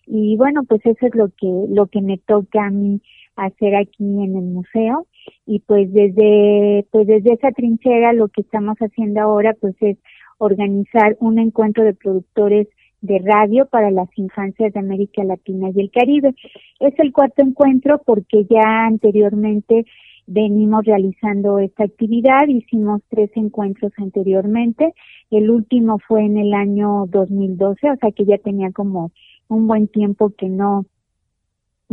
Y 0.06 0.36
bueno, 0.36 0.62
pues 0.64 0.80
eso 0.86 1.06
es 1.06 1.14
lo 1.14 1.28
que, 1.28 1.52
lo 1.68 1.86
que 1.86 2.00
me 2.00 2.16
toca 2.16 2.66
a 2.66 2.70
mí 2.70 3.02
hacer 3.36 3.76
aquí 3.76 4.04
en 4.04 4.36
el 4.36 4.44
museo. 4.44 5.06
Y 5.44 5.60
pues 5.60 5.92
desde, 5.92 6.86
pues 6.90 7.06
desde 7.06 7.34
esa 7.34 7.50
trinchera 7.50 8.14
lo 8.14 8.28
que 8.28 8.40
estamos 8.40 8.78
haciendo 8.78 9.20
ahora 9.20 9.54
pues 9.60 9.74
es 9.80 9.98
organizar 10.38 11.16
un 11.20 11.38
encuentro 11.38 11.84
de 11.84 11.92
productores 11.92 12.68
de 13.00 13.18
radio 13.24 13.66
para 13.66 13.90
las 13.90 14.08
infancias 14.16 14.72
de 14.72 14.80
América 14.80 15.22
Latina 15.24 15.70
y 15.74 15.80
el 15.80 15.90
Caribe. 15.90 16.34
Es 16.80 16.94
el 16.98 17.12
cuarto 17.12 17.42
encuentro 17.42 18.00
porque 18.04 18.44
ya 18.50 18.86
anteriormente 18.86 19.84
venimos 20.26 20.84
realizando 20.84 21.58
esta 21.58 21.84
actividad, 21.84 22.46
hicimos 22.48 23.00
tres 23.08 23.30
encuentros 23.34 23.92
anteriormente, 23.96 24.92
el 25.30 25.50
último 25.50 25.98
fue 26.06 26.22
en 26.22 26.36
el 26.36 26.52
año 26.52 27.06
2012, 27.08 27.90
o 27.90 27.96
sea 27.96 28.10
que 28.12 28.26
ya 28.26 28.36
tenía 28.38 28.70
como 28.72 29.10
un 29.48 29.66
buen 29.66 29.88
tiempo 29.88 30.30
que 30.36 30.48
no 30.48 30.84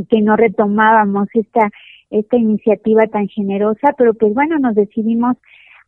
que 0.10 0.20
no 0.20 0.36
retomábamos 0.36 1.30
esta 1.34 1.72
esta 2.10 2.38
iniciativa 2.38 3.08
tan 3.08 3.28
generosa, 3.30 3.93
pero 3.97 4.14
pues 4.14 4.34
bueno, 4.34 4.60
nos 4.60 4.76
decidimos 4.76 5.38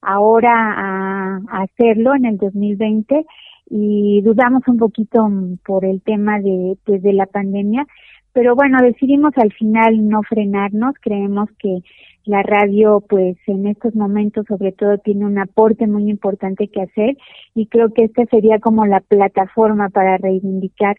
ahora 0.01 0.51
a, 0.53 1.39
hacerlo 1.63 2.15
en 2.15 2.25
el 2.25 2.37
2020 2.37 3.25
y 3.69 4.21
dudamos 4.21 4.63
un 4.67 4.77
poquito 4.77 5.27
por 5.65 5.85
el 5.85 6.01
tema 6.01 6.39
de 6.39 6.77
pues 6.85 7.01
de 7.01 7.13
la 7.13 7.25
pandemia, 7.25 7.85
pero 8.33 8.55
bueno, 8.55 8.77
decidimos 8.81 9.33
al 9.37 9.51
final 9.53 10.07
no 10.07 10.21
frenarnos, 10.23 10.95
creemos 11.01 11.49
que 11.59 11.79
la 12.25 12.43
radio 12.43 13.01
pues 13.07 13.37
en 13.47 13.67
estos 13.67 13.95
momentos 13.95 14.45
sobre 14.47 14.71
todo 14.73 14.97
tiene 14.99 15.25
un 15.25 15.39
aporte 15.39 15.87
muy 15.87 16.09
importante 16.09 16.67
que 16.67 16.81
hacer 16.81 17.17
y 17.55 17.67
creo 17.67 17.93
que 17.93 18.03
esta 18.03 18.25
sería 18.25 18.59
como 18.59 18.85
la 18.85 18.99
plataforma 18.99 19.89
para 19.89 20.17
reivindicar 20.17 20.97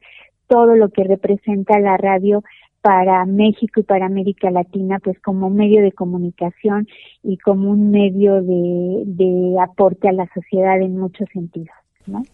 todo 0.48 0.74
lo 0.74 0.88
que 0.88 1.04
representa 1.04 1.78
la 1.78 1.96
radio 1.96 2.42
para 2.80 3.24
México 3.26 3.80
y 3.80 3.82
para 3.82 4.06
América 4.06 4.50
Latina, 4.50 4.98
pues 5.02 5.20
como 5.20 5.50
medio 5.50 5.82
de 5.82 5.92
comunicación 5.92 6.86
y 7.22 7.36
como 7.38 7.70
un 7.70 7.90
medio 7.90 8.42
de, 8.42 9.02
de 9.04 9.56
aporte 9.60 10.08
a 10.08 10.12
la 10.12 10.28
sociedad 10.32 10.80
en 10.80 10.96
muchos 10.96 11.28
sentidos. 11.32 11.74
¿No? 12.08 12.26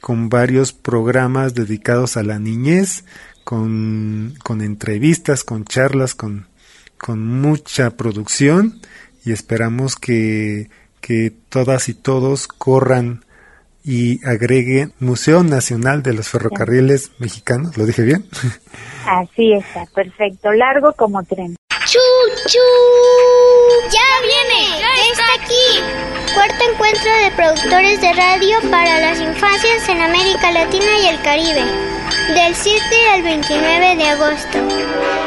con 0.00 0.28
varios 0.28 0.72
programas 0.72 1.54
dedicados 1.54 2.16
a 2.16 2.22
la 2.22 2.38
niñez, 2.38 3.04
con, 3.44 4.34
con 4.42 4.60
entrevistas, 4.60 5.44
con 5.44 5.64
charlas, 5.64 6.14
con, 6.14 6.46
con 6.98 7.26
mucha 7.26 7.96
producción 7.96 8.80
y 9.24 9.32
esperamos 9.32 9.96
que, 9.96 10.70
que 11.00 11.32
todas 11.48 11.88
y 11.88 11.94
todos 11.94 12.48
corran 12.48 13.24
y 13.84 14.24
agregue 14.26 14.88
Museo 14.98 15.44
Nacional 15.44 16.02
de 16.02 16.12
los 16.12 16.28
Ferrocarriles 16.28 17.12
Mexicanos. 17.20 17.76
¿Lo 17.76 17.86
dije 17.86 18.02
bien? 18.02 18.26
Así 19.06 19.52
está, 19.52 19.86
perfecto. 19.94 20.52
Largo 20.52 20.92
como 20.94 21.22
tren. 21.22 21.54
¡Chu, 21.86 22.00
chu! 22.48 22.58
¡Ya 23.92 24.00
viene! 24.20 24.80
¡Ya 24.80 24.88
está 25.08 25.22
aquí! 25.40 26.34
Cuarto 26.34 26.64
encuentro 26.72 27.12
de 27.22 27.30
productores 27.30 28.00
de 28.00 28.12
radio 28.12 28.58
para 28.72 28.98
las 28.98 29.20
infancias 29.20 29.88
en 29.88 30.02
América 30.02 30.50
Latina 30.50 30.98
y 31.00 31.06
el 31.06 31.22
Caribe. 31.22 31.64
Del 32.34 32.56
7 32.56 32.80
al 33.12 33.22
29 33.22 33.96
de 33.98 34.04
agosto. 34.04 35.25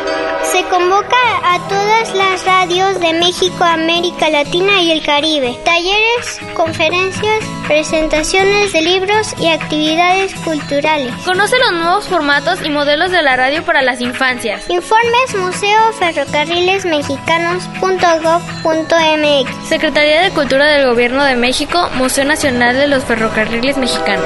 Se 0.52 0.64
convoca 0.66 1.16
a 1.43 1.60
todas 1.68 2.16
las 2.16 2.43
radios 2.43 3.00
de 3.00 3.14
México, 3.14 3.64
América 3.64 4.32
Latina 4.32 4.82
y 4.82 4.91
el 4.91 5.06
Caribe. 5.06 5.56
Talleres, 5.64 6.41
conferencias, 6.56 7.45
presentaciones 7.68 8.74
de 8.74 8.82
libros 8.82 9.36
y 9.39 9.50
actividades 9.50 10.34
culturales. 10.43 11.14
Conoce 11.24 11.56
los 11.60 11.74
nuevos 11.74 12.08
formatos 12.08 12.66
y 12.66 12.72
modelos 12.72 13.12
de 13.12 13.22
la 13.22 13.36
radio 13.36 13.64
para 13.64 13.84
las 13.84 14.02
infancias. 14.02 14.68
Informes 14.72 15.36
Museo 15.36 15.93
Ferrocarriles 16.00 16.84
Mexicanos.gov.mx. 16.84 19.68
Secretaría 19.68 20.24
de 20.24 20.32
Cultura 20.32 20.66
del 20.66 20.88
Gobierno 20.88 21.26
de 21.26 21.36
México, 21.36 21.91
Museo 21.93 22.26
Nacional 22.26 22.76
de 22.76 22.88
los 22.88 23.04
Ferrocarriles 23.04 23.78
Mexicanos. 23.78 24.26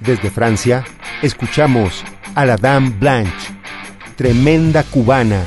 Desde 0.00 0.30
Francia, 0.30 0.84
escuchamos 1.22 2.04
a 2.36 2.44
la 2.44 2.56
Dame 2.58 2.90
Blanche, 2.90 3.54
tremenda 4.14 4.82
cubana, 4.84 5.46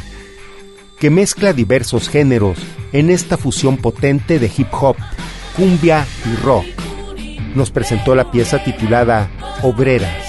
que 1.00 1.12
mezcla 1.12 1.54
diversos 1.54 2.10
géneros 2.10 2.58
en 2.92 3.12
esta 3.12 3.38
fusión 3.38 3.78
potente 3.78 4.40
de 4.40 4.52
hip 4.58 4.74
hop, 4.74 4.98
cumbia 5.56 6.06
y 6.26 6.36
rock. 6.44 6.66
Nos 7.54 7.70
presentó 7.70 8.16
la 8.16 8.32
pieza 8.32 8.64
titulada 8.64 9.30
Obreras. 9.62 10.29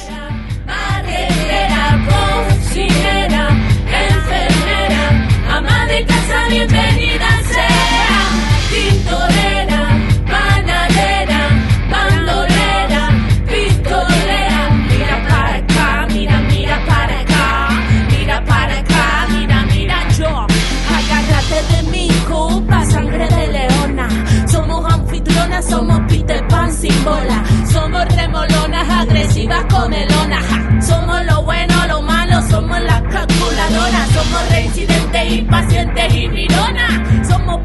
Somos 27.70 28.06
remolonas 28.16 28.88
agresivas 28.88 29.62
comelonas. 29.66 30.42
Somos 30.80 31.22
lo 31.26 31.42
bueno, 31.42 31.74
lo 31.86 32.00
malo, 32.00 32.40
somos 32.48 32.80
las 32.80 33.02
calculadoras. 33.02 34.08
Somos 34.08 34.48
reincidentes, 34.48 35.32
impacientes 35.32 36.14
y 36.14 36.28
mironas. 36.28 37.28
Somos 37.28 37.60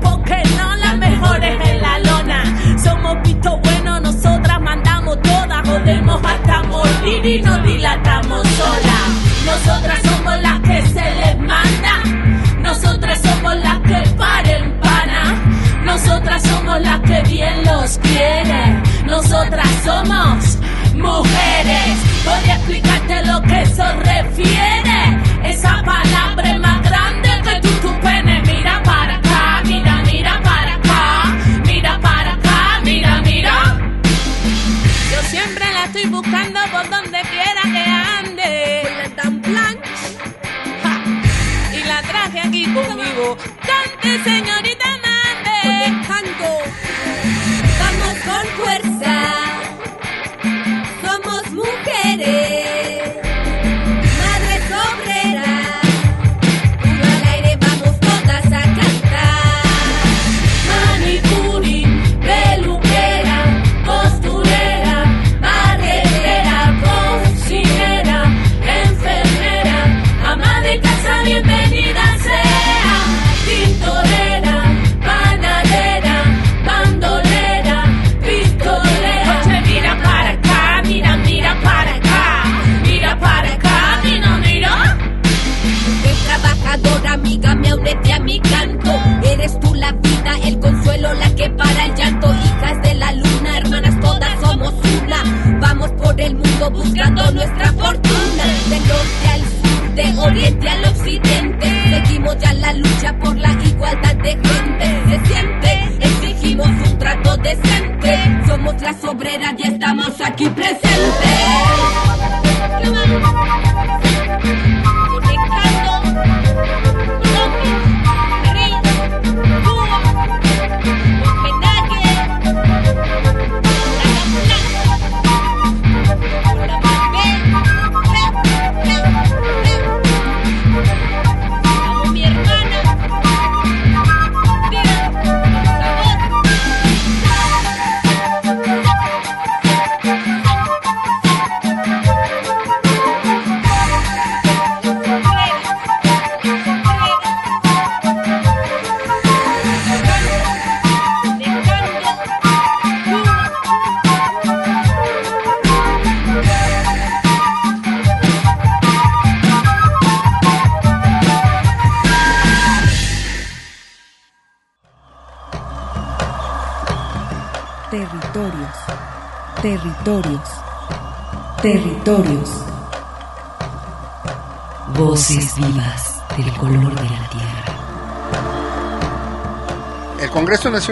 no 0.57 0.76
las 0.76 0.97
mejores 0.97 1.70
en 1.70 1.82
la 1.82 1.99
lona. 1.99 2.43
Somos 2.84 3.24
visto 3.24 3.57
bueno, 3.63 4.01
nosotras 4.01 4.59
mandamos 4.59 5.22
todas. 5.22 5.66
Jodemos 5.66 6.22
hasta 6.22 6.63
morir 6.63 7.26
y 7.26 7.41
nos 7.41 7.63
dilatamos 7.63 8.45
solas. 8.45 9.07
Nosotras 9.45 9.99
somos 10.03 10.41
las 10.41 10.59
que 10.59 10.82
se 10.88 11.16
les 11.22 11.38
manda. 11.39 11.84